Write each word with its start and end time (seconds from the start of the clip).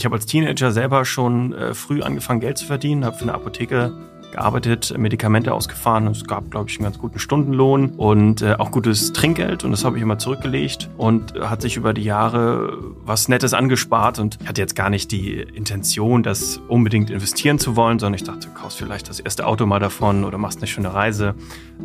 Ich 0.00 0.06
habe 0.06 0.14
als 0.14 0.24
Teenager 0.24 0.72
selber 0.72 1.04
schon 1.04 1.52
äh, 1.52 1.74
früh 1.74 2.00
angefangen, 2.00 2.40
Geld 2.40 2.56
zu 2.56 2.64
verdienen, 2.64 3.04
habe 3.04 3.18
für 3.18 3.24
eine 3.24 3.34
Apotheke 3.34 3.92
gearbeitet, 4.32 4.94
Medikamente 4.96 5.52
ausgefahren. 5.52 6.06
Es 6.06 6.24
gab, 6.24 6.50
glaube 6.50 6.70
ich, 6.70 6.78
einen 6.78 6.84
ganz 6.84 6.98
guten 6.98 7.18
Stundenlohn 7.18 7.90
und 7.98 8.40
äh, 8.40 8.54
auch 8.54 8.70
gutes 8.70 9.12
Trinkgeld 9.12 9.62
und 9.62 9.72
das 9.72 9.84
habe 9.84 9.98
ich 9.98 10.02
immer 10.02 10.16
zurückgelegt 10.16 10.88
und 10.96 11.34
hat 11.38 11.60
sich 11.60 11.76
über 11.76 11.92
die 11.92 12.04
Jahre 12.04 12.78
was 13.04 13.28
Nettes 13.28 13.52
angespart 13.52 14.18
und 14.18 14.38
ich 14.40 14.48
hatte 14.48 14.62
jetzt 14.62 14.74
gar 14.74 14.88
nicht 14.88 15.12
die 15.12 15.34
Intention, 15.38 16.22
das 16.22 16.62
unbedingt 16.68 17.10
investieren 17.10 17.58
zu 17.58 17.76
wollen, 17.76 17.98
sondern 17.98 18.14
ich 18.14 18.24
dachte, 18.24 18.48
du 18.48 18.54
kaufst 18.54 18.78
vielleicht 18.78 19.06
das 19.06 19.20
erste 19.20 19.46
Auto 19.46 19.66
mal 19.66 19.80
davon 19.80 20.24
oder 20.24 20.38
machst 20.38 20.60
eine 20.60 20.66
schöne 20.66 20.94
Reise. 20.94 21.34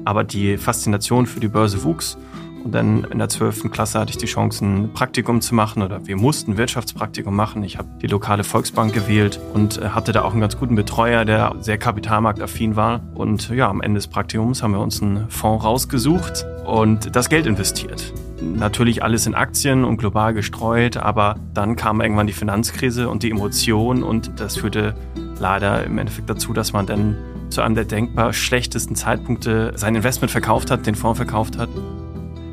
Aber 0.06 0.24
die 0.24 0.56
Faszination 0.56 1.26
für 1.26 1.42
die 1.42 1.50
Börse 1.50 1.84
wuchs 1.84 2.18
und 2.66 2.72
dann 2.72 3.04
in 3.04 3.20
der 3.20 3.30
12. 3.30 3.72
Klasse 3.72 4.00
hatte 4.00 4.10
ich 4.10 4.18
die 4.18 4.26
Chance, 4.26 4.66
ein 4.66 4.92
Praktikum 4.92 5.40
zu 5.40 5.54
machen 5.54 5.84
oder 5.84 6.08
wir 6.08 6.18
mussten 6.18 6.58
Wirtschaftspraktikum 6.58 7.34
machen. 7.34 7.64
Ich 7.64 7.78
habe 7.78 7.88
die 8.02 8.08
lokale 8.08 8.44
Volksbank 8.44 8.92
gewählt 8.92 9.40
und 9.54 9.78
äh, 9.78 9.90
hatte 9.90 10.12
da 10.12 10.24
auch 10.24 10.32
einen 10.32 10.42
ganz 10.42 10.58
guten 10.58 10.74
Betreuer, 10.74 11.26
der 11.26 11.56
sehr 11.60 11.78
kapitalmarktaffin 11.78 12.76
war. 12.76 13.02
Und 13.14 13.50
ja, 13.50 13.70
am 13.70 13.82
Ende 13.82 14.00
des 14.00 14.08
Praktikums 14.08 14.64
haben 14.64 14.72
wir 14.72 14.80
uns 14.80 15.00
einen 15.00 15.30
Fonds 15.30 15.64
rausgesucht 15.64 16.44
und 16.66 17.16
das 17.16 17.30
Geld 17.30 17.46
investiert. 17.46 18.12
Natürlich 18.42 19.04
alles 19.04 19.28
in 19.28 19.36
Aktien 19.36 19.86
und 19.86 19.98
global 19.98 20.34
gestreut, 20.34 20.98
aber 20.98 21.36
dann 21.54 21.76
kam 21.76 22.02
irgendwann 22.02 22.26
die 22.26 22.34
Finanzkrise 22.34 23.10
und 23.10 23.22
die 23.22 23.30
Emotion 23.30 24.02
und 24.02 24.40
das 24.40 24.58
führte 24.58 24.96
leider 25.40 25.84
im 25.84 26.00
Endeffekt 26.00 26.32
dazu, 26.32 26.52
dass 26.52 26.74
man 26.74 26.88
dann 26.88 27.16
zu 27.50 27.62
einem 27.62 27.76
der 27.76 27.86
denkbar 27.86 28.34
schlechtesten 28.34 28.96
Zeitpunkte 28.96 29.74
sein 29.76 29.94
Investment 29.94 30.32
verkauft 30.32 30.72
hat, 30.72 30.88
den 30.88 30.96
Fonds 30.96 31.20
verkauft 31.20 31.60
hat 31.60 31.70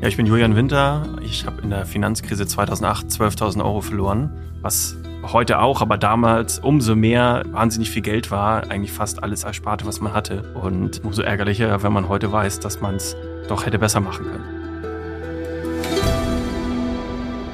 ja, 0.03 0.09
ich 0.09 0.17
bin 0.17 0.25
Julian 0.25 0.57
Winter. 0.57 1.07
Ich 1.21 1.45
habe 1.45 1.61
in 1.61 1.69
der 1.69 1.85
Finanzkrise 1.85 2.45
2008 2.45 3.07
12.000 3.07 3.63
Euro 3.63 3.79
verloren, 3.79 4.33
was 4.61 4.97
heute 5.31 5.59
auch, 5.59 5.81
aber 5.81 5.97
damals 5.97 6.59
umso 6.59 6.93
mehr 6.93 7.43
wahnsinnig 7.51 7.89
viel 7.89 8.01
Geld 8.01 8.29
war, 8.29 8.69
eigentlich 8.69 8.91
fast 8.91 9.23
alles 9.23 9.45
Ersparte, 9.45 9.85
was 9.85 10.01
man 10.01 10.13
hatte. 10.13 10.53
Und 10.55 11.01
umso 11.05 11.21
ärgerlicher, 11.21 11.83
wenn 11.83 11.93
man 11.93 12.09
heute 12.09 12.29
weiß, 12.33 12.59
dass 12.59 12.81
man 12.81 12.95
es 12.95 13.15
doch 13.47 13.65
hätte 13.65 13.79
besser 13.79 14.01
machen 14.01 14.25
können. 14.25 14.43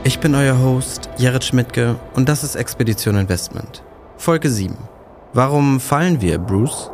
Ich 0.04 0.20
bin 0.20 0.34
euer 0.34 0.58
Host, 0.58 1.08
Jared 1.20 1.44
Schmidtke, 1.44 1.98
und 2.16 2.28
das 2.30 2.44
ist 2.44 2.56
Expedition 2.56 3.16
Investment. 3.16 3.84
Folge 4.18 4.50
7. 4.50 4.76
Warum 5.34 5.80
fallen 5.80 6.20
wir, 6.20 6.40
Bruce? 6.40 6.90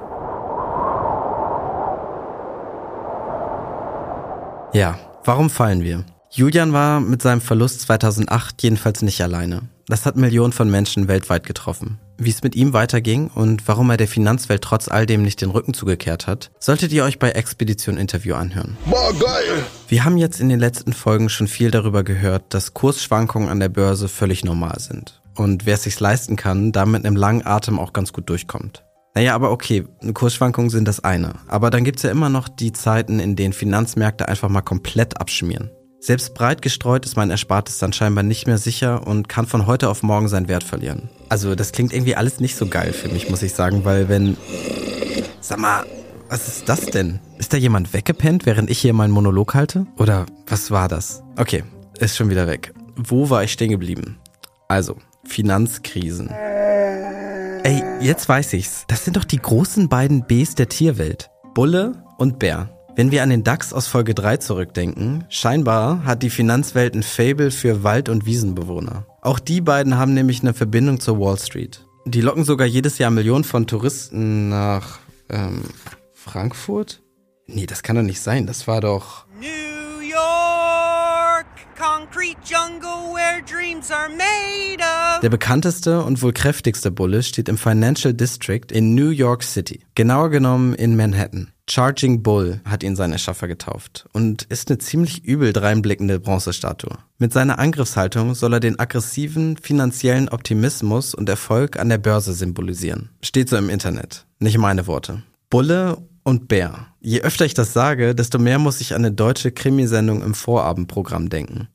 Ja, 4.73 4.95
Warum 5.25 5.49
fallen 5.49 5.83
wir? 5.83 6.05
Julian 6.29 6.71
war 6.71 6.99
mit 6.99 7.23
seinem 7.23 7.41
Verlust 7.41 7.81
2008 7.81 8.61
jedenfalls 8.61 9.01
nicht 9.01 9.21
alleine. 9.21 9.63
Das 9.87 10.05
hat 10.05 10.17
Millionen 10.17 10.53
von 10.53 10.69
Menschen 10.69 11.07
weltweit 11.07 11.47
getroffen. 11.47 11.99
Wie 12.19 12.29
es 12.29 12.43
mit 12.43 12.55
ihm 12.55 12.73
weiterging 12.73 13.31
und 13.33 13.67
warum 13.67 13.89
er 13.89 13.97
der 13.97 14.07
Finanzwelt 14.07 14.61
trotz 14.61 14.87
all 14.87 15.07
dem 15.07 15.23
nicht 15.23 15.41
den 15.41 15.49
Rücken 15.49 15.73
zugekehrt 15.73 16.27
hat, 16.27 16.51
solltet 16.59 16.91
ihr 16.91 17.03
euch 17.03 17.17
bei 17.17 17.31
Expedition 17.31 17.97
Interview 17.97 18.35
anhören. 18.35 18.77
Boah, 18.85 19.11
geil! 19.13 19.63
Wir 19.87 20.05
haben 20.05 20.17
jetzt 20.17 20.39
in 20.39 20.49
den 20.49 20.59
letzten 20.59 20.93
Folgen 20.93 21.29
schon 21.29 21.47
viel 21.47 21.71
darüber 21.71 22.03
gehört, 22.03 22.53
dass 22.53 22.75
Kursschwankungen 22.75 23.49
an 23.49 23.59
der 23.59 23.69
Börse 23.69 24.07
völlig 24.07 24.45
normal 24.45 24.79
sind. 24.79 25.21
Und 25.33 25.65
wer 25.65 25.73
es 25.73 25.83
sich 25.83 25.99
leisten 25.99 26.35
kann, 26.35 26.71
damit 26.71 27.01
mit 27.01 27.07
einem 27.07 27.15
langen 27.15 27.45
Atem 27.47 27.79
auch 27.79 27.93
ganz 27.93 28.13
gut 28.13 28.29
durchkommt. 28.29 28.83
Naja, 29.15 29.33
aber 29.33 29.51
okay, 29.51 29.85
Kursschwankungen 30.13 30.69
sind 30.69 30.87
das 30.87 31.03
eine. 31.03 31.35
Aber 31.47 31.69
dann 31.69 31.85
gibt's 31.85 32.03
ja 32.03 32.11
immer 32.11 32.29
noch 32.29 32.49
die 32.49 32.73
Zeiten, 32.73 33.19
in 33.19 33.37
denen 33.37 33.53
Finanzmärkte 33.53 34.27
einfach 34.27 34.49
mal 34.49 34.61
komplett 34.61 35.19
abschmieren. 35.19 35.71
Selbst 36.01 36.35
breit 36.35 36.61
gestreut 36.61 37.05
ist 37.05 37.15
mein 37.15 37.31
Erspartes 37.31 37.79
dann 37.79 37.93
scheinbar 37.93 38.23
nicht 38.23 38.45
mehr 38.45 38.57
sicher 38.57 39.07
und 39.07 39.29
kann 39.29 39.47
von 39.47 39.65
heute 39.65 39.89
auf 39.89 40.03
morgen 40.03 40.27
seinen 40.27 40.49
Wert 40.49 40.65
verlieren. 40.65 41.09
Also 41.29 41.55
das 41.55 41.71
klingt 41.71 41.93
irgendwie 41.93 42.15
alles 42.15 42.39
nicht 42.41 42.57
so 42.57 42.67
geil 42.67 42.93
für 42.93 43.07
mich, 43.07 43.29
muss 43.29 43.41
ich 43.41 43.53
sagen, 43.53 43.85
weil 43.85 44.09
wenn... 44.09 44.37
Sag 45.39 45.59
mal, 45.59 45.85
was 46.29 46.47
ist 46.47 46.67
das 46.67 46.81
denn? 46.87 47.19
Ist 47.37 47.53
da 47.53 47.57
jemand 47.57 47.93
weggepennt, 47.93 48.45
während 48.45 48.69
ich 48.69 48.79
hier 48.79 48.93
meinen 48.93 49.11
Monolog 49.11 49.53
halte? 49.53 49.87
Oder 49.97 50.25
was 50.45 50.71
war 50.71 50.87
das? 50.89 51.23
Okay, 51.37 51.63
ist 51.99 52.17
schon 52.17 52.29
wieder 52.29 52.47
weg. 52.47 52.73
Wo 52.97 53.29
war 53.29 53.43
ich 53.43 53.53
stehen 53.53 53.71
geblieben? 53.71 54.17
Also, 54.67 54.97
Finanzkrisen. 55.23 56.29
Jetzt 58.05 58.29
weiß 58.29 58.53
ich's. 58.53 58.85
Das 58.87 59.03
sind 59.03 59.17
doch 59.17 59.23
die 59.23 59.41
großen 59.41 59.89
beiden 59.89 60.27
Bs 60.27 60.53
der 60.53 60.69
Tierwelt. 60.69 61.31
Bulle 61.55 62.03
und 62.19 62.37
Bär. 62.37 62.69
Wenn 62.95 63.09
wir 63.09 63.23
an 63.23 63.31
den 63.31 63.43
DAX 63.43 63.73
aus 63.73 63.87
Folge 63.87 64.13
3 64.13 64.37
zurückdenken, 64.37 65.25
scheinbar 65.27 66.03
hat 66.05 66.21
die 66.21 66.29
Finanzwelt 66.29 66.93
ein 66.93 67.01
Fable 67.01 67.49
für 67.49 67.83
Wald- 67.83 68.09
und 68.09 68.27
Wiesenbewohner. 68.27 69.07
Auch 69.21 69.39
die 69.39 69.59
beiden 69.59 69.97
haben 69.97 70.13
nämlich 70.13 70.41
eine 70.41 70.53
Verbindung 70.53 70.99
zur 70.99 71.19
Wall 71.19 71.39
Street. 71.39 71.83
Die 72.05 72.21
locken 72.21 72.43
sogar 72.43 72.67
jedes 72.67 72.99
Jahr 72.99 73.09
Millionen 73.09 73.43
von 73.43 73.65
Touristen 73.65 74.49
nach 74.49 74.99
ähm, 75.29 75.63
Frankfurt? 76.13 77.01
Nee, 77.47 77.65
das 77.65 77.81
kann 77.81 77.95
doch 77.95 78.03
nicht 78.03 78.21
sein. 78.21 78.45
Das 78.45 78.67
war 78.67 78.81
doch. 78.81 79.25
New 79.41 79.74
Der 85.21 85.29
bekannteste 85.29 86.03
und 86.03 86.21
wohl 86.21 86.33
kräftigste 86.33 86.91
Bulle 86.91 87.23
steht 87.23 87.47
im 87.49 87.57
Financial 87.57 88.13
District 88.13 88.65
in 88.71 88.95
New 88.95 89.09
York 89.09 89.43
City. 89.43 89.81
Genauer 89.95 90.29
genommen 90.29 90.73
in 90.73 90.95
Manhattan. 90.95 91.51
Charging 91.69 92.21
Bull 92.21 92.61
hat 92.65 92.83
ihn 92.83 92.95
sein 92.95 93.11
Erschaffer 93.11 93.47
getauft 93.47 94.07
und 94.13 94.43
ist 94.43 94.69
eine 94.69 94.77
ziemlich 94.77 95.23
übel 95.25 95.51
dreinblickende 95.51 96.19
Bronzestatue. 96.19 96.97
Mit 97.17 97.33
seiner 97.33 97.57
Angriffshaltung 97.57 98.35
soll 98.35 98.53
er 98.53 98.59
den 98.59 98.79
aggressiven 98.79 99.57
finanziellen 99.57 100.29
Optimismus 100.29 101.15
und 101.15 101.27
Erfolg 101.27 101.79
an 101.79 101.89
der 101.89 101.97
Börse 101.97 102.33
symbolisieren. 102.33 103.09
Steht 103.21 103.49
so 103.49 103.57
im 103.57 103.69
Internet. 103.69 104.25
Nicht 104.39 104.57
meine 104.57 104.85
Worte. 104.85 105.23
Bulle 105.49 105.97
und 106.23 106.47
Bär. 106.47 106.87
Je 107.07 107.21
öfter 107.21 107.45
ich 107.45 107.53
das 107.53 107.71
sage, 107.71 108.15
desto 108.15 108.39
mehr 108.39 108.57
muss 108.57 108.81
ich 108.81 108.95
an 108.95 109.05
eine 109.05 109.11
deutsche 109.11 109.51
Krimisendung 109.51 110.23
im 110.23 110.33
Vorabendprogramm 110.33 111.29
denken. 111.29 111.67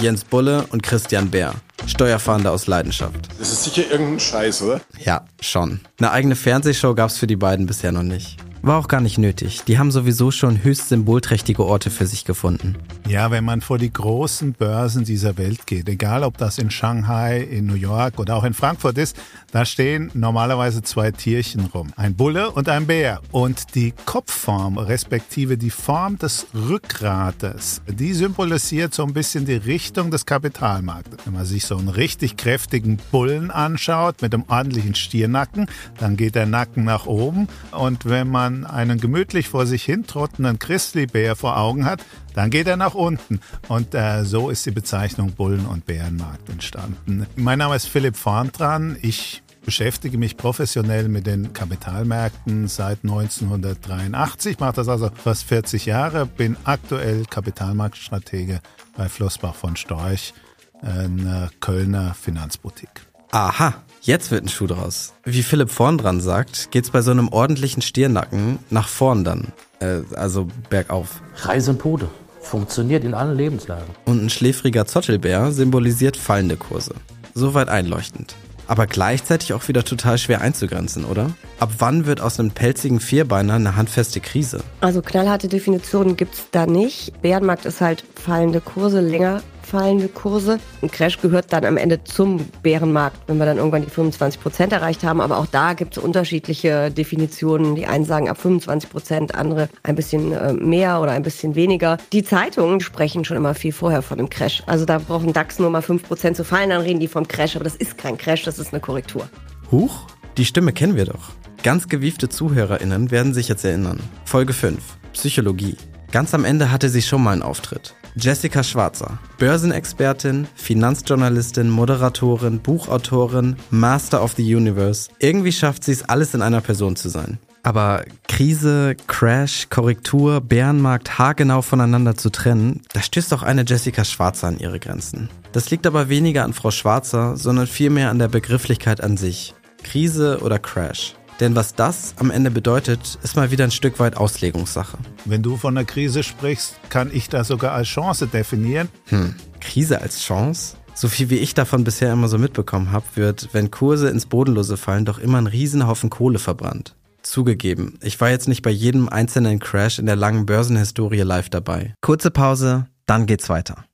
Jens 0.00 0.24
Bulle 0.24 0.66
und 0.70 0.82
Christian 0.82 1.30
Bär. 1.30 1.54
Steuerfahnder 1.86 2.50
aus 2.50 2.66
Leidenschaft. 2.66 3.28
Das 3.38 3.52
ist 3.52 3.62
sicher 3.62 3.88
irgendein 3.88 4.18
Scheiß, 4.18 4.62
oder? 4.62 4.80
Ja, 4.98 5.24
schon. 5.40 5.82
Eine 5.98 6.10
eigene 6.10 6.34
Fernsehshow 6.34 6.96
gab's 6.96 7.16
für 7.16 7.28
die 7.28 7.36
beiden 7.36 7.66
bisher 7.66 7.92
noch 7.92 8.02
nicht. 8.02 8.38
War 8.66 8.78
auch 8.78 8.88
gar 8.88 9.00
nicht 9.00 9.16
nötig. 9.16 9.62
Die 9.68 9.78
haben 9.78 9.92
sowieso 9.92 10.32
schon 10.32 10.64
höchst 10.64 10.88
symbolträchtige 10.88 11.64
Orte 11.64 11.88
für 11.88 12.04
sich 12.04 12.24
gefunden. 12.24 12.74
Ja, 13.08 13.30
wenn 13.30 13.44
man 13.44 13.60
vor 13.60 13.78
die 13.78 13.92
großen 13.92 14.54
Börsen 14.54 15.04
dieser 15.04 15.38
Welt 15.38 15.68
geht, 15.68 15.88
egal 15.88 16.24
ob 16.24 16.36
das 16.36 16.58
in 16.58 16.72
Shanghai, 16.72 17.42
in 17.42 17.66
New 17.66 17.76
York 17.76 18.18
oder 18.18 18.34
auch 18.34 18.42
in 18.42 18.54
Frankfurt 18.54 18.98
ist, 18.98 19.16
da 19.52 19.64
stehen 19.64 20.10
normalerweise 20.14 20.82
zwei 20.82 21.12
Tierchen 21.12 21.66
rum. 21.66 21.92
Ein 21.94 22.16
Bulle 22.16 22.50
und 22.50 22.68
ein 22.68 22.88
Bär. 22.88 23.20
Und 23.30 23.76
die 23.76 23.94
Kopfform, 24.04 24.78
respektive 24.78 25.56
die 25.56 25.70
Form 25.70 26.18
des 26.18 26.48
Rückgrates, 26.52 27.82
die 27.86 28.14
symbolisiert 28.14 28.92
so 28.94 29.04
ein 29.04 29.12
bisschen 29.12 29.44
die 29.44 29.54
Richtung 29.54 30.10
des 30.10 30.26
Kapitalmarktes. 30.26 31.20
Wenn 31.24 31.34
man 31.34 31.46
sich 31.46 31.66
so 31.66 31.76
einen 31.76 31.88
richtig 31.88 32.36
kräftigen 32.36 32.98
Bullen 33.12 33.52
anschaut 33.52 34.22
mit 34.22 34.34
einem 34.34 34.42
ordentlichen 34.48 34.96
Stiernacken, 34.96 35.68
dann 35.98 36.16
geht 36.16 36.34
der 36.34 36.46
Nacken 36.46 36.82
nach 36.82 37.06
oben. 37.06 37.46
Und 37.70 38.06
wenn 38.06 38.28
man 38.28 38.55
einen 38.64 39.00
gemütlich 39.00 39.48
vor 39.48 39.66
sich 39.66 39.84
hintrottenden 39.84 40.58
Christlibär 40.58 41.36
vor 41.36 41.56
Augen 41.56 41.84
hat, 41.84 42.04
dann 42.34 42.50
geht 42.50 42.66
er 42.66 42.76
nach 42.76 42.94
unten. 42.94 43.40
Und 43.68 43.94
äh, 43.94 44.24
so 44.24 44.50
ist 44.50 44.64
die 44.66 44.70
Bezeichnung 44.70 45.32
Bullen- 45.32 45.66
und 45.66 45.86
Bärenmarkt 45.86 46.48
entstanden. 46.48 47.26
Mein 47.36 47.58
Name 47.58 47.76
ist 47.76 47.86
Philipp 47.86 48.16
Vorntran. 48.16 48.96
Ich 49.02 49.42
beschäftige 49.66 50.16
mich 50.16 50.36
professionell 50.36 51.08
mit 51.08 51.26
den 51.26 51.52
Kapitalmärkten 51.52 52.68
seit 52.68 53.00
1983, 53.02 54.60
mache 54.60 54.74
das 54.74 54.88
also 54.88 55.10
fast 55.12 55.42
40 55.42 55.86
Jahre, 55.86 56.24
bin 56.24 56.56
aktuell 56.62 57.24
Kapitalmarktstratege 57.28 58.60
bei 58.96 59.08
Flossbach 59.08 59.56
von 59.56 59.74
Storch, 59.74 60.34
einer 60.82 61.50
Kölner 61.60 62.14
Finanzboutique. 62.14 63.06
Aha, 63.32 63.82
jetzt 64.06 64.30
wird 64.30 64.44
ein 64.44 64.48
Schuh 64.48 64.66
draus. 64.66 65.12
Wie 65.24 65.42
Philipp 65.42 65.70
vorn 65.70 65.98
dran 65.98 66.20
sagt, 66.20 66.70
geht's 66.70 66.90
bei 66.90 67.02
so 67.02 67.10
einem 67.10 67.28
ordentlichen 67.28 67.82
Stiernacken 67.82 68.58
nach 68.70 68.88
vorn 68.88 69.24
dann. 69.24 69.52
Äh, 69.80 70.00
also 70.14 70.48
bergauf. 70.70 71.20
Reise 71.36 71.72
und 71.72 71.80
Tode. 71.80 72.08
Funktioniert 72.40 73.04
in 73.04 73.14
allen 73.14 73.36
Lebenslagen. 73.36 73.88
Und 74.04 74.24
ein 74.24 74.30
schläfriger 74.30 74.86
Zottelbär 74.86 75.50
symbolisiert 75.50 76.16
fallende 76.16 76.56
Kurse. 76.56 76.94
Soweit 77.34 77.68
einleuchtend. 77.68 78.36
Aber 78.68 78.86
gleichzeitig 78.86 79.52
auch 79.52 79.68
wieder 79.68 79.84
total 79.84 80.18
schwer 80.18 80.40
einzugrenzen, 80.40 81.04
oder? 81.04 81.30
Ab 81.60 81.70
wann 81.78 82.06
wird 82.06 82.20
aus 82.20 82.40
einem 82.40 82.50
pelzigen 82.50 83.00
Vierbeiner 83.00 83.54
eine 83.54 83.76
handfeste 83.76 84.20
Krise? 84.20 84.60
Also 84.80 85.02
knallharte 85.02 85.48
Definitionen 85.48 86.16
gibt's 86.16 86.46
da 86.50 86.66
nicht. 86.66 87.20
Bärenmarkt 87.22 87.64
ist 87.64 87.80
halt 87.80 88.04
fallende 88.14 88.60
Kurse 88.60 89.00
länger 89.00 89.42
fallende 89.66 90.08
Kurse. 90.08 90.58
Ein 90.82 90.90
Crash 90.90 91.20
gehört 91.20 91.52
dann 91.52 91.64
am 91.64 91.76
Ende 91.76 92.04
zum 92.04 92.38
Bärenmarkt, 92.62 93.18
wenn 93.26 93.38
wir 93.38 93.46
dann 93.46 93.58
irgendwann 93.58 93.82
die 93.82 93.90
25 93.90 94.40
Prozent 94.40 94.72
erreicht 94.72 95.02
haben. 95.02 95.20
Aber 95.20 95.38
auch 95.38 95.46
da 95.46 95.72
gibt 95.72 95.96
es 95.96 96.02
unterschiedliche 96.02 96.90
Definitionen. 96.90 97.74
Die 97.74 97.86
einen 97.86 98.04
sagen 98.04 98.28
ab 98.28 98.40
25 98.40 98.90
Prozent, 98.90 99.34
andere 99.34 99.68
ein 99.82 99.96
bisschen 99.96 100.32
äh, 100.32 100.52
mehr 100.52 101.00
oder 101.00 101.12
ein 101.12 101.22
bisschen 101.22 101.54
weniger. 101.54 101.98
Die 102.12 102.22
Zeitungen 102.22 102.80
sprechen 102.80 103.24
schon 103.24 103.36
immer 103.36 103.54
viel 103.54 103.72
vorher 103.72 104.02
von 104.02 104.18
einem 104.18 104.30
Crash. 104.30 104.62
Also 104.66 104.84
da 104.84 104.98
braucht 104.98 105.26
ein 105.26 105.32
DAX 105.32 105.58
nur 105.58 105.70
mal 105.70 105.82
5 105.82 106.04
Prozent 106.04 106.36
zu 106.36 106.44
fallen, 106.44 106.70
dann 106.70 106.82
reden 106.82 107.00
die 107.00 107.08
vom 107.08 107.26
Crash. 107.26 107.56
Aber 107.56 107.64
das 107.64 107.76
ist 107.76 107.98
kein 107.98 108.16
Crash, 108.16 108.44
das 108.44 108.58
ist 108.58 108.72
eine 108.72 108.80
Korrektur. 108.80 109.28
Huch, 109.72 110.06
die 110.36 110.44
Stimme 110.44 110.72
kennen 110.72 110.96
wir 110.96 111.06
doch. 111.06 111.32
Ganz 111.62 111.88
gewiefte 111.88 112.28
ZuhörerInnen 112.28 113.10
werden 113.10 113.34
sich 113.34 113.48
jetzt 113.48 113.64
erinnern. 113.64 113.98
Folge 114.24 114.52
5. 114.52 114.78
Psychologie. 115.12 115.76
Ganz 116.12 116.34
am 116.34 116.44
Ende 116.44 116.70
hatte 116.70 116.88
sie 116.88 117.02
schon 117.02 117.22
mal 117.22 117.32
einen 117.32 117.42
Auftritt. 117.42 117.94
Jessica 118.18 118.62
Schwarzer, 118.62 119.18
Börsenexpertin, 119.38 120.48
Finanzjournalistin, 120.54 121.68
Moderatorin, 121.68 122.60
Buchautorin, 122.60 123.56
Master 123.70 124.22
of 124.22 124.32
the 124.36 124.54
Universe. 124.54 125.10
Irgendwie 125.18 125.52
schafft 125.52 125.84
sie 125.84 125.92
es 125.92 126.02
alles 126.02 126.32
in 126.32 126.40
einer 126.40 126.62
Person 126.62 126.96
zu 126.96 127.10
sein. 127.10 127.38
Aber 127.62 128.04
Krise, 128.26 128.96
Crash, 129.06 129.68
Korrektur, 129.68 130.40
Bärenmarkt 130.40 131.18
haargenau 131.18 131.60
voneinander 131.60 132.16
zu 132.16 132.30
trennen, 132.30 132.80
da 132.94 133.02
stößt 133.02 133.34
auch 133.34 133.42
eine 133.42 133.64
Jessica 133.66 134.02
Schwarzer 134.02 134.46
an 134.46 134.60
ihre 134.60 134.80
Grenzen. 134.80 135.28
Das 135.52 135.70
liegt 135.70 135.86
aber 135.86 136.08
weniger 136.08 136.44
an 136.44 136.54
Frau 136.54 136.70
Schwarzer, 136.70 137.36
sondern 137.36 137.66
vielmehr 137.66 138.08
an 138.08 138.18
der 138.18 138.28
Begrifflichkeit 138.28 139.02
an 139.02 139.18
sich. 139.18 139.54
Krise 139.82 140.40
oder 140.40 140.58
Crash. 140.58 141.16
Denn 141.40 141.54
was 141.54 141.74
das 141.74 142.14
am 142.18 142.30
Ende 142.30 142.50
bedeutet, 142.50 143.18
ist 143.22 143.36
mal 143.36 143.50
wieder 143.50 143.64
ein 143.64 143.70
Stück 143.70 143.98
weit 143.98 144.16
Auslegungssache. 144.16 144.96
Wenn 145.24 145.42
du 145.42 145.56
von 145.56 145.76
einer 145.76 145.84
Krise 145.84 146.22
sprichst, 146.22 146.76
kann 146.88 147.10
ich 147.12 147.28
das 147.28 147.48
sogar 147.48 147.72
als 147.72 147.88
Chance 147.88 148.26
definieren. 148.26 148.88
Hm, 149.06 149.34
Krise 149.60 150.00
als 150.00 150.20
Chance? 150.20 150.76
So 150.94 151.08
viel 151.08 151.28
wie 151.28 151.36
ich 151.36 151.52
davon 151.52 151.84
bisher 151.84 152.12
immer 152.12 152.28
so 152.28 152.38
mitbekommen 152.38 152.90
habe, 152.90 153.04
wird, 153.16 153.50
wenn 153.52 153.70
Kurse 153.70 154.08
ins 154.08 154.24
Bodenlose 154.24 154.78
fallen, 154.78 155.04
doch 155.04 155.18
immer 155.18 155.38
ein 155.38 155.46
Riesenhaufen 155.46 156.08
Kohle 156.08 156.38
verbrannt. 156.38 156.94
Zugegeben, 157.22 157.98
ich 158.02 158.20
war 158.20 158.30
jetzt 158.30 158.48
nicht 158.48 158.62
bei 158.62 158.70
jedem 158.70 159.08
einzelnen 159.08 159.58
Crash 159.58 159.98
in 159.98 160.06
der 160.06 160.16
langen 160.16 160.46
Börsenhistorie 160.46 161.22
live 161.22 161.50
dabei. 161.50 161.92
Kurze 162.00 162.30
Pause, 162.30 162.86
dann 163.04 163.26
geht's 163.26 163.48
weiter. 163.48 163.85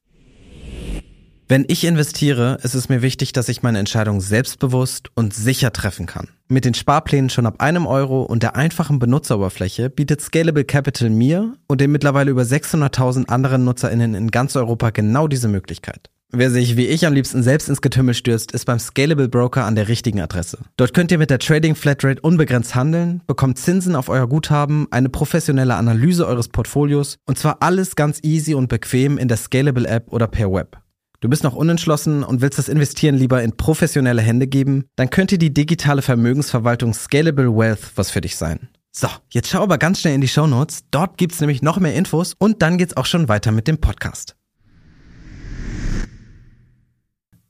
Wenn 1.52 1.66
ich 1.69 1.84
investiere, 1.84 2.56
ist 2.62 2.72
es 2.72 2.88
mir 2.88 3.02
wichtig, 3.02 3.34
dass 3.34 3.50
ich 3.50 3.62
meine 3.62 3.78
Entscheidung 3.78 4.22
selbstbewusst 4.22 5.10
und 5.14 5.34
sicher 5.34 5.70
treffen 5.70 6.06
kann. 6.06 6.28
Mit 6.49 6.64
den 6.64 6.72
Sparplänen 6.72 7.28
schon 7.28 7.44
ab 7.44 7.56
einem 7.58 7.87
Euro 7.87 8.22
und 8.22 8.43
der 8.43 8.56
einfachen 8.56 8.99
Benutzeroberfläche 8.99 9.90
bietet 9.90 10.22
Scalable 10.22 10.64
Capital 10.64 11.10
mir 11.10 11.52
und 11.69 11.82
den 11.82 11.93
mittlerweile 11.93 12.31
über 12.31 12.40
600.000 12.40 13.28
anderen 13.28 13.66
NutzerInnen 13.66 14.14
in 14.14 14.31
ganz 14.31 14.56
Europa 14.56 14.88
genau 14.88 15.28
diese 15.28 15.49
Möglichkeit. 15.49 16.08
Wer 16.31 16.50
sich 16.50 16.78
wie 16.78 16.87
ich 16.87 17.06
am 17.06 17.12
liebsten 17.12 17.43
selbst 17.43 17.69
ins 17.69 17.82
Getümmel 17.82 18.14
stürzt, 18.14 18.52
ist 18.52 18.64
beim 18.64 18.78
Scalable 18.78 19.28
Broker 19.28 19.66
an 19.66 19.75
der 19.75 19.88
richtigen 19.88 20.22
Adresse. 20.22 20.56
Dort 20.78 20.94
könnt 20.94 21.12
ihr 21.12 21.19
mit 21.19 21.28
der 21.28 21.38
Trading 21.38 21.75
Flatrate 21.75 22.22
unbegrenzt 22.22 22.75
handeln, 22.75 23.20
bekommt 23.26 23.58
Zinsen 23.58 23.94
auf 23.94 24.08
euer 24.08 24.26
Guthaben, 24.26 24.87
eine 24.90 25.10
professionelle 25.10 25.75
Analyse 25.75 26.26
eures 26.26 26.49
Portfolios 26.49 27.19
und 27.26 27.37
zwar 27.37 27.58
alles 27.60 27.94
ganz 27.94 28.20
easy 28.22 28.54
und 28.54 28.69
bequem 28.69 29.19
in 29.19 29.28
der 29.28 29.37
Scalable 29.37 29.87
App 29.87 30.10
oder 30.10 30.28
per 30.28 30.50
Web. 30.50 30.81
Du 31.22 31.28
bist 31.28 31.44
noch 31.44 31.54
unentschlossen 31.54 32.24
und 32.24 32.40
willst 32.40 32.58
das 32.58 32.69
Investieren 32.69 33.14
lieber 33.14 33.44
in 33.44 33.56
professionelle 33.56 34.22
Hände 34.22 34.48
geben? 34.48 34.86
Dann 34.96 35.08
könnte 35.08 35.38
die 35.38 35.54
digitale 35.54 36.02
Vermögensverwaltung 36.02 36.92
Scalable 36.94 37.56
Wealth 37.56 37.92
was 37.94 38.10
für 38.10 38.20
dich 38.20 38.34
sein. 38.34 38.70
So, 38.90 39.06
jetzt 39.30 39.48
schau 39.48 39.62
aber 39.62 39.78
ganz 39.78 40.00
schnell 40.00 40.16
in 40.16 40.20
die 40.20 40.26
Show 40.26 40.48
Notes. 40.48 40.80
Dort 40.90 41.19
gibt's 41.19 41.38
nämlich 41.38 41.62
noch 41.62 41.78
mehr 41.78 41.94
Infos 41.94 42.34
und 42.36 42.60
dann 42.60 42.76
geht's 42.76 42.96
auch 42.96 43.06
schon 43.06 43.28
weiter 43.28 43.52
mit 43.52 43.69
dem 43.69 43.78
Podcast. 43.78 44.34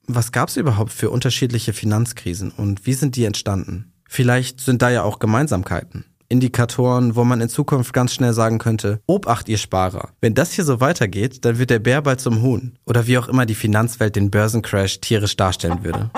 Was 0.06 0.32
gab's 0.32 0.58
überhaupt 0.58 0.92
für 0.92 1.08
unterschiedliche 1.08 1.72
Finanzkrisen 1.72 2.50
und 2.50 2.84
wie 2.84 2.92
sind 2.92 3.16
die 3.16 3.25
entstanden? 3.25 3.94
Vielleicht 4.06 4.60
sind 4.60 4.82
da 4.82 4.90
ja 4.90 5.02
auch 5.02 5.18
Gemeinsamkeiten. 5.18 6.04
Indikatoren, 6.32 7.14
wo 7.14 7.25
man 7.25 7.43
in 7.43 7.50
Zukunft 7.50 7.93
ganz 7.93 8.14
schnell 8.14 8.32
sagen 8.32 8.58
könnte, 8.58 9.00
Obacht, 9.06 9.49
ihr 9.49 9.58
Sparer. 9.58 10.08
Wenn 10.20 10.34
das 10.34 10.50
hier 10.52 10.64
so 10.64 10.81
weitergeht, 10.81 11.44
dann 11.44 11.58
wird 11.58 11.70
der 11.70 11.79
Bär 11.79 12.00
bald 12.00 12.20
zum 12.20 12.43
Huhn. 12.43 12.79
Oder 12.87 13.06
wie 13.06 13.19
auch 13.19 13.29
immer 13.29 13.46
die 13.46 13.55
Finanzwelt 13.55 14.17
den 14.17 14.31
Börsencrash 14.31 15.00
tierisch 15.00 15.37
darstellen 15.37 15.84
würde. 15.84 16.11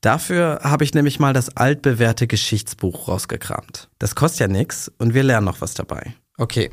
Dafür 0.00 0.58
habe 0.62 0.82
ich 0.84 0.92
nämlich 0.92 1.20
mal 1.20 1.32
das 1.32 1.56
altbewährte 1.56 2.26
Geschichtsbuch 2.26 3.08
rausgekramt. 3.08 3.88
Das 3.98 4.16
kostet 4.16 4.40
ja 4.40 4.48
nichts 4.48 4.92
und 4.98 5.14
wir 5.14 5.22
lernen 5.22 5.46
noch 5.46 5.62
was 5.62 5.72
dabei. 5.74 6.14
Okay, 6.36 6.70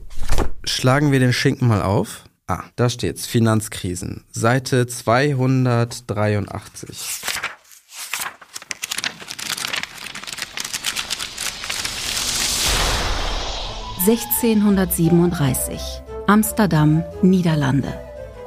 schlagen 0.65 1.11
wir 1.11 1.19
den 1.19 1.33
Schinken 1.33 1.67
mal 1.67 1.83
auf. 1.83 2.23
Ah, 2.47 2.63
da 2.75 2.89
steht's. 2.89 3.27
Finanzkrisen. 3.27 4.23
Seite 4.31 4.87
283. 4.87 7.21
1637. 14.07 15.79
Amsterdam, 16.25 17.03
Niederlande. 17.21 17.93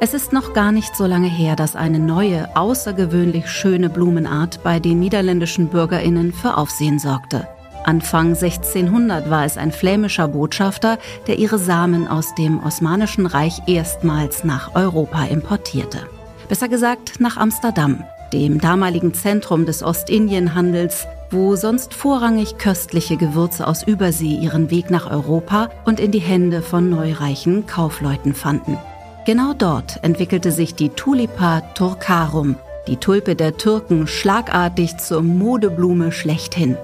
Es 0.01 0.13
ist 0.13 0.33
noch 0.33 0.53
gar 0.53 0.73
nicht 0.73 0.97
so 0.97 1.07
lange 1.07 1.29
her, 1.29 1.55
dass 1.55 1.77
eine 1.77 2.01
neue, 2.01 2.57
außergewöhnlich 2.57 3.49
schöne 3.49 3.89
Blumenart 3.89 4.65
bei 4.65 4.81
den 4.81 4.99
niederländischen 4.99 5.69
Bürgerinnen 5.69 6.33
für 6.33 6.57
Aufsehen 6.57 6.99
sorgte. 6.99 7.47
Anfang 7.85 8.31
1600 8.31 9.31
war 9.31 9.45
es 9.45 9.57
ein 9.57 9.71
flämischer 9.71 10.27
Botschafter, 10.27 10.99
der 11.29 11.39
ihre 11.39 11.59
Samen 11.59 12.09
aus 12.09 12.35
dem 12.35 12.61
Osmanischen 12.61 13.27
Reich 13.27 13.63
erstmals 13.69 14.43
nach 14.43 14.75
Europa 14.75 15.23
importierte. 15.27 16.01
Besser 16.49 16.67
gesagt 16.69 17.21
nach 17.21 17.37
Amsterdam, 17.37 18.03
dem 18.33 18.61
damaligen 18.61 19.15
Zentrum 19.15 19.67
des 19.67 19.85
Ostindienhandels, 19.85 21.07
wo 21.31 21.57
sonst 21.57 21.95
vorrangig 21.95 22.59
köstliche 22.59 23.17
Gewürze 23.17 23.67
aus 23.67 23.83
Übersee 23.83 24.37
ihren 24.37 24.71
Weg 24.71 24.91
nach 24.91 25.11
Europa 25.11 25.71
und 25.85 26.01
in 26.01 26.11
die 26.11 26.21
Hände 26.21 26.63
von 26.63 26.91
neureichen 26.91 27.67
Kaufleuten 27.67 28.35
fanden. 28.35 28.79
Genau 29.27 29.55
dort 29.55 29.99
entwickelte 30.03 30.53
sich 30.53 30.75
die 30.75 30.91
Tulipa 30.91 31.63
turcarum, 31.75 32.57
die 32.87 32.97
Tulpe 32.97 33.35
der 33.35 33.57
Türken, 33.57 34.07
schlagartig 34.07 34.99
zur 34.99 35.23
Modeblume 35.23 36.13
schlechthin. 36.13 36.77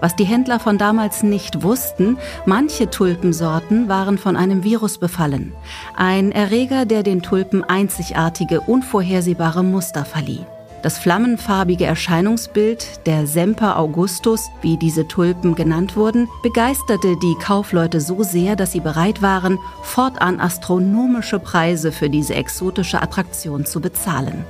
Was 0.00 0.14
die 0.14 0.24
Händler 0.24 0.60
von 0.60 0.78
damals 0.78 1.22
nicht 1.22 1.62
wussten, 1.62 2.18
manche 2.46 2.90
Tulpensorten 2.90 3.88
waren 3.88 4.18
von 4.18 4.36
einem 4.36 4.62
Virus 4.62 4.98
befallen. 4.98 5.54
Ein 5.96 6.30
Erreger, 6.30 6.84
der 6.84 7.02
den 7.02 7.22
Tulpen 7.22 7.64
einzigartige, 7.64 8.60
unvorhersehbare 8.60 9.64
Muster 9.64 10.04
verlieh. 10.04 10.44
Das 10.84 10.98
flammenfarbige 10.98 11.86
Erscheinungsbild 11.86 13.06
der 13.06 13.26
Semper 13.26 13.78
Augustus, 13.78 14.50
wie 14.60 14.76
diese 14.76 15.08
Tulpen 15.08 15.54
genannt 15.54 15.96
wurden, 15.96 16.28
begeisterte 16.42 17.16
die 17.22 17.34
Kaufleute 17.42 18.02
so 18.02 18.22
sehr, 18.22 18.54
dass 18.54 18.72
sie 18.72 18.80
bereit 18.80 19.22
waren, 19.22 19.58
fortan 19.82 20.38
astronomische 20.40 21.38
Preise 21.38 21.90
für 21.90 22.10
diese 22.10 22.34
exotische 22.34 23.00
Attraktion 23.00 23.64
zu 23.64 23.80
bezahlen. 23.80 24.44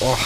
Oh, 0.00 0.16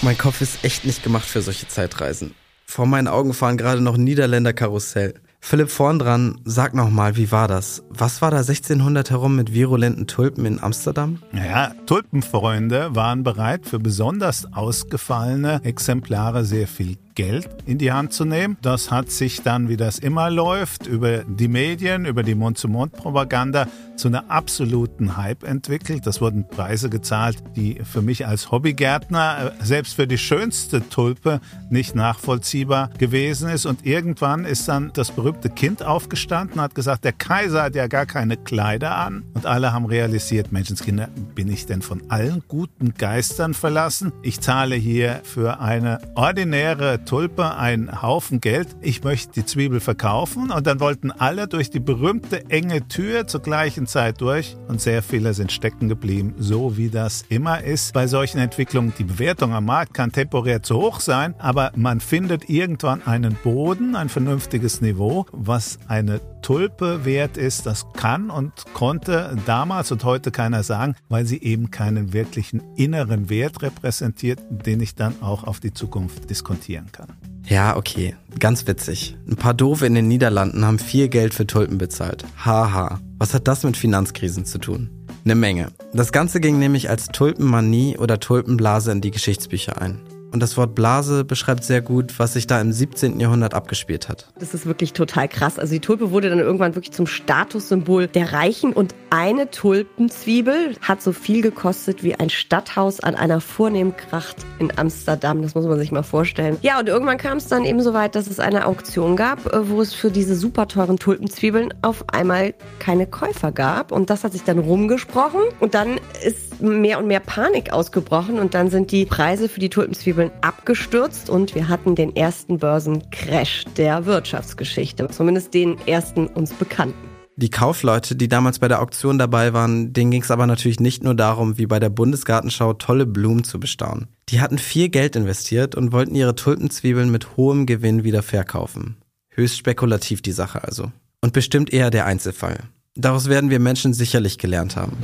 mein 0.00 0.16
Kopf 0.16 0.40
ist 0.40 0.64
echt 0.64 0.86
nicht 0.86 1.02
gemacht 1.02 1.26
für 1.26 1.42
solche 1.42 1.68
Zeitreisen. 1.68 2.34
Vor 2.64 2.86
meinen 2.86 3.08
Augen 3.08 3.34
fahren 3.34 3.58
gerade 3.58 3.82
noch 3.82 3.98
Niederländer 3.98 4.54
Karussell. 4.54 5.12
Philipp 5.40 5.70
vorn 5.70 5.98
dran, 5.98 6.40
sag 6.44 6.74
nochmal, 6.74 7.16
wie 7.16 7.30
war 7.32 7.48
das? 7.48 7.82
Was 7.88 8.20
war 8.20 8.30
da 8.30 8.38
1600 8.38 9.10
herum 9.10 9.36
mit 9.36 9.54
virulenten 9.54 10.06
Tulpen 10.06 10.44
in 10.44 10.62
Amsterdam? 10.62 11.20
Naja, 11.32 11.72
Tulpenfreunde 11.86 12.94
waren 12.94 13.22
bereit, 13.22 13.66
für 13.66 13.78
besonders 13.78 14.52
ausgefallene 14.52 15.60
Exemplare 15.64 16.44
sehr 16.44 16.68
viel 16.68 16.98
Geld 17.18 17.48
in 17.66 17.78
die 17.78 17.90
Hand 17.90 18.12
zu 18.12 18.24
nehmen. 18.24 18.56
Das 18.62 18.92
hat 18.92 19.10
sich 19.10 19.42
dann, 19.42 19.68
wie 19.68 19.76
das 19.76 19.98
immer 19.98 20.30
läuft, 20.30 20.86
über 20.86 21.24
die 21.24 21.48
Medien, 21.48 22.04
über 22.06 22.22
die 22.22 22.36
Mund-zu-Mund-Propaganda 22.36 23.66
zu 23.96 24.06
einer 24.06 24.30
absoluten 24.30 25.16
Hype 25.16 25.42
entwickelt. 25.42 26.06
Das 26.06 26.20
wurden 26.20 26.48
Preise 26.48 26.88
gezahlt, 26.88 27.42
die 27.56 27.80
für 27.84 28.02
mich 28.02 28.26
als 28.26 28.52
Hobbygärtner 28.52 29.52
äh, 29.58 29.64
selbst 29.64 29.94
für 29.94 30.06
die 30.06 30.16
schönste 30.16 30.88
Tulpe 30.88 31.40
nicht 31.68 31.96
nachvollziehbar 31.96 32.90
gewesen 32.98 33.50
ist. 33.50 33.66
Und 33.66 33.84
irgendwann 33.84 34.44
ist 34.44 34.68
dann 34.68 34.92
das 34.94 35.10
berühmte 35.10 35.50
Kind 35.50 35.82
aufgestanden, 35.82 36.60
hat 36.60 36.76
gesagt, 36.76 37.04
der 37.04 37.12
Kaiser 37.12 37.64
hat 37.64 37.74
ja 37.74 37.88
gar 37.88 38.06
keine 38.06 38.36
Kleider 38.36 38.96
an. 38.96 39.24
Und 39.34 39.44
alle 39.44 39.72
haben 39.72 39.86
realisiert, 39.86 40.52
Menschenskinder, 40.52 41.08
bin 41.34 41.50
ich 41.50 41.66
denn 41.66 41.82
von 41.82 42.02
allen 42.10 42.44
guten 42.46 42.94
Geistern 42.94 43.54
verlassen? 43.54 44.12
Ich 44.22 44.40
zahle 44.40 44.76
hier 44.76 45.20
für 45.24 45.58
eine 45.58 45.98
ordinäre 46.14 47.04
Tulpe 47.08 47.56
einen 47.56 48.02
Haufen 48.02 48.40
Geld. 48.40 48.68
Ich 48.82 49.02
möchte 49.02 49.32
die 49.32 49.46
Zwiebel 49.46 49.80
verkaufen. 49.80 50.50
Und 50.50 50.66
dann 50.66 50.78
wollten 50.78 51.10
alle 51.10 51.48
durch 51.48 51.70
die 51.70 51.80
berühmte 51.80 52.50
enge 52.50 52.86
Tür 52.86 53.26
zur 53.26 53.40
gleichen 53.40 53.86
Zeit 53.86 54.20
durch. 54.20 54.56
Und 54.68 54.82
sehr 54.82 55.02
viele 55.02 55.32
sind 55.32 55.50
stecken 55.50 55.88
geblieben, 55.88 56.34
so 56.38 56.76
wie 56.76 56.90
das 56.90 57.24
immer 57.30 57.64
ist 57.64 57.94
bei 57.94 58.06
solchen 58.06 58.38
Entwicklungen. 58.38 58.92
Die 58.98 59.04
Bewertung 59.04 59.54
am 59.54 59.64
Markt 59.64 59.94
kann 59.94 60.12
temporär 60.12 60.62
zu 60.62 60.76
hoch 60.76 61.00
sein, 61.00 61.34
aber 61.38 61.72
man 61.76 62.00
findet 62.00 62.50
irgendwann 62.50 63.02
einen 63.06 63.34
Boden, 63.42 63.96
ein 63.96 64.10
vernünftiges 64.10 64.82
Niveau, 64.82 65.24
was 65.32 65.78
eine 65.88 66.20
Tulpe 66.42 67.04
wert 67.04 67.36
ist, 67.36 67.66
das 67.66 67.86
kann 67.92 68.30
und 68.30 68.52
konnte 68.74 69.36
damals 69.46 69.92
und 69.92 70.04
heute 70.04 70.30
keiner 70.30 70.62
sagen, 70.62 70.94
weil 71.08 71.26
sie 71.26 71.42
eben 71.42 71.70
keinen 71.70 72.12
wirklichen 72.12 72.62
inneren 72.76 73.28
Wert 73.28 73.62
repräsentiert, 73.62 74.40
den 74.50 74.80
ich 74.80 74.94
dann 74.94 75.22
auch 75.22 75.44
auf 75.44 75.60
die 75.60 75.72
Zukunft 75.72 76.30
diskontieren 76.30 76.90
kann. 76.92 77.08
Ja, 77.46 77.76
okay. 77.76 78.14
Ganz 78.38 78.66
witzig. 78.66 79.16
Ein 79.26 79.36
paar 79.36 79.54
Doofe 79.54 79.86
in 79.86 79.94
den 79.94 80.06
Niederlanden 80.06 80.64
haben 80.66 80.78
viel 80.78 81.08
Geld 81.08 81.32
für 81.32 81.46
Tulpen 81.46 81.78
bezahlt. 81.78 82.24
Haha. 82.44 83.00
Was 83.18 83.32
hat 83.32 83.48
das 83.48 83.64
mit 83.64 83.76
Finanzkrisen 83.76 84.44
zu 84.44 84.58
tun? 84.58 84.90
Eine 85.24 85.34
Menge. 85.34 85.68
Das 85.92 86.12
Ganze 86.12 86.40
ging 86.40 86.58
nämlich 86.58 86.90
als 86.90 87.08
Tulpenmanie 87.08 87.96
oder 87.98 88.20
Tulpenblase 88.20 88.92
in 88.92 89.00
die 89.00 89.10
Geschichtsbücher 89.10 89.80
ein. 89.80 90.00
Und 90.30 90.40
das 90.40 90.56
Wort 90.56 90.74
Blase 90.74 91.24
beschreibt 91.24 91.64
sehr 91.64 91.80
gut, 91.80 92.18
was 92.18 92.34
sich 92.34 92.46
da 92.46 92.60
im 92.60 92.72
17. 92.72 93.18
Jahrhundert 93.18 93.54
abgespielt 93.54 94.08
hat. 94.08 94.26
Das 94.38 94.52
ist 94.52 94.66
wirklich 94.66 94.92
total 94.92 95.28
krass. 95.28 95.58
Also 95.58 95.72
die 95.72 95.80
Tulpe 95.80 96.10
wurde 96.10 96.28
dann 96.28 96.38
irgendwann 96.38 96.74
wirklich 96.74 96.92
zum 96.92 97.06
Statussymbol 97.06 98.08
der 98.08 98.32
Reichen 98.32 98.72
und 98.72 98.94
eine 99.10 99.50
Tulpenzwiebel 99.50 100.76
hat 100.82 101.00
so 101.00 101.12
viel 101.12 101.40
gekostet 101.40 102.02
wie 102.02 102.14
ein 102.14 102.28
Stadthaus 102.28 103.00
an 103.00 103.14
einer 103.14 103.40
vornehmen 103.40 103.96
Kracht 103.96 104.36
in 104.58 104.76
Amsterdam. 104.76 105.40
Das 105.40 105.54
muss 105.54 105.64
man 105.64 105.78
sich 105.78 105.92
mal 105.92 106.02
vorstellen. 106.02 106.58
Ja, 106.60 106.78
und 106.78 106.88
irgendwann 106.88 107.16
kam 107.16 107.38
es 107.38 107.46
dann 107.46 107.64
eben 107.64 107.80
so 107.80 107.94
weit, 107.94 108.14
dass 108.14 108.26
es 108.26 108.38
eine 108.38 108.66
Auktion 108.66 109.16
gab, 109.16 109.46
äh, 109.46 109.70
wo 109.70 109.80
es 109.80 109.94
für 109.94 110.10
diese 110.10 110.36
super 110.36 110.68
teuren 110.68 110.98
Tulpenzwiebeln 110.98 111.72
auf 111.80 112.04
einmal 112.12 112.54
keine 112.80 113.06
Käufer 113.06 113.50
gab. 113.50 113.92
Und 113.92 114.10
das 114.10 114.24
hat 114.24 114.32
sich 114.32 114.44
dann 114.44 114.58
rumgesprochen. 114.58 115.40
Und 115.60 115.74
dann 115.74 115.98
ist 116.22 116.60
mehr 116.60 116.98
und 116.98 117.06
mehr 117.06 117.20
Panik 117.20 117.72
ausgebrochen. 117.72 118.38
Und 118.38 118.52
dann 118.52 118.68
sind 118.68 118.92
die 118.92 119.06
Preise 119.06 119.48
für 119.48 119.60
die 119.60 119.70
Tulpenzwiebeln 119.70 120.17
abgestürzt. 120.40 121.30
Und 121.30 121.54
wir 121.54 121.68
hatten 121.68 121.94
den 121.94 122.14
ersten 122.14 122.58
Börsencrash 122.58 123.64
der 123.76 124.06
Wirtschaftsgeschichte. 124.06 125.08
Zumindest 125.08 125.54
den 125.54 125.76
ersten 125.86 126.26
uns 126.26 126.52
bekannten. 126.52 127.08
Die 127.36 127.50
Kaufleute, 127.50 128.16
die 128.16 128.26
damals 128.26 128.58
bei 128.58 128.66
der 128.66 128.82
Auktion 128.82 129.16
dabei 129.16 129.52
waren, 129.52 129.92
denen 129.92 130.10
ging 130.10 130.22
es 130.22 130.32
aber 130.32 130.48
natürlich 130.48 130.80
nicht 130.80 131.04
nur 131.04 131.14
darum, 131.14 131.56
wie 131.56 131.66
bei 131.66 131.78
der 131.78 131.88
Bundesgartenschau 131.88 132.72
tolle 132.72 133.06
Blumen 133.06 133.44
zu 133.44 133.60
bestaunen. 133.60 134.08
Die 134.28 134.40
hatten 134.40 134.58
viel 134.58 134.88
Geld 134.88 135.14
investiert 135.14 135.76
und 135.76 135.92
wollten 135.92 136.16
ihre 136.16 136.34
Tulpenzwiebeln 136.34 137.12
mit 137.12 137.36
hohem 137.36 137.66
Gewinn 137.66 138.02
wieder 138.02 138.24
verkaufen. 138.24 138.96
Höchst 139.30 139.56
spekulativ 139.56 140.20
die 140.20 140.32
Sache 140.32 140.64
also. 140.64 140.90
Und 141.20 141.32
bestimmt 141.32 141.72
eher 141.72 141.90
der 141.90 142.06
Einzelfall. 142.06 142.58
Daraus 143.00 143.28
werden 143.28 143.48
wir 143.48 143.60
Menschen 143.60 143.94
sicherlich 143.94 144.38
gelernt 144.38 144.74
haben. 144.74 144.96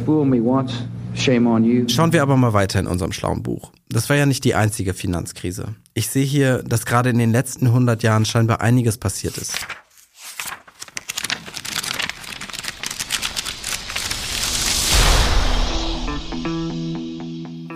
Schauen 1.86 2.12
wir 2.12 2.22
aber 2.22 2.36
mal 2.36 2.52
weiter 2.52 2.80
in 2.80 2.88
unserem 2.88 3.12
schlauen 3.12 3.44
Buch. 3.44 3.70
Das 3.88 4.08
war 4.08 4.16
ja 4.16 4.26
nicht 4.26 4.42
die 4.42 4.56
einzige 4.56 4.94
Finanzkrise. 4.94 5.76
Ich 5.94 6.10
sehe 6.10 6.24
hier, 6.24 6.64
dass 6.64 6.86
gerade 6.86 7.10
in 7.10 7.18
den 7.18 7.30
letzten 7.30 7.66
100 7.66 8.02
Jahren 8.02 8.24
scheinbar 8.24 8.60
einiges 8.60 8.98
passiert 8.98 9.38
ist. 9.38 9.54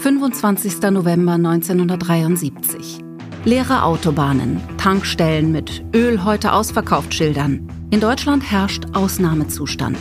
25. 0.00 0.80
November 0.90 1.34
1973. 1.34 2.87
Leere 3.44 3.84
Autobahnen, 3.84 4.60
Tankstellen 4.78 5.52
mit 5.52 5.84
Öl 5.94 6.24
heute 6.24 6.52
ausverkauft 6.52 7.14
Schildern. 7.14 7.68
In 7.90 8.00
Deutschland 8.00 8.50
herrscht 8.50 8.84
Ausnahmezustand. 8.94 9.96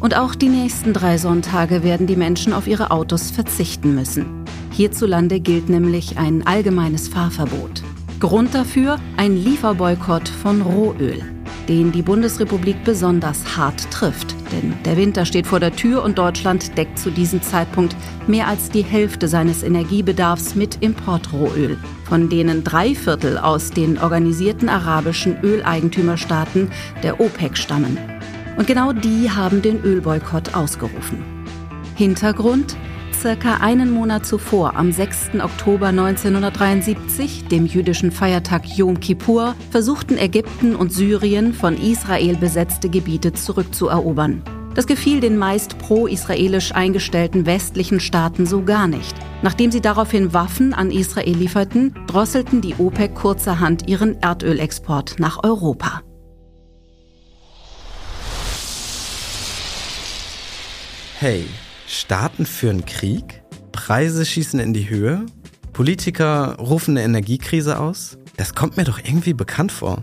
Und 0.00 0.16
auch 0.16 0.34
die 0.34 0.48
nächsten 0.48 0.92
drei 0.92 1.16
Sonntage 1.16 1.84
werden 1.84 2.06
die 2.06 2.16
Menschen 2.16 2.52
auf 2.52 2.66
ihre 2.66 2.90
Autos 2.90 3.30
verzichten 3.30 3.94
müssen. 3.94 4.44
Hierzulande 4.72 5.40
gilt 5.40 5.68
nämlich 5.68 6.18
ein 6.18 6.46
allgemeines 6.46 7.08
Fahrverbot. 7.08 7.82
Grund 8.18 8.54
dafür 8.54 8.98
ein 9.16 9.36
Lieferboykott 9.36 10.28
von 10.28 10.60
Rohöl 10.60 11.22
den 11.70 11.92
die 11.92 12.02
Bundesrepublik 12.02 12.82
besonders 12.84 13.56
hart 13.56 13.88
trifft. 13.92 14.34
Denn 14.50 14.74
der 14.84 14.96
Winter 14.96 15.24
steht 15.24 15.46
vor 15.46 15.60
der 15.60 15.74
Tür 15.74 16.02
und 16.02 16.18
Deutschland 16.18 16.76
deckt 16.76 16.98
zu 16.98 17.10
diesem 17.10 17.42
Zeitpunkt 17.42 17.94
mehr 18.26 18.48
als 18.48 18.70
die 18.70 18.82
Hälfte 18.82 19.28
seines 19.28 19.62
Energiebedarfs 19.62 20.56
mit 20.56 20.82
Importrohöl, 20.82 21.78
von 22.10 22.28
denen 22.28 22.64
drei 22.64 22.94
Viertel 22.96 23.38
aus 23.38 23.70
den 23.70 23.96
organisierten 23.96 24.68
arabischen 24.68 25.38
Öleigentümerstaaten 25.42 26.68
der 27.04 27.20
OPEC 27.20 27.56
stammen. 27.56 27.96
Und 28.58 28.66
genau 28.66 28.92
die 28.92 29.30
haben 29.30 29.62
den 29.62 29.80
Ölboykott 29.82 30.54
ausgerufen. 30.54 31.22
Hintergrund 31.94 32.76
circa 33.14 33.58
einen 33.60 33.92
Monat 33.92 34.26
zuvor, 34.26 34.74
am 34.76 34.90
6. 34.90 35.36
Oktober 35.40 35.88
1973, 35.88 37.46
dem 37.46 37.64
jüdischen 37.64 38.10
Feiertag 38.10 38.66
Yom 38.76 38.98
Kippur, 38.98 39.54
versuchten 39.70 40.18
Ägypten 40.18 40.74
und 40.74 40.92
Syrien 40.92 41.54
von 41.54 41.80
Israel 41.80 42.36
besetzte 42.36 42.88
Gebiete 42.88 43.34
zurückzuerobern. 43.34 44.42
Das 44.74 44.86
gefiel 44.86 45.18
den 45.18 45.36
meist 45.36 45.78
pro-israelisch 45.78 46.72
eingestellten 46.72 47.44
westlichen 47.44 47.98
Staaten 47.98 48.46
so 48.46 48.62
gar 48.62 48.86
nicht. 48.86 49.16
Nachdem 49.42 49.72
sie 49.72 49.80
daraufhin 49.80 50.32
Waffen 50.32 50.72
an 50.72 50.92
Israel 50.92 51.36
lieferten, 51.36 51.94
drosselten 52.06 52.60
die 52.60 52.76
OPEC 52.76 53.14
kurzerhand 53.14 53.88
ihren 53.88 54.20
Erdölexport 54.22 55.18
nach 55.18 55.42
Europa. 55.42 56.02
Hey, 61.18 61.44
Staaten 61.86 62.46
führen 62.46 62.86
Krieg, 62.86 63.42
Preise 63.72 64.24
schießen 64.24 64.60
in 64.60 64.72
die 64.72 64.88
Höhe, 64.88 65.26
Politiker 65.72 66.56
rufen 66.58 66.96
eine 66.96 67.04
Energiekrise 67.04 67.78
aus. 67.80 68.18
Das 68.36 68.54
kommt 68.54 68.76
mir 68.76 68.84
doch 68.84 68.98
irgendwie 68.98 69.34
bekannt 69.34 69.72
vor. 69.72 70.00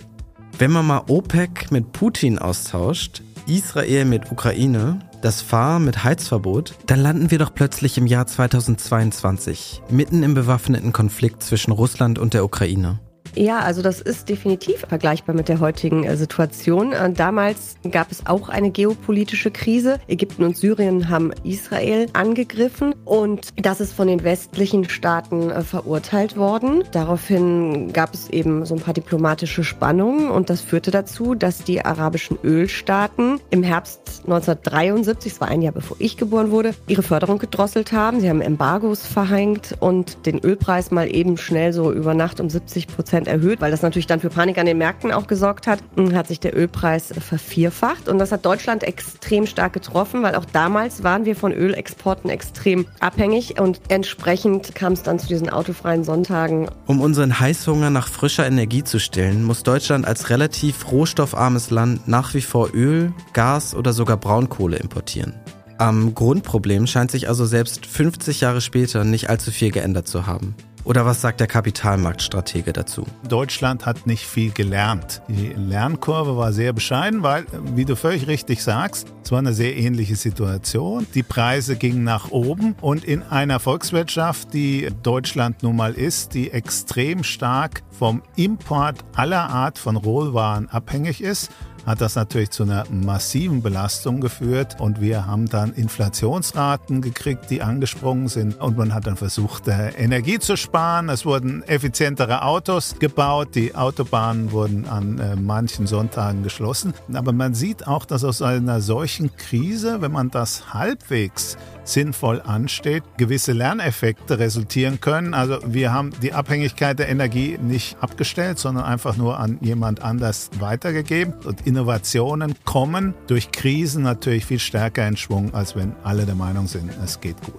Wenn 0.60 0.72
man 0.72 0.86
mal 0.86 1.04
OPEC 1.08 1.72
mit 1.72 1.92
Putin 1.94 2.38
austauscht, 2.38 3.22
Israel 3.48 4.06
mit 4.06 4.32
Ukraine, 4.32 5.00
das 5.22 5.42
Fahr 5.42 5.80
mit 5.80 6.04
Heizverbot, 6.04 6.76
dann 6.86 7.00
landen 7.00 7.32
wir 7.32 7.40
doch 7.40 7.54
plötzlich 7.54 7.98
im 7.98 8.06
Jahr 8.06 8.28
2022, 8.28 9.82
mitten 9.90 10.24
im 10.24 10.34
bewaffneten 10.34 10.92
Konflikt 10.92 11.42
zwischen 11.42 11.72
Russland 11.72 12.20
und 12.20 12.34
der 12.34 12.44
Ukraine. 12.44 13.00
Ja, 13.38 13.60
also 13.60 13.84
das 13.84 14.02
ist 14.02 14.30
definitiv 14.30 14.80
vergleichbar 14.90 15.36
mit 15.36 15.48
der 15.48 15.60
heutigen 15.60 16.04
äh, 16.04 16.18
Situation. 16.18 16.92
Äh, 16.92 17.12
damals 17.14 17.76
gab 17.92 18.12
es 18.12 18.26
auch 18.26 18.50
eine 18.50 18.72
geopolitische 18.72 19.52
Krise. 19.52 20.00
Ägypten 20.08 20.44
und 20.44 20.58
Syrien 20.58 21.10
haben 21.10 21.32
Israel 21.44 22.08
angegriffen 22.14 22.96
und 23.06 23.50
das 23.56 23.80
ist 23.80 23.94
von 23.94 24.08
den 24.08 24.24
westlichen 24.24 24.90
Staaten 24.90 25.52
äh, 25.52 25.62
verurteilt 25.62 26.36
worden. 26.36 26.84
Daraufhin 26.92 27.94
gab 27.94 28.16
es 28.16 28.28
eben 28.30 28.66
so 28.66 28.74
ein 28.74 28.82
paar 28.82 28.96
diplomatische 28.96 29.64
Spannungen 29.64 30.32
und 30.32 30.50
das 30.50 30.62
führte 30.62 30.90
dazu, 30.90 31.36
dass 31.36 31.64
die 31.64 31.86
arabischen 31.86 32.40
Ölstaaten 32.44 33.40
im 33.52 33.62
Herbst 33.62 34.24
1973, 34.24 35.34
das 35.34 35.42
war 35.42 35.50
ein 35.50 35.62
Jahr 35.62 35.74
bevor 35.74 35.98
ich 36.00 36.18
geboren 36.18 36.50
wurde, 36.50 36.74
ihre 36.88 37.04
Förderung 37.04 37.38
gedrosselt 37.38 37.92
haben. 37.92 38.20
Sie 38.20 38.30
haben 38.30 38.42
Embargos 38.42 39.06
verhängt 39.06 39.76
und 39.80 40.26
den 40.26 40.40
Ölpreis 40.44 40.90
mal 40.90 41.14
eben 41.14 41.38
schnell 41.38 41.72
so 41.72 41.94
über 41.94 42.16
Nacht 42.16 42.40
um 42.40 42.50
70 42.50 42.88
Prozent 42.88 43.27
Prozent 43.28 43.44
erhöht, 43.44 43.62
weil 43.62 43.72
das 43.72 43.82
natürlich 43.82 44.08
dann 44.08 44.20
für 44.20 44.30
Panik 44.30 44.58
an 44.58 44.66
den 44.66 44.78
Märkten 44.78 45.12
auch 45.12 45.28
gesorgt 45.28 45.68
hat, 45.68 45.80
hat 46.14 46.28
sich 46.28 46.40
der 46.40 46.58
Ölpreis 46.58 47.14
vervierfacht. 47.20 48.10
Und 48.10 48.20
das 48.20 48.32
hat 48.32 48.46
Deutschland 48.46 48.84
extrem 48.84 49.46
stark 49.46 49.74
getroffen, 49.74 50.24
weil 50.24 50.36
auch 50.36 50.46
damals 50.46 51.04
waren 51.04 51.26
wir 51.26 51.36
von 51.36 51.52
Ölexporten 51.52 52.30
extrem 52.30 52.86
abhängig 53.00 53.60
und 53.60 53.82
entsprechend 53.90 54.74
kam 54.76 54.94
es 54.94 55.04
dann 55.04 55.20
zu 55.20 55.28
diesen 55.28 55.50
autofreien 55.50 56.04
Sonntagen. 56.04 56.70
Um 56.86 57.02
unseren 57.02 57.40
Heißhunger 57.40 57.90
nach 57.90 58.08
frischer 58.08 58.48
Energie 58.48 58.84
zu 58.84 59.00
stillen, 59.00 59.44
muss 59.44 59.64
Deutschland 59.64 60.08
als 60.08 60.30
relativ 60.30 60.92
rohstoffarmes 60.92 61.70
Land 61.70 62.08
nach 62.08 62.34
wie 62.34 62.42
vor 62.42 62.70
Öl, 62.74 63.14
Gas 63.34 63.76
oder 63.76 63.94
sogar 63.94 64.18
Braunkohle 64.18 64.78
importieren. 64.78 65.34
Am 65.78 66.16
Grundproblem 66.16 66.88
scheint 66.88 67.12
sich 67.12 67.30
also 67.30 67.46
selbst 67.46 67.86
50 67.86 68.42
Jahre 68.42 68.62
später 68.62 69.04
nicht 69.04 69.30
allzu 69.30 69.52
viel 69.52 69.72
geändert 69.72 70.08
zu 70.08 70.26
haben. 70.26 70.56
Oder 70.88 71.06
was 71.06 71.20
sagt 71.20 71.42
der 71.42 71.48
Kapitalmarktstratege 71.48 72.72
dazu? 72.72 73.06
Deutschland 73.28 73.86
hat 73.86 74.08
nicht 74.08 74.26
viel 74.26 74.52
gelernt. 74.52 75.22
Die 75.28 75.50
Lernkurve 75.50 76.38
war 76.38 76.54
sehr 76.54 76.72
bescheiden, 76.72 77.24
weil, 77.24 77.46
wie 77.76 77.84
du 77.84 77.98
völlig 77.98 78.28
richtig 78.28 78.64
sagst, 78.64 79.12
es 79.22 79.30
war 79.34 79.40
eine 79.40 79.54
sehr 79.54 79.76
ähnliche 79.76 80.16
Situation. 80.16 81.06
Die 81.14 81.24
Preise 81.24 81.76
gingen 81.76 82.06
nach 82.06 82.32
oben 82.32 82.74
und 82.80 83.04
in 83.04 83.22
einer 83.22 83.60
Volkswirtschaft, 83.60 84.54
die 84.54 84.88
Deutschland 85.04 85.62
nun 85.62 85.76
mal 85.76 85.94
ist, 85.94 86.34
die 86.34 86.52
extrem 86.52 87.26
stark 87.26 87.84
vom 87.92 88.24
Import 88.38 89.04
aller 89.14 89.50
Art 89.50 89.80
von 89.80 89.98
Rohwaren 89.98 90.70
abhängig 90.70 91.20
ist, 91.20 91.52
hat 91.88 92.02
das 92.02 92.16
natürlich 92.16 92.50
zu 92.50 92.64
einer 92.64 92.84
massiven 92.92 93.62
Belastung 93.62 94.20
geführt 94.20 94.76
und 94.80 95.00
wir 95.00 95.26
haben 95.26 95.48
dann 95.48 95.72
Inflationsraten 95.72 97.02
gekriegt, 97.02 97.50
die 97.50 97.62
angesprungen 97.62 98.28
sind 98.28 98.60
und 98.60 98.78
man 98.78 98.94
hat 98.94 99.08
dann 99.08 99.16
versucht, 99.16 99.70
äh, 99.70 99.92
Energie 99.92 100.38
zu 100.38 100.58
sparen. 100.58 101.08
Es 101.08 101.26
wurden 101.26 101.64
effizientere 101.64 102.44
Autos 102.44 103.00
gebaut, 103.00 103.56
die 103.56 103.74
Autobahnen 103.74 104.52
wurden 104.52 104.86
an 104.86 105.18
äh, 105.18 105.38
manchen 105.38 105.88
Sonntagen 105.88 106.44
geschlossen. 106.44 106.94
Aber 107.14 107.32
man 107.32 107.54
sieht 107.54 107.88
auch, 107.88 108.04
dass 108.04 108.26
aus 108.26 108.42
einer 108.42 108.82
solchen 108.82 109.34
Krise, 109.38 110.02
wenn 110.02 110.12
man 110.12 110.30
das 110.30 110.74
halbwegs 110.74 111.58
sinnvoll 111.88 112.42
ansteht, 112.42 113.04
gewisse 113.18 113.54
Lerneffekte 113.54 114.40
resultieren 114.40 115.00
können. 115.00 115.34
Also 115.34 115.60
wir 115.66 115.94
haben 115.94 116.12
die 116.22 116.34
Abhängigkeit 116.34 117.00
der 117.00 117.10
Energie 117.10 117.58
nicht 117.62 117.98
abgestellt, 118.02 118.60
sondern 118.60 118.84
einfach 118.84 119.16
nur 119.16 119.40
an 119.40 119.58
jemand 119.62 120.02
anders 120.02 120.50
weitergegeben. 120.60 121.34
Und 121.46 121.62
in 121.66 121.78
Innovationen 121.78 122.56
kommen 122.66 123.14
durch 123.28 123.52
Krisen 123.52 124.02
natürlich 124.02 124.46
viel 124.48 124.58
stärker 124.58 125.08
in 125.08 125.16
Schwung, 125.16 125.54
als 125.54 125.76
wenn 125.76 125.94
alle 126.04 126.26
der 126.26 126.34
Meinung 126.34 126.68
sind, 126.68 126.90
es 127.04 127.22
geht 127.22 127.40
gut. 127.44 127.54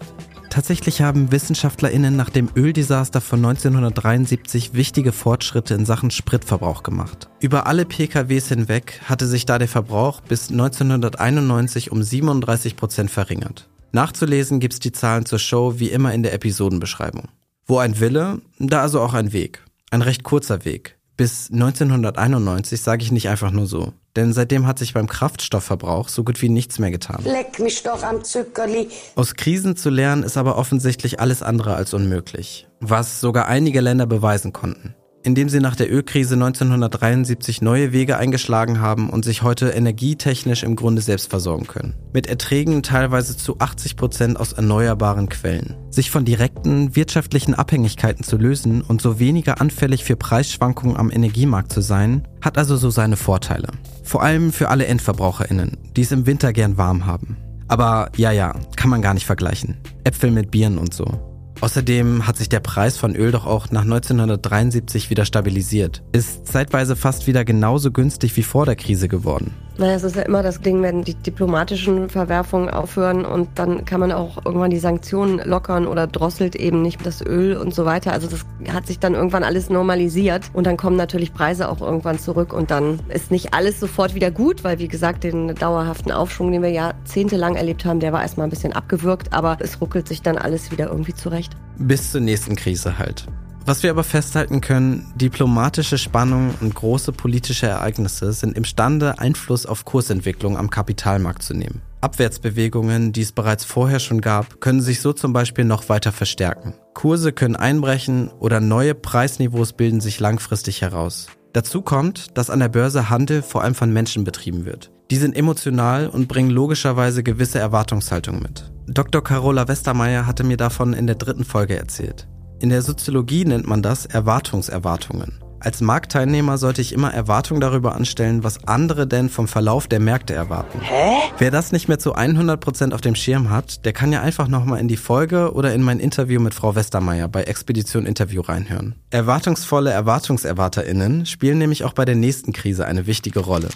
Tatsächlich 0.50 1.02
haben 1.02 1.30
WissenschaftlerInnen 1.30 2.16
nach 2.16 2.30
dem 2.30 2.49
Öldesaster 2.56 3.20
von 3.20 3.38
1973 3.44 4.75
wichtige 4.75 5.12
Fortschritte 5.12 5.75
in 5.75 5.87
Sachen 5.87 6.11
Spritverbrauch 6.11 6.82
gemacht. 6.82 7.28
Über 7.38 7.68
alle 7.68 7.85
PKWs 7.85 8.49
hinweg 8.49 9.00
hatte 9.04 9.28
sich 9.28 9.47
da 9.47 9.58
der 9.58 9.68
Verbrauch 9.68 10.20
bis 10.20 10.50
1991 10.50 11.92
um 11.92 12.02
37 12.02 12.75
Prozent 12.75 13.11
verringert. 13.11 13.68
Nachzulesen 13.92 14.61
gibt's 14.61 14.80
die 14.80 14.92
Zahlen 14.92 15.25
zur 15.25 15.38
Show 15.38 15.75
wie 15.78 15.90
immer 15.90 16.12
in 16.12 16.23
der 16.23 16.35
Episodenbeschreibung. 16.35 17.28
Wo 17.66 17.78
ein 17.78 18.00
Wille, 18.00 18.40
da 18.59 18.83
also 18.83 19.00
auch 19.00 19.14
ein 19.14 19.33
Weg. 19.33 19.64
Ein 19.90 20.02
recht 20.02 20.25
kurzer 20.25 20.64
Weg. 20.64 20.99
Bis 21.16 21.50
1991 21.50 22.80
sage 22.80 23.02
ich 23.02 23.11
nicht 23.11 23.28
einfach 23.28 23.50
nur 23.50 23.66
so. 23.66 23.92
Denn 24.14 24.33
seitdem 24.33 24.66
hat 24.66 24.78
sich 24.78 24.95
beim 24.95 25.07
Kraftstoffverbrauch 25.07 26.09
so 26.09 26.23
gut 26.23 26.40
wie 26.42 26.49
nichts 26.49 26.78
mehr 26.78 26.90
getan. 26.90 27.25
Leck 27.25 27.59
mich 27.59 27.83
doch 27.83 28.02
am 28.02 28.23
Zuckerli. 28.23 28.88
Aus 29.16 29.35
Krisen 29.35 29.76
zu 29.76 29.90
lernen 29.90 30.23
ist 30.23 30.37
aber 30.37 30.57
offensichtlich 30.57 31.21
alles 31.21 31.42
andere 31.42 31.75
als 31.75 31.92
unmöglich. 31.95 32.68
Was 32.80 33.21
sogar 33.21 33.47
einige 33.47 33.80
Länder 33.80 34.07
beweisen 34.07 34.52
konnten 34.52 34.95
indem 35.25 35.48
sie 35.48 35.60
nach 35.60 35.76
der 35.76 35.92
Ölkrise 35.92 36.34
1973 36.34 37.62
neue 37.62 37.92
Wege 37.92 38.16
eingeschlagen 38.16 38.80
haben 38.80 39.10
und 39.10 39.25
sich 39.25 39.42
heute 39.42 39.70
energietechnisch 39.70 40.62
im 40.62 40.76
Grunde 40.76 41.02
selbst 41.02 41.30
versorgen 41.30 41.66
können. 41.66 41.94
Mit 42.12 42.26
Erträgen 42.26 42.82
teilweise 42.82 43.37
zu 43.37 43.58
80 43.58 43.96
Prozent 43.96 44.40
aus 44.40 44.52
erneuerbaren 44.52 45.28
Quellen. 45.28 45.76
Sich 45.90 46.10
von 46.10 46.25
direkten 46.25 46.94
wirtschaftlichen 46.96 47.54
Abhängigkeiten 47.54 48.25
zu 48.25 48.37
lösen 48.37 48.82
und 48.82 49.02
so 49.02 49.18
weniger 49.18 49.60
anfällig 49.60 50.04
für 50.04 50.16
Preisschwankungen 50.16 50.96
am 50.96 51.10
Energiemarkt 51.10 51.72
zu 51.72 51.80
sein, 51.80 52.26
hat 52.40 52.58
also 52.58 52.76
so 52.76 52.90
seine 52.90 53.16
Vorteile. 53.16 53.68
Vor 54.04 54.22
allem 54.22 54.52
für 54.52 54.68
alle 54.68 54.87
EndverbraucherInnen, 54.87 55.76
die 55.96 56.02
es 56.02 56.12
im 56.12 56.26
Winter 56.26 56.52
gern 56.52 56.78
warm 56.78 57.06
haben. 57.06 57.37
Aber 57.68 58.10
ja, 58.16 58.32
ja, 58.32 58.54
kann 58.76 58.90
man 58.90 59.02
gar 59.02 59.14
nicht 59.14 59.26
vergleichen. 59.26 59.76
Äpfel 60.04 60.30
mit 60.30 60.50
Bieren 60.50 60.78
und 60.78 60.94
so. 60.94 61.27
Außerdem 61.60 62.26
hat 62.26 62.36
sich 62.36 62.48
der 62.48 62.60
Preis 62.60 62.96
von 62.96 63.16
Öl 63.16 63.32
doch 63.32 63.46
auch 63.46 63.70
nach 63.70 63.82
1973 63.82 65.10
wieder 65.10 65.24
stabilisiert. 65.24 66.02
Ist 66.12 66.46
zeitweise 66.46 66.94
fast 66.94 67.26
wieder 67.26 67.44
genauso 67.44 67.90
günstig 67.90 68.36
wie 68.36 68.42
vor 68.42 68.64
der 68.64 68.76
Krise 68.76 69.08
geworden. 69.08 69.54
Naja, 69.78 69.94
es 69.94 70.02
ist 70.02 70.16
ja 70.16 70.22
immer 70.22 70.42
das 70.42 70.60
Ding, 70.60 70.82
wenn 70.82 71.04
die 71.04 71.14
diplomatischen 71.14 72.10
Verwerfungen 72.10 72.68
aufhören 72.68 73.24
und 73.24 73.48
dann 73.54 73.84
kann 73.84 74.00
man 74.00 74.10
auch 74.10 74.44
irgendwann 74.44 74.70
die 74.70 74.80
Sanktionen 74.80 75.40
lockern 75.44 75.86
oder 75.86 76.08
drosselt 76.08 76.56
eben 76.56 76.82
nicht 76.82 77.06
das 77.06 77.24
Öl 77.24 77.56
und 77.56 77.72
so 77.72 77.84
weiter. 77.84 78.12
Also 78.12 78.26
das 78.26 78.44
hat 78.74 78.88
sich 78.88 78.98
dann 78.98 79.14
irgendwann 79.14 79.44
alles 79.44 79.70
normalisiert 79.70 80.50
und 80.52 80.66
dann 80.66 80.76
kommen 80.76 80.96
natürlich 80.96 81.32
Preise 81.32 81.68
auch 81.68 81.80
irgendwann 81.80 82.18
zurück 82.18 82.52
und 82.52 82.72
dann 82.72 82.98
ist 83.08 83.30
nicht 83.30 83.54
alles 83.54 83.78
sofort 83.78 84.16
wieder 84.16 84.32
gut, 84.32 84.64
weil 84.64 84.80
wie 84.80 84.88
gesagt, 84.88 85.22
den 85.22 85.54
dauerhaften 85.54 86.10
Aufschwung, 86.10 86.50
den 86.50 86.62
wir 86.62 86.70
jahrzehntelang 86.70 87.54
erlebt 87.54 87.84
haben, 87.84 88.00
der 88.00 88.12
war 88.12 88.22
erstmal 88.22 88.48
ein 88.48 88.50
bisschen 88.50 88.72
abgewürgt, 88.72 89.32
aber 89.32 89.58
es 89.60 89.80
ruckelt 89.80 90.08
sich 90.08 90.22
dann 90.22 90.38
alles 90.38 90.72
wieder 90.72 90.88
irgendwie 90.88 91.14
zurecht. 91.14 91.48
Bis 91.78 92.12
zur 92.12 92.21
nächsten 92.21 92.57
Krise 92.57 92.99
halt. 92.99 93.26
Was 93.69 93.83
wir 93.83 93.90
aber 93.90 94.02
festhalten 94.02 94.62
können, 94.62 95.12
diplomatische 95.17 95.99
Spannungen 95.99 96.55
und 96.62 96.75
große 96.75 97.12
politische 97.12 97.67
Ereignisse 97.67 98.33
sind 98.33 98.57
imstande, 98.57 99.19
Einfluss 99.19 99.67
auf 99.67 99.85
Kursentwicklung 99.85 100.57
am 100.57 100.71
Kapitalmarkt 100.71 101.43
zu 101.43 101.52
nehmen. 101.52 101.83
Abwärtsbewegungen, 102.00 103.12
die 103.12 103.21
es 103.21 103.33
bereits 103.33 103.64
vorher 103.64 103.99
schon 104.00 104.23
gab, 104.23 104.62
können 104.62 104.81
sich 104.81 105.02
so 105.02 105.12
zum 105.12 105.35
Beispiel 105.35 105.67
noch 105.67 105.90
weiter 105.90 106.12
verstärken. 106.12 106.73
Kurse 106.95 107.33
können 107.33 107.57
einbrechen 107.57 108.31
oder 108.40 108.61
neue 108.61 108.95
Preisniveaus 108.95 109.75
bilden 109.75 110.00
sich 110.00 110.19
langfristig 110.19 110.81
heraus. 110.81 111.26
Dazu 111.52 111.83
kommt, 111.83 112.38
dass 112.38 112.49
an 112.49 112.61
der 112.61 112.69
Börse 112.69 113.11
Handel 113.11 113.43
vor 113.43 113.64
allem 113.64 113.75
von 113.75 113.93
Menschen 113.93 114.25
betrieben 114.25 114.64
wird. 114.64 114.90
Die 115.11 115.17
sind 115.17 115.37
emotional 115.37 116.09
und 116.09 116.28
bringen 116.28 116.50
logischerweise 116.50 117.23
gewisse 117.23 117.59
Erwartungshaltung 117.59 118.40
mit. 118.40 118.71
Dr. 118.90 119.23
Carola 119.23 119.68
Westermeier 119.68 120.26
hatte 120.26 120.45
mir 120.45 120.57
davon 120.57 120.95
in 120.95 121.07
der 121.07 121.16
dritten 121.16 121.45
Folge 121.45 121.76
erzählt. 121.76 122.26
In 122.59 122.71
der 122.71 122.80
Soziologie 122.80 123.45
nennt 123.45 123.66
man 123.66 123.83
das 123.83 124.07
Erwartungserwartungen. 124.07 125.38
Als 125.61 125.83
Marktteilnehmer 125.83 126.57
sollte 126.57 126.80
ich 126.80 126.95
immer 126.95 127.12
Erwartungen 127.12 127.61
darüber 127.61 127.95
anstellen, 127.95 128.45
was 128.45 128.66
andere 128.66 129.07
denn 129.07 129.28
vom 129.28 129.47
Verlauf 129.47 129.88
der 129.88 130.00
Märkte 130.00 130.33
erwarten. 130.33 130.80
Hä? 130.80 131.16
Wer 131.37 131.50
das 131.50 131.71
nicht 131.71 131.88
mehr 131.88 131.99
zu 131.99 132.16
100% 132.16 132.95
auf 132.95 133.02
dem 133.02 133.14
Schirm 133.14 133.50
hat, 133.50 133.85
der 133.85 133.92
kann 133.92 134.11
ja 134.11 134.23
einfach 134.23 134.49
nochmal 134.49 134.80
in 134.80 134.88
die 134.88 134.97
Folge 134.97 135.52
oder 135.52 135.75
in 135.75 135.83
mein 135.83 136.00
Interview 136.00 136.40
mit 136.40 136.54
Frau 136.54 136.75
Westermeier 136.75 137.28
bei 137.28 137.42
Expedition 137.42 138.06
Interview 138.06 138.41
reinhören. 138.41 138.95
Erwartungsvolle 139.10 139.91
ErwartungserwarterInnen 139.91 141.26
spielen 141.26 141.58
nämlich 141.58 141.84
auch 141.84 141.93
bei 141.93 142.06
der 142.06 142.17
nächsten 142.17 142.54
Krise 142.54 142.86
eine 142.86 143.06
wichtige 143.06 143.41
Rolle. 143.41 143.69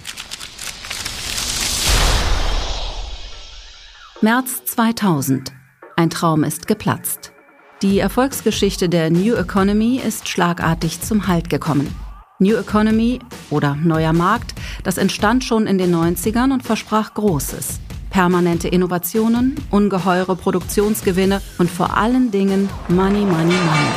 März 4.22 4.64
2000. 4.66 5.52
Ein 5.96 6.08
Traum 6.08 6.44
ist 6.44 6.68
geplatzt. 6.68 7.32
Die 7.82 7.98
Erfolgsgeschichte 7.98 8.88
der 8.88 9.10
New 9.10 9.34
Economy 9.34 9.96
ist 9.96 10.28
schlagartig 10.28 11.00
zum 11.00 11.26
Halt 11.26 11.50
gekommen. 11.50 11.92
New 12.38 12.54
Economy 12.54 13.18
oder 13.50 13.74
neuer 13.74 14.12
Markt, 14.12 14.54
das 14.84 14.96
entstand 14.96 15.42
schon 15.42 15.66
in 15.66 15.76
den 15.76 15.92
90ern 15.92 16.52
und 16.52 16.62
versprach 16.62 17.14
Großes. 17.14 17.80
Permanente 18.10 18.68
Innovationen, 18.68 19.56
ungeheure 19.70 20.36
Produktionsgewinne 20.36 21.42
und 21.58 21.68
vor 21.68 21.96
allen 21.96 22.30
Dingen 22.30 22.68
Money, 22.86 23.24
Money, 23.24 23.26
Money. 23.26 23.92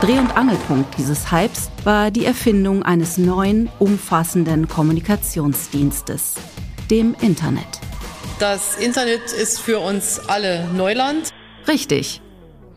Dreh- 0.00 0.18
und 0.18 0.36
Angelpunkt 0.36 0.98
dieses 0.98 1.30
Hypes 1.30 1.70
war 1.84 2.10
die 2.10 2.24
Erfindung 2.24 2.82
eines 2.82 3.18
neuen, 3.18 3.70
umfassenden 3.78 4.66
Kommunikationsdienstes, 4.66 6.34
dem 6.90 7.14
Internet. 7.20 7.79
Das 8.40 8.78
Internet 8.78 9.32
ist 9.32 9.60
für 9.60 9.80
uns 9.80 10.18
alle 10.18 10.66
Neuland. 10.72 11.28
Richtig. 11.68 12.22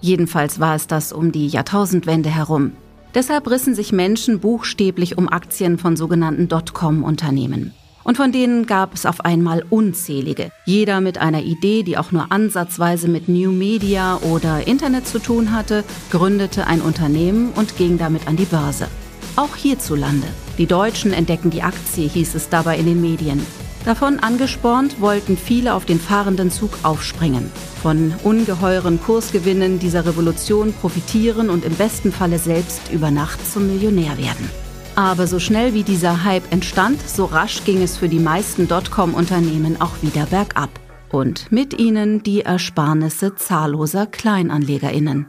Jedenfalls 0.01 0.59
war 0.59 0.75
es 0.75 0.87
das 0.87 1.13
um 1.13 1.31
die 1.31 1.47
Jahrtausendwende 1.47 2.29
herum. 2.29 2.73
Deshalb 3.15 3.49
rissen 3.49 3.73
sich 3.73 3.93
Menschen 3.93 4.41
buchstäblich 4.41 5.17
um 5.17 5.29
Aktien 5.29 5.77
von 5.77 5.95
sogenannten 5.95 6.49
Dotcom-Unternehmen. 6.49 7.73
Und 8.03 8.17
von 8.17 8.33
denen 8.33 8.65
gab 8.65 8.93
es 8.93 9.05
auf 9.05 9.21
einmal 9.21 9.63
unzählige. 9.69 10.51
Jeder 10.65 10.99
mit 10.99 11.17
einer 11.17 11.43
Idee, 11.43 11.83
die 11.83 11.97
auch 11.97 12.11
nur 12.11 12.29
ansatzweise 12.33 13.07
mit 13.07 13.29
New 13.29 13.53
Media 13.53 14.17
oder 14.17 14.67
Internet 14.67 15.07
zu 15.07 15.19
tun 15.19 15.53
hatte, 15.53 15.85
gründete 16.11 16.67
ein 16.67 16.81
Unternehmen 16.81 17.53
und 17.55 17.77
ging 17.77 17.97
damit 17.97 18.27
an 18.27 18.35
die 18.35 18.43
Börse. 18.43 18.89
Auch 19.37 19.55
hierzulande. 19.55 20.27
Die 20.57 20.65
Deutschen 20.65 21.13
entdecken 21.13 21.51
die 21.51 21.63
Aktie, 21.63 22.09
hieß 22.09 22.35
es 22.35 22.49
dabei 22.49 22.77
in 22.77 22.85
den 22.85 22.99
Medien. 22.99 23.45
Davon 23.85 24.19
angespornt 24.19 25.01
wollten 25.01 25.35
viele 25.35 25.73
auf 25.73 25.83
den 25.83 25.99
fahrenden 25.99 26.51
Zug 26.51 26.71
aufspringen, 26.83 27.51
von 27.81 28.13
ungeheuren 28.23 29.01
Kursgewinnen 29.01 29.77
dieser 29.77 30.05
Revolution 30.05 30.73
profitieren 30.73 31.49
und 31.49 31.65
im 31.65 31.73
besten 31.73 32.13
Falle 32.13 32.39
selbst 32.39 32.93
über 32.93 33.11
Nacht 33.11 33.45
zum 33.51 33.67
Millionär 33.67 34.17
werden. 34.17 34.49
Aber 34.95 35.27
so 35.27 35.39
schnell 35.39 35.73
wie 35.73 35.83
dieser 35.83 36.23
Hype 36.23 36.49
entstand, 36.51 37.01
so 37.07 37.25
rasch 37.25 37.65
ging 37.65 37.81
es 37.81 37.97
für 37.97 38.07
die 38.07 38.19
meisten 38.19 38.69
Dotcom-Unternehmen 38.69 39.81
auch 39.81 40.01
wieder 40.01 40.27
bergab. 40.27 40.69
Und 41.11 41.51
mit 41.51 41.77
ihnen 41.77 42.23
die 42.23 42.41
Ersparnisse 42.41 43.35
zahlloser 43.35 44.05
Kleinanlegerinnen. 44.05 45.27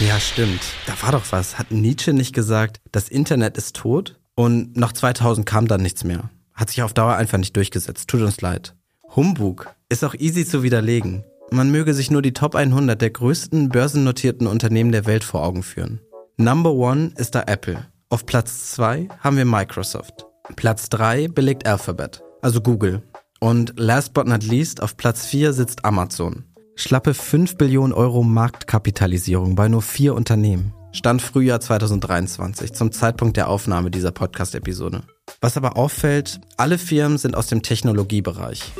Ja, 0.00 0.18
stimmt. 0.18 0.60
Da 0.86 0.94
war 1.02 1.12
doch 1.12 1.24
was. 1.30 1.58
Hat 1.58 1.70
Nietzsche 1.70 2.12
nicht 2.12 2.34
gesagt, 2.34 2.80
das 2.92 3.08
Internet 3.08 3.56
ist 3.56 3.76
tot? 3.76 4.18
Und 4.34 4.76
nach 4.76 4.92
2000 4.92 5.46
kam 5.46 5.68
dann 5.68 5.82
nichts 5.82 6.04
mehr. 6.04 6.30
Hat 6.54 6.70
sich 6.70 6.82
auf 6.82 6.94
Dauer 6.94 7.16
einfach 7.16 7.38
nicht 7.38 7.56
durchgesetzt. 7.56 8.08
Tut 8.08 8.22
uns 8.22 8.40
leid. 8.40 8.74
Humbug 9.14 9.68
ist 9.88 10.04
auch 10.04 10.14
easy 10.14 10.46
zu 10.46 10.62
widerlegen. 10.62 11.24
Man 11.50 11.70
möge 11.70 11.94
sich 11.94 12.10
nur 12.10 12.22
die 12.22 12.32
Top 12.32 12.54
100 12.54 13.00
der 13.00 13.10
größten 13.10 13.68
börsennotierten 13.68 14.46
Unternehmen 14.46 14.92
der 14.92 15.06
Welt 15.06 15.24
vor 15.24 15.42
Augen 15.42 15.62
führen. 15.62 16.00
Number 16.36 16.72
one 16.72 17.12
ist 17.16 17.34
da 17.34 17.42
Apple. 17.46 17.86
Auf 18.08 18.24
Platz 18.24 18.70
2 18.72 19.08
haben 19.20 19.36
wir 19.36 19.44
Microsoft. 19.44 20.26
Platz 20.56 20.88
3 20.88 21.28
belegt 21.28 21.66
Alphabet, 21.66 22.22
also 22.40 22.60
Google. 22.60 23.02
Und 23.40 23.74
last 23.76 24.14
but 24.14 24.26
not 24.26 24.44
least, 24.44 24.82
auf 24.82 24.96
Platz 24.96 25.26
4 25.26 25.52
sitzt 25.52 25.84
Amazon. 25.84 26.44
Schlappe 26.80 27.12
5 27.12 27.58
Billionen 27.58 27.92
Euro 27.92 28.22
Marktkapitalisierung 28.22 29.54
bei 29.54 29.68
nur 29.68 29.82
vier 29.82 30.14
Unternehmen. 30.14 30.72
Stand 30.92 31.20
Frühjahr 31.20 31.60
2023 31.60 32.72
zum 32.72 32.90
Zeitpunkt 32.90 33.36
der 33.36 33.48
Aufnahme 33.48 33.90
dieser 33.90 34.12
Podcast-Episode. 34.12 35.02
Was 35.42 35.58
aber 35.58 35.76
auffällt, 35.76 36.40
alle 36.56 36.78
Firmen 36.78 37.18
sind 37.18 37.36
aus 37.36 37.48
dem 37.48 37.60
Technologiebereich. 37.60 38.72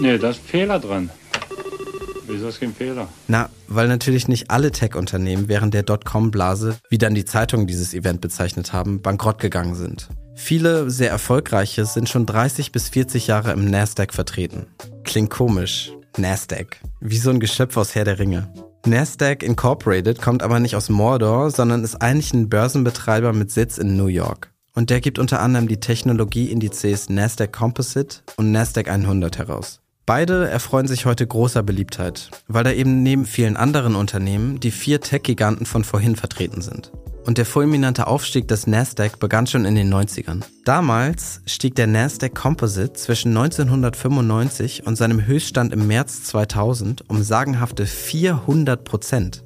Nee, 0.00 0.16
da 0.16 0.30
ist 0.30 0.38
ein 0.38 0.46
Fehler 0.46 0.78
dran. 0.78 1.10
Wieso 2.26 2.48
ist 2.48 2.60
kein 2.60 2.74
Fehler? 2.74 3.08
Na, 3.28 3.50
weil 3.68 3.88
natürlich 3.88 4.26
nicht 4.26 4.50
alle 4.50 4.72
Tech-Unternehmen 4.72 5.46
während 5.46 5.74
der 5.74 5.82
Dotcom-Blase, 5.82 6.78
wie 6.88 6.96
dann 6.96 7.14
die 7.14 7.26
Zeitungen 7.26 7.66
dieses 7.66 7.92
Event 7.92 8.22
bezeichnet 8.22 8.72
haben, 8.72 9.02
bankrott 9.02 9.38
gegangen 9.38 9.74
sind. 9.74 10.08
Viele 10.34 10.88
sehr 10.88 11.10
erfolgreiche 11.10 11.84
sind 11.84 12.08
schon 12.08 12.24
30 12.24 12.72
bis 12.72 12.88
40 12.88 13.26
Jahre 13.26 13.52
im 13.52 13.70
Nasdaq 13.70 14.14
vertreten. 14.14 14.66
Klingt 15.04 15.28
komisch, 15.28 15.92
Nasdaq. 16.18 16.80
Wie 17.00 17.18
so 17.18 17.30
ein 17.30 17.40
Geschöpf 17.40 17.76
aus 17.76 17.94
Herr 17.94 18.04
der 18.04 18.18
Ringe. 18.18 18.52
Nasdaq 18.86 19.42
Incorporated 19.42 20.20
kommt 20.20 20.42
aber 20.42 20.60
nicht 20.60 20.76
aus 20.76 20.88
Mordor, 20.88 21.50
sondern 21.50 21.82
ist 21.82 22.00
eigentlich 22.02 22.32
ein 22.32 22.48
Börsenbetreiber 22.48 23.32
mit 23.32 23.50
Sitz 23.50 23.78
in 23.78 23.96
New 23.96 24.06
York. 24.06 24.52
Und 24.74 24.90
der 24.90 25.00
gibt 25.00 25.18
unter 25.18 25.40
anderem 25.40 25.68
die 25.68 25.80
Technologieindizes 25.80 27.08
Nasdaq 27.08 27.52
Composite 27.52 28.18
und 28.36 28.52
Nasdaq 28.52 28.88
100 28.88 29.38
heraus. 29.38 29.80
Beide 30.06 30.50
erfreuen 30.50 30.86
sich 30.86 31.06
heute 31.06 31.26
großer 31.26 31.62
Beliebtheit, 31.62 32.30
weil 32.46 32.62
da 32.62 32.72
eben 32.72 33.02
neben 33.02 33.24
vielen 33.24 33.56
anderen 33.56 33.94
Unternehmen 33.94 34.60
die 34.60 34.70
vier 34.70 35.00
Tech-Giganten 35.00 35.64
von 35.64 35.82
vorhin 35.82 36.14
vertreten 36.14 36.60
sind. 36.60 36.92
Und 37.24 37.38
der 37.38 37.46
fulminante 37.46 38.06
Aufstieg 38.06 38.46
des 38.46 38.66
Nasdaq 38.66 39.18
begann 39.18 39.46
schon 39.46 39.64
in 39.64 39.74
den 39.74 39.92
90ern. 39.92 40.42
Damals 40.66 41.40
stieg 41.46 41.74
der 41.74 41.86
Nasdaq 41.86 42.34
Composite 42.34 42.92
zwischen 42.92 43.34
1995 43.34 44.86
und 44.86 44.96
seinem 44.96 45.24
Höchststand 45.24 45.72
im 45.72 45.86
März 45.86 46.24
2000 46.24 47.08
um 47.08 47.22
sagenhafte 47.22 47.86
400 47.86 48.84
Prozent. 48.84 49.42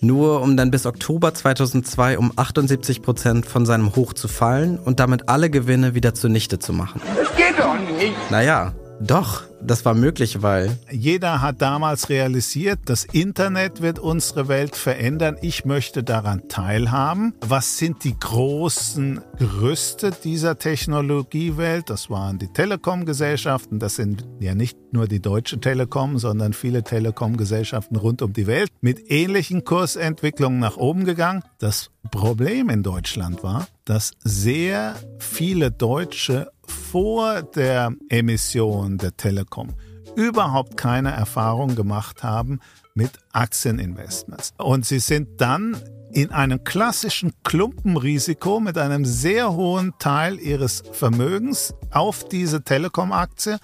Nur 0.00 0.40
um 0.40 0.56
dann 0.56 0.70
bis 0.70 0.86
Oktober 0.86 1.34
2002 1.34 2.16
um 2.16 2.32
78 2.34 3.02
Prozent 3.02 3.44
von 3.44 3.66
seinem 3.66 3.94
Hoch 3.94 4.14
zu 4.14 4.26
fallen 4.26 4.78
und 4.78 5.00
damit 5.00 5.28
alle 5.28 5.50
Gewinne 5.50 5.94
wieder 5.94 6.14
zunichte 6.14 6.58
zu 6.58 6.72
machen. 6.72 7.02
Das 7.14 7.36
geht 7.36 7.58
doch 7.58 7.74
nicht. 7.98 8.30
Naja, 8.30 8.74
doch, 9.00 9.47
das 9.60 9.84
war 9.84 9.94
möglich, 9.94 10.42
weil 10.42 10.78
jeder 10.90 11.42
hat 11.42 11.60
damals 11.60 12.08
realisiert, 12.08 12.80
das 12.86 13.04
Internet 13.04 13.82
wird 13.82 13.98
unsere 13.98 14.48
Welt 14.48 14.76
verändern. 14.76 15.36
Ich 15.42 15.64
möchte 15.64 16.02
daran 16.02 16.48
teilhaben. 16.48 17.34
Was 17.40 17.78
sind 17.78 18.04
die 18.04 18.18
großen 18.18 19.20
Gerüste 19.38 20.12
dieser 20.24 20.58
Technologiewelt? 20.58 21.90
Das 21.90 22.10
waren 22.10 22.38
die 22.38 22.48
Telekom-Gesellschaften. 22.48 23.78
Das 23.78 23.96
sind 23.96 24.26
ja 24.40 24.54
nicht 24.54 24.78
nur 24.92 25.06
die 25.06 25.20
Deutsche 25.20 25.60
Telekom, 25.60 26.18
sondern 26.18 26.52
viele 26.52 26.82
Telekom-Gesellschaften 26.82 27.96
rund 27.96 28.22
um 28.22 28.32
die 28.32 28.46
Welt 28.46 28.70
mit 28.80 29.10
ähnlichen 29.10 29.64
Kursentwicklungen 29.64 30.60
nach 30.60 30.76
oben 30.76 31.04
gegangen. 31.04 31.42
Das 31.58 31.90
Problem 32.10 32.70
in 32.70 32.82
Deutschland 32.82 33.42
war, 33.42 33.66
dass 33.84 34.12
sehr 34.24 34.94
viele 35.18 35.70
Deutsche 35.70 36.50
vor 36.70 37.42
der 37.42 37.92
Emission 38.08 38.98
der 38.98 39.16
Telekom 39.16 39.74
überhaupt 40.16 40.76
keine 40.76 41.12
Erfahrung 41.12 41.74
gemacht 41.76 42.22
haben 42.22 42.60
mit 42.94 43.12
Aktieninvestments. 43.32 44.52
Und 44.58 44.84
sie 44.84 44.98
sind 44.98 45.40
dann 45.40 45.76
in 46.12 46.32
einem 46.32 46.64
klassischen 46.64 47.32
Klumpenrisiko 47.44 48.60
mit 48.60 48.78
einem 48.78 49.04
sehr 49.04 49.52
hohen 49.52 49.94
Teil 49.98 50.38
ihres 50.38 50.82
Vermögens 50.92 51.74
auf 51.90 52.28
diese 52.28 52.62
Telekom-Aktie 52.62 53.58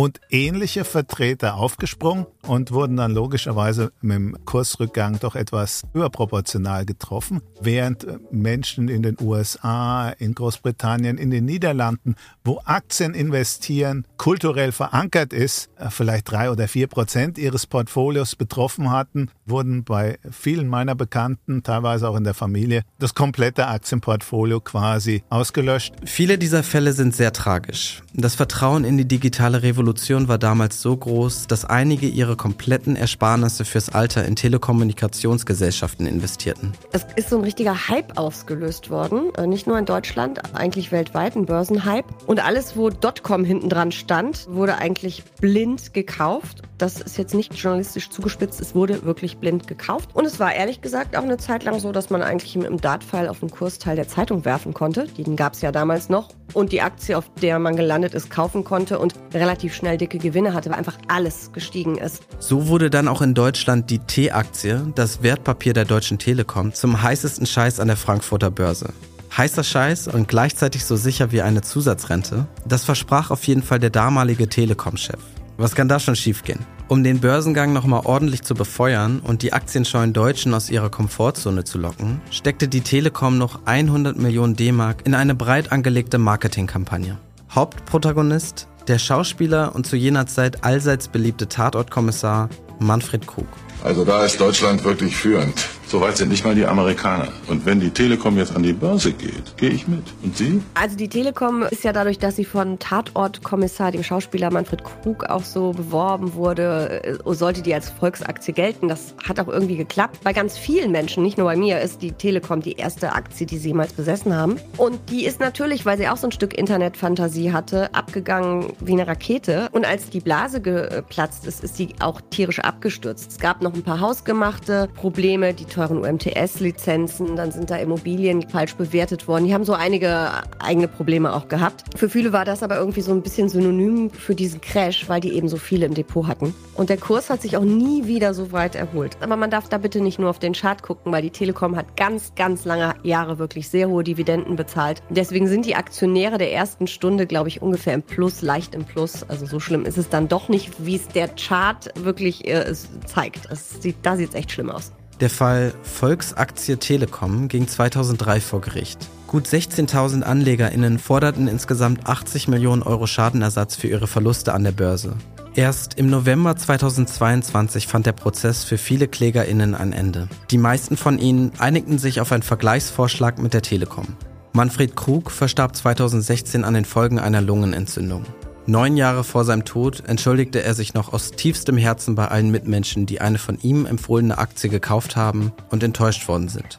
und 0.00 0.18
ähnliche 0.30 0.84
Vertreter 0.84 1.56
aufgesprungen 1.56 2.24
und 2.46 2.72
wurden 2.72 2.96
dann 2.96 3.12
logischerweise 3.12 3.92
mit 4.00 4.16
dem 4.16 4.44
Kursrückgang 4.46 5.20
doch 5.20 5.36
etwas 5.36 5.82
überproportional 5.92 6.86
getroffen, 6.86 7.42
während 7.60 8.06
Menschen 8.32 8.88
in 8.88 9.02
den 9.02 9.18
USA, 9.20 10.08
in 10.08 10.34
Großbritannien, 10.34 11.18
in 11.18 11.30
den 11.30 11.44
Niederlanden, 11.44 12.14
wo 12.44 12.62
Aktien 12.64 13.12
investieren 13.12 14.06
kulturell 14.16 14.72
verankert 14.72 15.34
ist, 15.34 15.68
vielleicht 15.90 16.30
drei 16.30 16.50
oder 16.50 16.66
vier 16.66 16.86
Prozent 16.86 17.36
ihres 17.36 17.66
Portfolios 17.66 18.36
betroffen 18.36 18.90
hatten, 18.90 19.28
wurden 19.44 19.84
bei 19.84 20.18
vielen 20.30 20.68
meiner 20.68 20.94
Bekannten, 20.94 21.62
teilweise 21.62 22.08
auch 22.08 22.16
in 22.16 22.24
der 22.24 22.32
Familie, 22.32 22.84
das 22.98 23.14
komplette 23.14 23.66
Aktienportfolio 23.66 24.60
quasi 24.60 25.24
ausgelöscht. 25.28 25.92
Viele 26.06 26.38
dieser 26.38 26.62
Fälle 26.62 26.94
sind 26.94 27.14
sehr 27.14 27.34
tragisch. 27.34 28.02
Das 28.14 28.34
Vertrauen 28.34 28.84
in 28.84 28.96
die 28.96 29.06
digitale 29.06 29.62
Revolution 29.62 29.89
Revolution 29.90 30.28
war 30.28 30.38
damals 30.38 30.80
so 30.80 30.96
groß, 30.96 31.48
dass 31.48 31.64
einige 31.64 32.06
ihre 32.06 32.36
kompletten 32.36 32.94
Ersparnisse 32.94 33.64
fürs 33.64 33.88
Alter 33.88 34.24
in 34.24 34.36
Telekommunikationsgesellschaften 34.36 36.06
investierten. 36.06 36.74
Es 36.92 37.04
ist 37.16 37.30
so 37.30 37.38
ein 37.38 37.42
richtiger 37.42 37.88
Hype 37.88 38.16
ausgelöst 38.16 38.88
worden, 38.90 39.34
äh, 39.36 39.48
nicht 39.48 39.66
nur 39.66 39.76
in 39.80 39.86
Deutschland, 39.86 40.54
eigentlich 40.54 40.92
weltweit 40.92 41.34
ein 41.34 41.44
Börsenhype. 41.44 42.06
Und 42.28 42.38
alles, 42.38 42.76
wo 42.76 42.88
Dotcom 42.88 43.44
hinten 43.44 43.68
dran 43.68 43.90
stand, 43.90 44.46
wurde 44.48 44.78
eigentlich 44.78 45.24
blind 45.40 45.92
gekauft. 45.92 46.62
Das 46.78 47.00
ist 47.00 47.18
jetzt 47.18 47.34
nicht 47.34 47.52
journalistisch 47.56 48.10
zugespitzt, 48.10 48.60
es 48.60 48.76
wurde 48.76 49.04
wirklich 49.04 49.38
blind 49.38 49.66
gekauft. 49.66 50.10
Und 50.14 50.24
es 50.24 50.38
war 50.38 50.54
ehrlich 50.54 50.82
gesagt 50.82 51.16
auch 51.16 51.24
eine 51.24 51.36
Zeit 51.36 51.64
lang 51.64 51.80
so, 51.80 51.90
dass 51.90 52.10
man 52.10 52.22
eigentlich 52.22 52.54
mit 52.54 52.66
dem 52.66 52.80
Dartpfeil 52.80 53.28
auf 53.28 53.40
den 53.40 53.50
Kursteil 53.50 53.96
der 53.96 54.06
Zeitung 54.06 54.44
werfen 54.44 54.72
konnte. 54.72 55.08
Den 55.08 55.34
gab 55.34 55.54
es 55.54 55.62
ja 55.62 55.72
damals 55.72 56.08
noch. 56.08 56.28
Und 56.54 56.72
die 56.72 56.80
Aktie, 56.80 57.18
auf 57.18 57.30
der 57.42 57.58
man 57.58 57.76
gelandet 57.76 58.14
ist, 58.14 58.30
kaufen 58.30 58.64
konnte 58.64 58.98
und 58.98 59.14
relativ 59.34 59.74
schnell 59.80 59.96
dicke 59.96 60.18
Gewinne 60.18 60.54
hatte, 60.54 60.70
weil 60.70 60.78
einfach 60.78 60.98
alles 61.08 61.50
gestiegen 61.52 61.96
ist. 61.96 62.22
So 62.38 62.68
wurde 62.68 62.90
dann 62.90 63.08
auch 63.08 63.22
in 63.22 63.34
Deutschland 63.34 63.90
die 63.90 63.98
T-Aktie, 63.98 64.86
das 64.94 65.22
Wertpapier 65.22 65.72
der 65.72 65.86
Deutschen 65.86 66.18
Telekom, 66.18 66.72
zum 66.72 67.02
heißesten 67.02 67.46
Scheiß 67.46 67.80
an 67.80 67.88
der 67.88 67.96
Frankfurter 67.96 68.50
Börse. 68.50 68.92
Heißer 69.36 69.64
Scheiß 69.64 70.08
und 70.08 70.28
gleichzeitig 70.28 70.84
so 70.84 70.96
sicher 70.96 71.32
wie 71.32 71.40
eine 71.40 71.62
Zusatzrente, 71.62 72.46
das 72.66 72.84
versprach 72.84 73.30
auf 73.30 73.44
jeden 73.44 73.62
Fall 73.62 73.78
der 73.78 73.90
damalige 73.90 74.48
Telekom-Chef. 74.48 75.20
Was 75.56 75.74
kann 75.74 75.88
da 75.88 76.00
schon 76.00 76.16
schiefgehen? 76.16 76.60
Um 76.88 77.04
den 77.04 77.20
Börsengang 77.20 77.72
nochmal 77.72 78.02
ordentlich 78.04 78.42
zu 78.42 78.54
befeuern 78.54 79.20
und 79.20 79.42
die 79.42 79.52
aktienscheuen 79.52 80.12
Deutschen 80.12 80.52
aus 80.52 80.70
ihrer 80.70 80.90
Komfortzone 80.90 81.64
zu 81.64 81.78
locken, 81.78 82.20
steckte 82.30 82.66
die 82.66 82.80
Telekom 82.80 83.38
noch 83.38 83.60
100 83.66 84.16
Millionen 84.16 84.56
D-Mark 84.56 85.06
in 85.06 85.14
eine 85.14 85.34
breit 85.34 85.70
angelegte 85.70 86.18
Marketingkampagne. 86.18 87.18
Hauptprotagonist 87.50 88.68
der 88.90 88.98
Schauspieler 88.98 89.72
und 89.76 89.86
zu 89.86 89.94
jener 89.94 90.26
Zeit 90.26 90.64
allseits 90.64 91.06
beliebte 91.06 91.46
Tatortkommissar 91.46 92.48
Manfred 92.80 93.26
Krug. 93.26 93.46
Also 93.82 94.04
da 94.04 94.24
ist 94.24 94.40
Deutschland 94.40 94.84
wirklich 94.84 95.16
führend. 95.16 95.54
Soweit 95.90 96.16
sind 96.16 96.28
nicht 96.28 96.44
mal 96.44 96.54
die 96.54 96.66
Amerikaner. 96.66 97.32
Und 97.48 97.66
wenn 97.66 97.80
die 97.80 97.90
Telekom 97.90 98.38
jetzt 98.38 98.54
an 98.54 98.62
die 98.62 98.72
Börse 98.72 99.12
geht, 99.12 99.56
gehe 99.56 99.70
ich 99.70 99.88
mit. 99.88 100.04
Und 100.22 100.36
Sie? 100.36 100.62
Also 100.74 100.96
die 100.96 101.08
Telekom 101.08 101.64
ist 101.64 101.82
ja 101.82 101.92
dadurch, 101.92 102.20
dass 102.20 102.36
sie 102.36 102.44
von 102.44 102.78
Tatortkommissar, 102.78 103.90
dem 103.90 104.04
Schauspieler 104.04 104.52
Manfred 104.52 104.84
Krug, 104.84 105.24
auch 105.24 105.42
so 105.42 105.72
beworben 105.72 106.34
wurde, 106.34 107.02
äh, 107.02 107.34
sollte 107.34 107.62
die 107.62 107.74
als 107.74 107.90
Volksaktie 107.90 108.54
gelten. 108.54 108.86
Das 108.86 109.14
hat 109.24 109.40
auch 109.40 109.48
irgendwie 109.48 109.76
geklappt. 109.76 110.20
Bei 110.22 110.32
ganz 110.32 110.56
vielen 110.56 110.92
Menschen, 110.92 111.24
nicht 111.24 111.38
nur 111.38 111.46
bei 111.46 111.56
mir, 111.56 111.80
ist 111.80 112.02
die 112.02 112.12
Telekom 112.12 112.60
die 112.60 112.74
erste 112.74 113.12
Aktie, 113.12 113.44
die 113.44 113.58
sie 113.58 113.70
jemals 113.70 113.92
besessen 113.92 114.36
haben. 114.36 114.60
Und 114.76 115.10
die 115.10 115.24
ist 115.24 115.40
natürlich, 115.40 115.86
weil 115.86 115.98
sie 115.98 116.08
auch 116.08 116.18
so 116.18 116.28
ein 116.28 116.32
Stück 116.32 116.56
Internetfantasie 116.56 117.52
hatte, 117.52 117.92
abgegangen 117.96 118.74
wie 118.78 118.92
eine 118.92 119.08
Rakete. 119.08 119.68
Und 119.72 119.84
als 119.84 120.08
die 120.08 120.20
Blase 120.20 120.60
geplatzt 120.60 121.46
ist, 121.46 121.64
ist 121.64 121.76
sie 121.76 121.96
auch 121.98 122.20
tierisch 122.30 122.60
abgestürzt. 122.70 123.32
Es 123.32 123.38
gab 123.40 123.62
noch 123.62 123.74
ein 123.74 123.82
paar 123.82 123.98
hausgemachte 123.98 124.88
Probleme, 124.94 125.54
die 125.54 125.64
teuren 125.64 125.98
UMTS-Lizenzen, 125.98 127.34
dann 127.34 127.50
sind 127.50 127.68
da 127.68 127.76
Immobilien 127.76 128.48
falsch 128.48 128.76
bewertet 128.76 129.26
worden. 129.26 129.46
Die 129.46 129.54
haben 129.54 129.64
so 129.64 129.72
einige 129.72 130.30
eigene 130.60 130.86
Probleme 130.86 131.34
auch 131.34 131.48
gehabt. 131.48 131.82
Für 131.96 132.08
viele 132.08 132.32
war 132.32 132.44
das 132.44 132.62
aber 132.62 132.76
irgendwie 132.76 133.00
so 133.00 133.10
ein 133.10 133.22
bisschen 133.22 133.48
synonym 133.48 134.10
für 134.10 134.36
diesen 134.36 134.60
Crash, 134.60 135.08
weil 135.08 135.20
die 135.20 135.32
eben 135.32 135.48
so 135.48 135.56
viele 135.56 135.86
im 135.86 135.94
Depot 135.94 136.28
hatten. 136.28 136.54
Und 136.76 136.90
der 136.90 136.96
Kurs 136.96 137.28
hat 137.28 137.42
sich 137.42 137.56
auch 137.56 137.64
nie 137.64 138.06
wieder 138.06 138.34
so 138.34 138.52
weit 138.52 138.76
erholt. 138.76 139.16
Aber 139.20 139.36
man 139.36 139.50
darf 139.50 139.68
da 139.68 139.78
bitte 139.78 140.00
nicht 140.00 140.20
nur 140.20 140.30
auf 140.30 140.38
den 140.38 140.52
Chart 140.52 140.80
gucken, 140.80 141.12
weil 141.12 141.22
die 141.22 141.30
Telekom 141.30 141.74
hat 141.74 141.96
ganz, 141.96 142.34
ganz 142.36 142.64
lange 142.64 142.94
Jahre 143.02 143.40
wirklich 143.40 143.68
sehr 143.68 143.88
hohe 143.88 144.04
Dividenden 144.04 144.54
bezahlt. 144.54 145.02
Deswegen 145.10 145.48
sind 145.48 145.66
die 145.66 145.74
Aktionäre 145.74 146.38
der 146.38 146.52
ersten 146.52 146.86
Stunde, 146.86 147.26
glaube 147.26 147.48
ich, 147.48 147.62
ungefähr 147.62 147.94
im 147.94 148.02
Plus, 148.02 148.42
leicht 148.42 148.76
im 148.76 148.84
Plus. 148.84 149.24
Also 149.28 149.44
so 149.46 149.58
schlimm 149.58 149.84
ist 149.84 149.98
es 149.98 150.08
dann 150.08 150.28
doch 150.28 150.48
nicht, 150.48 150.70
wie 150.78 150.96
es 150.96 151.08
der 151.08 151.28
Chart 151.28 151.90
wirklich 151.96 152.46
äh, 152.66 152.74
zeigt. 153.06 153.48
Sieht, 153.80 153.96
da 154.02 154.16
sieht 154.16 154.30
es 154.30 154.34
echt 154.34 154.52
schlimm 154.52 154.70
aus. 154.70 154.92
Der 155.20 155.30
Fall 155.30 155.74
Volksaktie 155.82 156.76
Telekom 156.76 157.48
ging 157.48 157.68
2003 157.68 158.40
vor 158.40 158.62
Gericht. 158.62 159.10
Gut 159.26 159.46
16.000 159.46 160.22
AnlegerInnen 160.22 160.98
forderten 160.98 161.46
insgesamt 161.46 162.06
80 162.06 162.48
Millionen 162.48 162.82
Euro 162.82 163.06
Schadenersatz 163.06 163.76
für 163.76 163.88
ihre 163.88 164.06
Verluste 164.06 164.54
an 164.54 164.64
der 164.64 164.72
Börse. 164.72 165.16
Erst 165.54 165.98
im 165.98 166.08
November 166.08 166.56
2022 166.56 167.86
fand 167.86 168.06
der 168.06 168.12
Prozess 168.12 168.64
für 168.64 168.78
viele 168.78 169.08
KlägerInnen 169.08 169.74
ein 169.74 169.92
Ende. 169.92 170.28
Die 170.50 170.58
meisten 170.58 170.96
von 170.96 171.18
ihnen 171.18 171.52
einigten 171.58 171.98
sich 171.98 172.20
auf 172.20 172.32
einen 172.32 172.42
Vergleichsvorschlag 172.42 173.38
mit 173.38 173.52
der 173.52 173.62
Telekom. 173.62 174.06
Manfred 174.52 174.96
Krug 174.96 175.30
verstarb 175.30 175.76
2016 175.76 176.64
an 176.64 176.74
den 176.74 176.84
Folgen 176.84 177.18
einer 177.18 177.40
Lungenentzündung. 177.40 178.24
Neun 178.66 178.96
Jahre 178.96 179.24
vor 179.24 179.44
seinem 179.44 179.64
Tod 179.64 180.02
entschuldigte 180.06 180.62
er 180.62 180.74
sich 180.74 180.94
noch 180.94 181.12
aus 181.12 181.32
tiefstem 181.32 181.76
Herzen 181.76 182.14
bei 182.14 182.28
allen 182.28 182.50
Mitmenschen, 182.50 183.06
die 183.06 183.20
eine 183.20 183.38
von 183.38 183.58
ihm 183.60 183.86
empfohlene 183.86 184.38
Aktie 184.38 184.70
gekauft 184.70 185.16
haben 185.16 185.52
und 185.70 185.82
enttäuscht 185.82 186.28
worden 186.28 186.48
sind. 186.48 186.78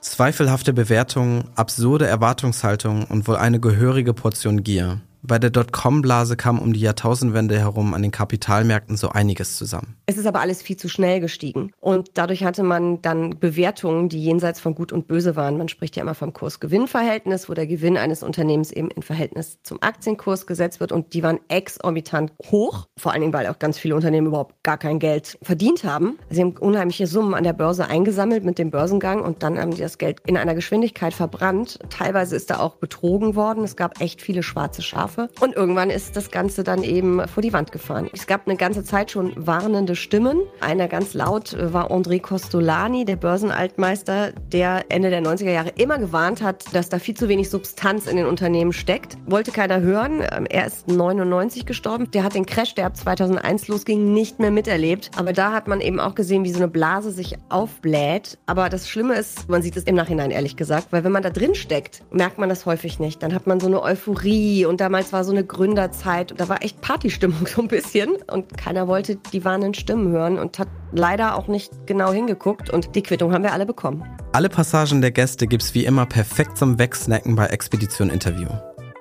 Zweifelhafte 0.00 0.72
Bewertungen, 0.72 1.44
absurde 1.54 2.06
Erwartungshaltungen 2.06 3.04
und 3.04 3.26
wohl 3.28 3.36
eine 3.36 3.60
gehörige 3.60 4.14
Portion 4.14 4.62
Gier. 4.64 5.00
Bei 5.22 5.38
der 5.38 5.50
Dotcom-Blase 5.50 6.36
kam 6.36 6.60
um 6.60 6.72
die 6.72 6.80
Jahrtausendwende 6.80 7.58
herum 7.58 7.92
an 7.92 8.02
den 8.02 8.12
Kapitalmärkten 8.12 8.96
so 8.96 9.08
einiges 9.08 9.56
zusammen. 9.56 9.96
Es 10.06 10.16
ist 10.16 10.26
aber 10.26 10.40
alles 10.40 10.62
viel 10.62 10.76
zu 10.76 10.88
schnell 10.88 11.20
gestiegen. 11.20 11.72
Und 11.80 12.10
dadurch 12.14 12.44
hatte 12.44 12.62
man 12.62 13.02
dann 13.02 13.38
Bewertungen, 13.40 14.08
die 14.08 14.22
jenseits 14.22 14.60
von 14.60 14.74
Gut 14.74 14.92
und 14.92 15.08
Böse 15.08 15.34
waren. 15.34 15.58
Man 15.58 15.68
spricht 15.68 15.96
ja 15.96 16.02
immer 16.02 16.14
vom 16.14 16.32
Kurs-Gewinn-Verhältnis, 16.32 17.48
wo 17.48 17.54
der 17.54 17.66
Gewinn 17.66 17.96
eines 17.96 18.22
Unternehmens 18.22 18.70
eben 18.70 18.90
in 18.90 19.02
Verhältnis 19.02 19.58
zum 19.64 19.82
Aktienkurs 19.82 20.46
gesetzt 20.46 20.78
wird. 20.78 20.92
Und 20.92 21.14
die 21.14 21.22
waren 21.24 21.40
exorbitant 21.48 22.32
hoch. 22.44 22.86
Vor 22.96 23.12
allen 23.12 23.22
Dingen, 23.22 23.32
weil 23.32 23.48
auch 23.48 23.58
ganz 23.58 23.76
viele 23.78 23.96
Unternehmen 23.96 24.28
überhaupt 24.28 24.62
gar 24.62 24.78
kein 24.78 25.00
Geld 25.00 25.36
verdient 25.42 25.82
haben. 25.82 26.18
Sie 26.30 26.40
haben 26.40 26.52
unheimliche 26.52 27.08
Summen 27.08 27.34
an 27.34 27.44
der 27.44 27.54
Börse 27.54 27.88
eingesammelt 27.88 28.44
mit 28.44 28.58
dem 28.58 28.70
Börsengang 28.70 29.20
und 29.20 29.42
dann 29.42 29.58
haben 29.58 29.72
die 29.72 29.82
das 29.82 29.98
Geld 29.98 30.20
in 30.26 30.36
einer 30.36 30.54
Geschwindigkeit 30.54 31.12
verbrannt. 31.12 31.80
Teilweise 31.90 32.36
ist 32.36 32.50
da 32.50 32.60
auch 32.60 32.76
betrogen 32.76 33.34
worden. 33.34 33.64
Es 33.64 33.74
gab 33.74 34.00
echt 34.00 34.22
viele 34.22 34.42
schwarze 34.42 34.80
Schafe. 34.80 35.07
Und 35.40 35.56
irgendwann 35.56 35.90
ist 35.90 36.16
das 36.16 36.30
Ganze 36.30 36.64
dann 36.64 36.82
eben 36.82 37.26
vor 37.26 37.42
die 37.42 37.52
Wand 37.52 37.72
gefahren. 37.72 38.08
Es 38.12 38.26
gab 38.26 38.46
eine 38.46 38.56
ganze 38.56 38.84
Zeit 38.84 39.10
schon 39.10 39.32
warnende 39.36 39.96
Stimmen. 39.96 40.42
Einer 40.60 40.88
ganz 40.88 41.14
laut 41.14 41.56
war 41.58 41.90
André 41.90 42.20
Costolani, 42.20 43.04
der 43.04 43.16
Börsenaltmeister, 43.16 44.32
der 44.52 44.84
Ende 44.88 45.10
der 45.10 45.22
90er 45.22 45.50
Jahre 45.50 45.70
immer 45.76 45.98
gewarnt 45.98 46.42
hat, 46.42 46.74
dass 46.74 46.88
da 46.88 46.98
viel 46.98 47.14
zu 47.14 47.28
wenig 47.28 47.50
Substanz 47.50 48.06
in 48.06 48.16
den 48.16 48.26
Unternehmen 48.26 48.72
steckt. 48.72 49.16
Wollte 49.26 49.50
keiner 49.50 49.80
hören. 49.80 50.20
Er 50.20 50.66
ist 50.66 50.88
99 50.88 51.66
gestorben. 51.66 52.10
Der 52.10 52.24
hat 52.24 52.34
den 52.34 52.46
Crash, 52.46 52.74
der 52.74 52.86
ab 52.86 52.96
2001 52.96 53.68
losging, 53.68 54.12
nicht 54.12 54.38
mehr 54.38 54.50
miterlebt. 54.50 55.10
Aber 55.16 55.32
da 55.32 55.52
hat 55.52 55.68
man 55.68 55.80
eben 55.80 56.00
auch 56.00 56.14
gesehen, 56.14 56.44
wie 56.44 56.50
so 56.50 56.58
eine 56.58 56.68
Blase 56.68 57.10
sich 57.10 57.36
aufbläht. 57.48 58.38
Aber 58.46 58.68
das 58.68 58.88
Schlimme 58.88 59.14
ist, 59.14 59.48
man 59.48 59.62
sieht 59.62 59.76
es 59.76 59.84
im 59.84 59.94
Nachhinein 59.94 60.30
ehrlich 60.30 60.56
gesagt, 60.56 60.88
weil 60.90 61.04
wenn 61.04 61.12
man 61.12 61.22
da 61.22 61.30
drin 61.30 61.54
steckt, 61.54 62.02
merkt 62.10 62.38
man 62.38 62.48
das 62.48 62.66
häufig 62.66 62.98
nicht. 62.98 63.22
Dann 63.22 63.34
hat 63.34 63.46
man 63.46 63.60
so 63.60 63.66
eine 63.66 63.82
Euphorie 63.82 64.64
und 64.64 64.80
damals 64.98 65.12
war 65.12 65.22
so 65.22 65.30
eine 65.30 65.44
Gründerzeit. 65.44 66.34
Da 66.36 66.48
war 66.48 66.64
echt 66.64 66.80
Partystimmung 66.80 67.46
so 67.54 67.62
ein 67.62 67.68
bisschen 67.68 68.16
und 68.32 68.58
keiner 68.58 68.88
wollte 68.88 69.16
die 69.32 69.44
warnenden 69.44 69.74
Stimmen 69.74 70.10
hören 70.10 70.38
und 70.38 70.58
hat 70.58 70.68
leider 70.90 71.36
auch 71.36 71.46
nicht 71.46 71.70
genau 71.86 72.12
hingeguckt 72.12 72.68
und 72.68 72.96
die 72.96 73.02
Quittung 73.02 73.32
haben 73.32 73.44
wir 73.44 73.52
alle 73.52 73.66
bekommen. 73.66 74.04
Alle 74.32 74.48
Passagen 74.48 75.00
der 75.00 75.12
Gäste 75.12 75.46
gibt's 75.46 75.74
wie 75.74 75.84
immer 75.84 76.04
perfekt 76.04 76.58
zum 76.58 76.78
Wegsnacken 76.78 77.36
bei 77.36 77.46
Expedition 77.46 78.10
Interview. 78.10 78.48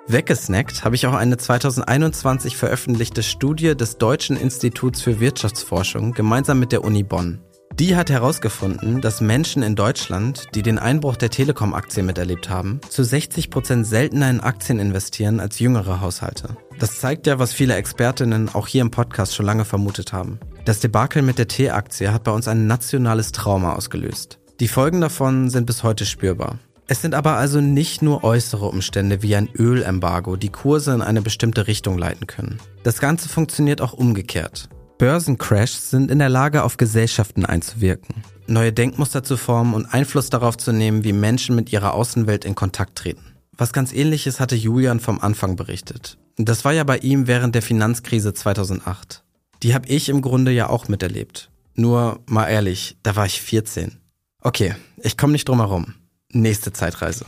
Weggesnackt 0.08 0.86
habe 0.86 0.96
ich 0.96 1.08
auch 1.08 1.16
eine 1.16 1.38
2021 1.38 2.56
veröffentlichte 2.56 3.24
Studie 3.24 3.76
des 3.76 3.98
Deutschen 3.98 4.38
Instituts 4.38 5.02
für 5.02 5.20
Wirtschaftsforschung 5.20 6.14
gemeinsam 6.14 6.60
mit 6.60 6.72
der 6.72 6.84
Uni 6.84 7.04
Bonn. 7.04 7.42
Die 7.80 7.96
hat 7.96 8.10
herausgefunden, 8.10 9.02
dass 9.02 9.22
Menschen 9.22 9.62
in 9.62 9.76
Deutschland, 9.76 10.48
die 10.56 10.64
den 10.64 10.80
Einbruch 10.80 11.16
der 11.16 11.30
Telekom-Aktien 11.30 12.08
miterlebt 12.08 12.50
haben, 12.50 12.82
zu 12.90 13.04
60 13.04 13.52
Prozent 13.52 13.86
seltener 13.86 14.32
in 14.32 14.40
Aktien 14.40 14.80
investieren 14.80 15.40
als 15.40 15.60
jüngere 15.60 16.02
Haushalte. 16.02 16.58
Das 16.80 17.00
zeigt 17.00 17.28
ja, 17.28 17.38
was 17.38 17.54
viele 17.54 17.76
Expertinnen 17.76 18.50
auch 18.50 18.66
hier 18.66 18.82
im 18.82 18.90
Podcast 18.90 19.36
schon 19.36 19.46
lange 19.46 19.64
vermutet 19.64 20.12
haben. 20.12 20.40
Das 20.66 20.80
Debakel 20.80 21.22
mit 21.22 21.38
der 21.38 21.48
T-Aktie 21.48 22.12
hat 22.12 22.24
bei 22.24 22.32
uns 22.32 22.48
ein 22.48 22.66
nationales 22.66 23.32
Trauma 23.32 23.74
ausgelöst. 23.74 24.40
Die 24.60 24.68
Folgen 24.68 25.00
davon 25.00 25.52
sind 25.52 25.68
bis 25.68 25.84
heute 25.84 26.08
spürbar. 26.08 26.58
Es 26.88 27.04
sind 27.04 27.14
aber 27.14 27.34
also 27.34 27.62
nicht 27.62 28.02
nur 28.02 28.24
äußere 28.24 28.66
Umstände 28.66 29.22
wie 29.22 29.36
ein 29.36 29.50
Ölembargo, 29.54 30.36
die 30.36 30.50
Kurse 30.50 30.96
in 30.96 31.04
eine 31.04 31.22
bestimmte 31.22 31.68
Richtung 31.68 32.00
leiten 32.00 32.26
können. 32.26 32.58
Das 32.82 33.00
Ganze 33.00 33.30
funktioniert 33.30 33.82
auch 33.82 33.94
umgekehrt. 33.94 34.68
Börsencrashs 34.98 35.92
sind 35.92 36.10
in 36.10 36.20
der 36.20 36.30
Lage, 36.30 36.64
auf 36.64 36.78
Gesellschaften 36.78 37.46
einzuwirken, 37.46 38.24
neue 38.48 38.74
Denkmuster 38.74 39.24
zu 39.24 39.38
formen 39.38 39.74
und 39.76 39.86
Einfluss 39.86 40.30
darauf 40.30 40.58
zu 40.58 40.72
nehmen, 40.72 41.04
wie 41.04 41.14
Menschen 41.14 41.56
mit 41.56 41.72
ihrer 41.72 41.94
Außenwelt 41.94 42.46
in 42.46 42.56
Kontakt 42.56 42.96
treten. 42.96 43.36
Was 43.56 43.74
ganz 43.74 43.94
ähnliches 43.94 44.40
hatte 44.40 44.56
Julian 44.56 45.00
vom 45.00 45.20
Anfang 45.20 45.56
berichtet. 45.56 46.18
Das 46.38 46.66
war 46.66 46.74
ja 46.74 46.84
bei 46.84 46.98
ihm 46.98 47.28
während 47.28 47.56
der 47.56 47.62
Finanzkrise 47.62 48.34
2008. 48.34 49.24
Die 49.64 49.74
habe 49.74 49.88
ich 49.88 50.10
im 50.10 50.22
Grunde 50.22 50.52
ja 50.52 50.70
auch 50.70 50.88
miterlebt. 50.88 51.50
Nur 51.76 52.20
mal 52.28 52.48
ehrlich, 52.48 52.98
da 53.04 53.16
war 53.16 53.26
ich 53.26 53.42
14. 53.42 53.98
Okay, 54.42 54.76
ich 54.98 55.18
komme 55.18 55.34
nicht 55.34 55.48
drum 55.48 55.60
herum. 55.60 55.94
Nächste 56.32 56.74
Zeitreise. 56.74 57.26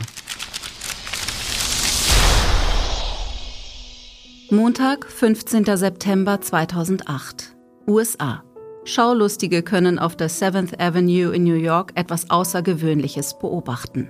Montag, 4.50 5.06
15. 5.06 5.76
September 5.76 6.40
2008. 6.40 7.49
USA. 7.90 8.44
Schaulustige 8.84 9.62
können 9.62 9.98
auf 9.98 10.16
der 10.16 10.30
7th 10.30 10.80
Avenue 10.80 11.34
in 11.34 11.44
New 11.44 11.54
York 11.54 11.92
etwas 11.96 12.30
Außergewöhnliches 12.30 13.38
beobachten. 13.38 14.08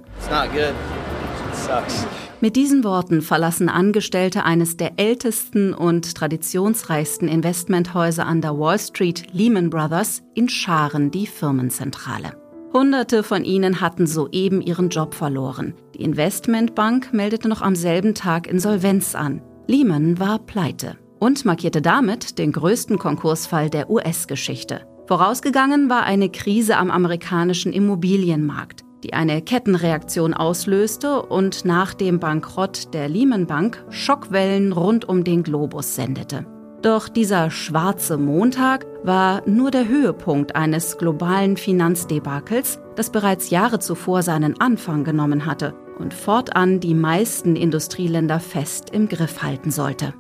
Mit 2.41 2.57
diesen 2.57 2.85
Worten 2.85 3.21
verlassen 3.21 3.69
Angestellte 3.69 4.45
eines 4.45 4.77
der 4.77 4.93
ältesten 4.99 5.75
und 5.75 6.15
traditionsreichsten 6.15 7.27
Investmenthäuser 7.27 8.27
an 8.27 8.41
der 8.41 8.59
Wall 8.59 8.79
Street, 8.79 9.27
Lehman 9.33 9.71
Brothers, 9.71 10.23
in 10.35 10.49
Scharen 10.49 11.11
die 11.11 11.27
Firmenzentrale. 11.27 12.37
Hunderte 12.73 13.25
von 13.25 13.45
ihnen 13.45 13.81
hatten 13.81 14.07
soeben 14.07 14.61
ihren 14.61 14.91
Job 14.91 15.15
verloren. 15.15 15.75
Die 15.95 16.03
Investmentbank 16.03 17.13
meldete 17.13 17.49
noch 17.49 17.63
am 17.63 17.75
selben 17.75 18.15
Tag 18.15 18.47
Insolvenz 18.47 19.17
an. 19.17 19.43
Lehman 19.67 20.21
war 20.21 20.39
pleite 20.39 20.97
und 21.21 21.45
markierte 21.45 21.81
damit 21.81 22.39
den 22.39 22.51
größten 22.51 22.99
Konkursfall 22.99 23.71
der 23.71 23.89
US-Geschichte. 23.89 24.81
Vorausgegangen 25.07 25.89
war 25.89 26.03
eine 26.03 26.31
Krise 26.31 26.77
am 26.77 26.91
amerikanischen 26.91 27.73
Immobilienmarkt, 27.73 28.85
die 29.05 29.13
eine 29.13 29.43
Kettenreaktion 29.43 30.35
auslöste 30.35 31.23
und 31.23 31.65
nach 31.65 31.95
dem 31.95 32.19
Bankrott 32.19 32.93
der 32.95 33.09
Lehman 33.09 33.47
Bank 33.47 33.85
Schockwellen 33.91 34.73
rund 34.73 35.09
um 35.09 35.23
den 35.23 35.43
Globus 35.43 35.95
sendete. 35.95 36.47
Doch 36.83 37.09
dieser 37.09 37.51
schwarze 37.51 38.17
Montag 38.17 38.87
war 39.05 39.43
nur 39.47 39.71
der 39.71 39.87
Höhepunkt 39.87 40.57
eines 40.57 40.97
globalen 40.97 41.59
Finanzdebakels, 41.59 42.81
das 42.97 43.11
bereits 43.11 43.51
Jahre 43.51 43.81
zuvor 43.81 44.23
seinen 44.23 44.59
Anfang 44.61 45.05
genommen 45.05 45.45
hatte 45.45 45.75
und 45.99 46.15
fortan 46.15 46.81
die 46.81 46.95
meisten 46.95 47.55
Industrieländer 47.55 48.41
fest 48.41 48.89
im 48.91 49.09
Griff 49.09 49.43
halten 49.43 49.71
sollte. 49.71 50.15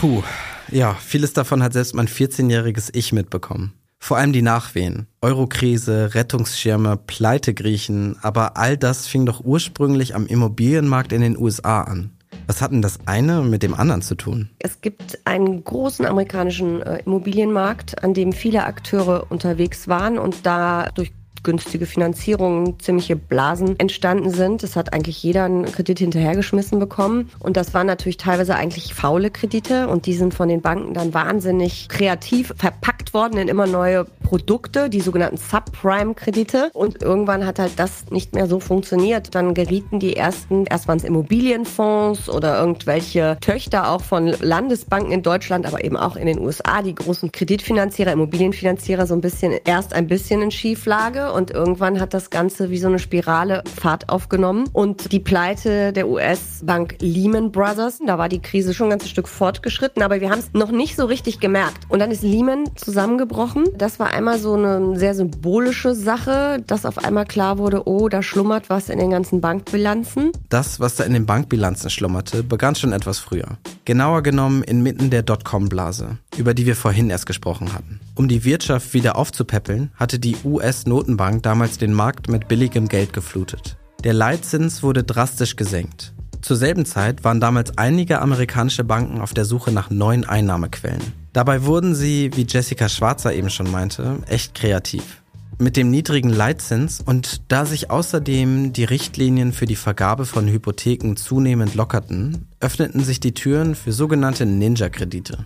Puh, 0.00 0.22
ja, 0.70 0.94
vieles 0.94 1.34
davon 1.34 1.62
hat 1.62 1.74
selbst 1.74 1.94
mein 1.94 2.08
14-jähriges 2.08 2.88
Ich 2.94 3.12
mitbekommen. 3.12 3.74
Vor 3.98 4.16
allem 4.16 4.32
die 4.32 4.40
Nachwehen. 4.40 5.08
Eurokrise, 5.20 6.14
Rettungsschirme, 6.14 6.96
Pleitegriechen, 6.96 8.16
aber 8.22 8.56
all 8.56 8.78
das 8.78 9.06
fing 9.06 9.26
doch 9.26 9.44
ursprünglich 9.44 10.14
am 10.14 10.26
Immobilienmarkt 10.26 11.12
in 11.12 11.20
den 11.20 11.36
USA 11.36 11.82
an. 11.82 12.12
Was 12.46 12.62
hat 12.62 12.72
denn 12.72 12.80
das 12.80 13.00
eine 13.04 13.42
mit 13.42 13.62
dem 13.62 13.74
anderen 13.74 14.00
zu 14.00 14.14
tun? 14.14 14.48
Es 14.58 14.80
gibt 14.80 15.18
einen 15.26 15.62
großen 15.62 16.06
amerikanischen 16.06 16.80
äh, 16.80 17.02
Immobilienmarkt, 17.04 18.02
an 18.02 18.14
dem 18.14 18.32
viele 18.32 18.64
Akteure 18.64 19.26
unterwegs 19.28 19.86
waren 19.86 20.18
und 20.18 20.46
da 20.46 20.88
durch 20.94 21.12
günstige 21.42 21.86
Finanzierungen, 21.86 22.78
ziemliche 22.80 23.16
Blasen 23.16 23.78
entstanden 23.78 24.30
sind. 24.30 24.62
Es 24.62 24.76
hat 24.76 24.92
eigentlich 24.92 25.22
jeder 25.22 25.44
einen 25.44 25.64
Kredit 25.66 25.98
hinterhergeschmissen 25.98 26.78
bekommen. 26.78 27.30
Und 27.38 27.56
das 27.56 27.74
waren 27.74 27.86
natürlich 27.86 28.16
teilweise 28.16 28.54
eigentlich 28.54 28.94
faule 28.94 29.30
Kredite 29.30 29.88
und 29.88 30.06
die 30.06 30.14
sind 30.14 30.34
von 30.34 30.48
den 30.48 30.60
Banken 30.60 30.94
dann 30.94 31.14
wahnsinnig 31.14 31.88
kreativ 31.88 32.52
verpackt 32.56 33.14
worden 33.14 33.38
in 33.38 33.48
immer 33.48 33.66
neue 33.66 34.04
Produkte, 34.04 34.90
die 34.90 35.00
sogenannten 35.00 35.38
Subprime-Kredite. 35.38 36.70
Und 36.72 37.02
irgendwann 37.02 37.46
hat 37.46 37.58
halt 37.58 37.72
das 37.76 38.10
nicht 38.10 38.34
mehr 38.34 38.46
so 38.46 38.60
funktioniert. 38.60 39.34
Dann 39.34 39.54
gerieten 39.54 39.98
die 39.98 40.16
ersten, 40.16 40.66
erst 40.66 40.88
waren 40.88 40.98
es 40.98 41.04
Immobilienfonds 41.04 42.28
oder 42.28 42.58
irgendwelche 42.60 43.36
Töchter 43.40 43.90
auch 43.90 44.02
von 44.02 44.26
Landesbanken 44.26 45.12
in 45.12 45.22
Deutschland, 45.22 45.66
aber 45.66 45.84
eben 45.84 45.96
auch 45.96 46.16
in 46.16 46.26
den 46.26 46.38
USA, 46.38 46.82
die 46.82 46.94
großen 46.94 47.32
Kreditfinanzierer, 47.32 48.12
Immobilienfinanzierer 48.12 49.06
so 49.06 49.14
ein 49.14 49.20
bisschen, 49.20 49.54
erst 49.64 49.94
ein 49.94 50.06
bisschen 50.06 50.42
in 50.42 50.50
Schieflage 50.50 51.29
und 51.32 51.50
irgendwann 51.50 52.00
hat 52.00 52.14
das 52.14 52.30
Ganze 52.30 52.70
wie 52.70 52.78
so 52.78 52.88
eine 52.88 52.98
Spirale 52.98 53.62
Fahrt 53.80 54.08
aufgenommen 54.08 54.68
und 54.72 55.12
die 55.12 55.20
Pleite 55.20 55.92
der 55.92 56.08
US-Bank 56.08 56.96
Lehman 57.00 57.52
Brothers, 57.52 57.98
da 58.06 58.18
war 58.18 58.28
die 58.28 58.40
Krise 58.40 58.74
schon 58.74 58.88
ein 58.88 58.90
ganzes 58.90 59.10
Stück 59.10 59.28
fortgeschritten, 59.28 60.02
aber 60.02 60.20
wir 60.20 60.30
haben 60.30 60.40
es 60.40 60.52
noch 60.52 60.70
nicht 60.70 60.96
so 60.96 61.04
richtig 61.04 61.40
gemerkt. 61.40 61.86
Und 61.88 62.00
dann 62.00 62.10
ist 62.10 62.22
Lehman 62.22 62.64
zusammengebrochen. 62.76 63.64
Das 63.76 63.98
war 63.98 64.10
einmal 64.10 64.38
so 64.38 64.54
eine 64.54 64.98
sehr 64.98 65.14
symbolische 65.14 65.94
Sache, 65.94 66.62
dass 66.66 66.84
auf 66.84 66.98
einmal 66.98 67.26
klar 67.26 67.58
wurde, 67.58 67.86
oh, 67.86 68.08
da 68.08 68.22
schlummert 68.22 68.70
was 68.70 68.88
in 68.88 68.98
den 68.98 69.10
ganzen 69.10 69.40
Bankbilanzen. 69.40 70.32
Das, 70.48 70.80
was 70.80 70.96
da 70.96 71.04
in 71.04 71.12
den 71.12 71.26
Bankbilanzen 71.26 71.90
schlummerte, 71.90 72.42
begann 72.42 72.74
schon 72.74 72.92
etwas 72.92 73.18
früher. 73.18 73.58
Genauer 73.84 74.22
genommen 74.22 74.62
inmitten 74.62 75.10
der 75.10 75.22
Dotcom-Blase, 75.22 76.18
über 76.36 76.54
die 76.54 76.66
wir 76.66 76.76
vorhin 76.76 77.10
erst 77.10 77.26
gesprochen 77.26 77.72
hatten. 77.72 78.00
Um 78.14 78.28
die 78.28 78.44
Wirtschaft 78.44 78.94
wieder 78.94 79.16
aufzupäppeln, 79.16 79.90
hatte 79.96 80.18
die 80.18 80.36
US-Notenbank 80.44 81.19
damals 81.44 81.76
den 81.78 81.92
Markt 81.92 82.28
mit 82.28 82.48
billigem 82.48 82.88
Geld 82.88 83.12
geflutet. 83.12 83.76
Der 84.04 84.14
Leitzins 84.14 84.82
wurde 84.82 85.04
drastisch 85.04 85.56
gesenkt. 85.56 86.14
Zur 86.40 86.56
selben 86.56 86.86
Zeit 86.86 87.22
waren 87.22 87.40
damals 87.40 87.76
einige 87.76 88.20
amerikanische 88.20 88.84
Banken 88.84 89.20
auf 89.20 89.34
der 89.34 89.44
Suche 89.44 89.70
nach 89.70 89.90
neuen 89.90 90.24
Einnahmequellen. 90.24 91.12
Dabei 91.34 91.64
wurden 91.64 91.94
sie, 91.94 92.30
wie 92.34 92.46
Jessica 92.48 92.88
Schwarzer 92.88 93.34
eben 93.34 93.50
schon 93.50 93.70
meinte, 93.70 94.16
echt 94.26 94.54
kreativ. 94.54 95.19
Mit 95.60 95.76
dem 95.76 95.90
niedrigen 95.90 96.30
Leitzins 96.30 97.02
und 97.04 97.42
da 97.48 97.66
sich 97.66 97.90
außerdem 97.90 98.72
die 98.72 98.84
Richtlinien 98.84 99.52
für 99.52 99.66
die 99.66 99.76
Vergabe 99.76 100.24
von 100.24 100.48
Hypotheken 100.48 101.16
zunehmend 101.16 101.74
lockerten, 101.74 102.48
öffneten 102.60 103.04
sich 103.04 103.20
die 103.20 103.34
Türen 103.34 103.74
für 103.74 103.92
sogenannte 103.92 104.46
Ninja-Kredite. 104.46 105.44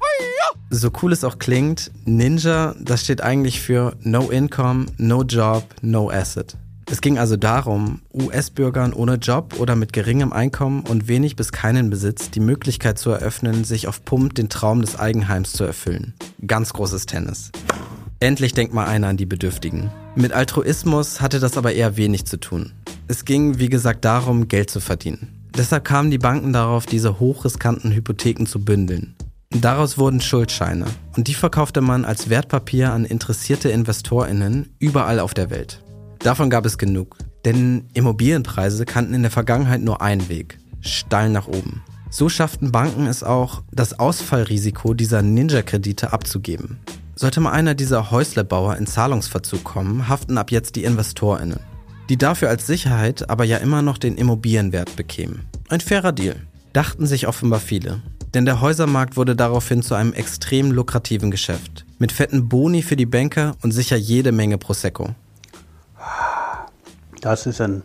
So 0.70 0.92
cool 1.02 1.12
es 1.12 1.24
auch 1.24 1.40
klingt, 1.40 1.90
Ninja, 2.04 2.76
das 2.80 3.02
steht 3.02 3.22
eigentlich 3.22 3.60
für 3.60 3.96
No 4.02 4.30
Income, 4.30 4.86
No 4.98 5.24
Job, 5.24 5.64
No 5.82 6.10
Asset. 6.10 6.56
Es 6.88 7.00
ging 7.00 7.18
also 7.18 7.36
darum, 7.36 8.00
US-Bürgern 8.12 8.92
ohne 8.92 9.16
Job 9.16 9.58
oder 9.58 9.74
mit 9.74 9.92
geringem 9.92 10.32
Einkommen 10.32 10.84
und 10.88 11.08
wenig 11.08 11.34
bis 11.34 11.50
keinen 11.50 11.90
Besitz 11.90 12.30
die 12.30 12.38
Möglichkeit 12.38 13.00
zu 13.00 13.10
eröffnen, 13.10 13.64
sich 13.64 13.88
auf 13.88 14.04
Pump 14.04 14.36
den 14.36 14.48
Traum 14.48 14.80
des 14.80 14.96
Eigenheims 14.96 15.54
zu 15.54 15.64
erfüllen. 15.64 16.14
Ganz 16.46 16.72
großes 16.72 17.06
Tennis. 17.06 17.50
Endlich 18.24 18.54
denkt 18.54 18.72
mal 18.72 18.86
einer 18.86 19.08
an 19.08 19.18
die 19.18 19.26
Bedürftigen. 19.26 19.90
Mit 20.14 20.32
Altruismus 20.32 21.20
hatte 21.20 21.40
das 21.40 21.58
aber 21.58 21.74
eher 21.74 21.98
wenig 21.98 22.24
zu 22.24 22.40
tun. 22.40 22.72
Es 23.06 23.26
ging, 23.26 23.58
wie 23.58 23.68
gesagt, 23.68 24.06
darum, 24.06 24.48
Geld 24.48 24.70
zu 24.70 24.80
verdienen. 24.80 25.44
Deshalb 25.54 25.84
kamen 25.84 26.10
die 26.10 26.16
Banken 26.16 26.54
darauf, 26.54 26.86
diese 26.86 27.20
hochriskanten 27.20 27.92
Hypotheken 27.92 28.46
zu 28.46 28.64
bündeln. 28.64 29.14
Daraus 29.50 29.98
wurden 29.98 30.22
Schuldscheine 30.22 30.86
und 31.18 31.28
die 31.28 31.34
verkaufte 31.34 31.82
man 31.82 32.06
als 32.06 32.30
Wertpapier 32.30 32.94
an 32.94 33.04
interessierte 33.04 33.68
InvestorInnen 33.68 34.74
überall 34.78 35.20
auf 35.20 35.34
der 35.34 35.50
Welt. 35.50 35.84
Davon 36.20 36.48
gab 36.48 36.64
es 36.64 36.78
genug, 36.78 37.18
denn 37.44 37.90
Immobilienpreise 37.92 38.86
kannten 38.86 39.12
in 39.12 39.20
der 39.20 39.32
Vergangenheit 39.32 39.82
nur 39.82 40.00
einen 40.00 40.30
Weg, 40.30 40.58
steil 40.80 41.28
nach 41.28 41.46
oben. 41.46 41.82
So 42.08 42.30
schafften 42.30 42.72
Banken 42.72 43.06
es 43.06 43.22
auch, 43.22 43.64
das 43.70 43.98
Ausfallrisiko 43.98 44.94
dieser 44.94 45.20
Ninja-Kredite 45.20 46.14
abzugeben. 46.14 46.78
Sollte 47.16 47.40
mal 47.40 47.52
einer 47.52 47.74
dieser 47.74 48.10
Häuslebauer 48.10 48.76
in 48.76 48.86
Zahlungsverzug 48.86 49.62
kommen, 49.62 50.08
haften 50.08 50.36
ab 50.36 50.50
jetzt 50.50 50.74
die 50.76 50.84
InvestorInnen, 50.84 51.60
die 52.08 52.16
dafür 52.16 52.48
als 52.48 52.66
Sicherheit 52.66 53.30
aber 53.30 53.44
ja 53.44 53.58
immer 53.58 53.82
noch 53.82 53.98
den 53.98 54.16
Immobilienwert 54.16 54.96
bekämen. 54.96 55.46
Ein 55.68 55.80
fairer 55.80 56.12
Deal, 56.12 56.36
dachten 56.72 57.06
sich 57.06 57.26
offenbar 57.26 57.60
viele. 57.60 58.02
Denn 58.34 58.44
der 58.44 58.60
Häusermarkt 58.60 59.16
wurde 59.16 59.36
daraufhin 59.36 59.82
zu 59.82 59.94
einem 59.94 60.12
extrem 60.12 60.72
lukrativen 60.72 61.30
Geschäft. 61.30 61.86
Mit 61.98 62.10
fetten 62.10 62.48
Boni 62.48 62.82
für 62.82 62.96
die 62.96 63.06
Banker 63.06 63.54
und 63.62 63.70
sicher 63.70 63.96
jede 63.96 64.32
Menge 64.32 64.58
Prosecco. 64.58 65.14
Das 67.20 67.46
ist 67.46 67.60
ein 67.60 67.84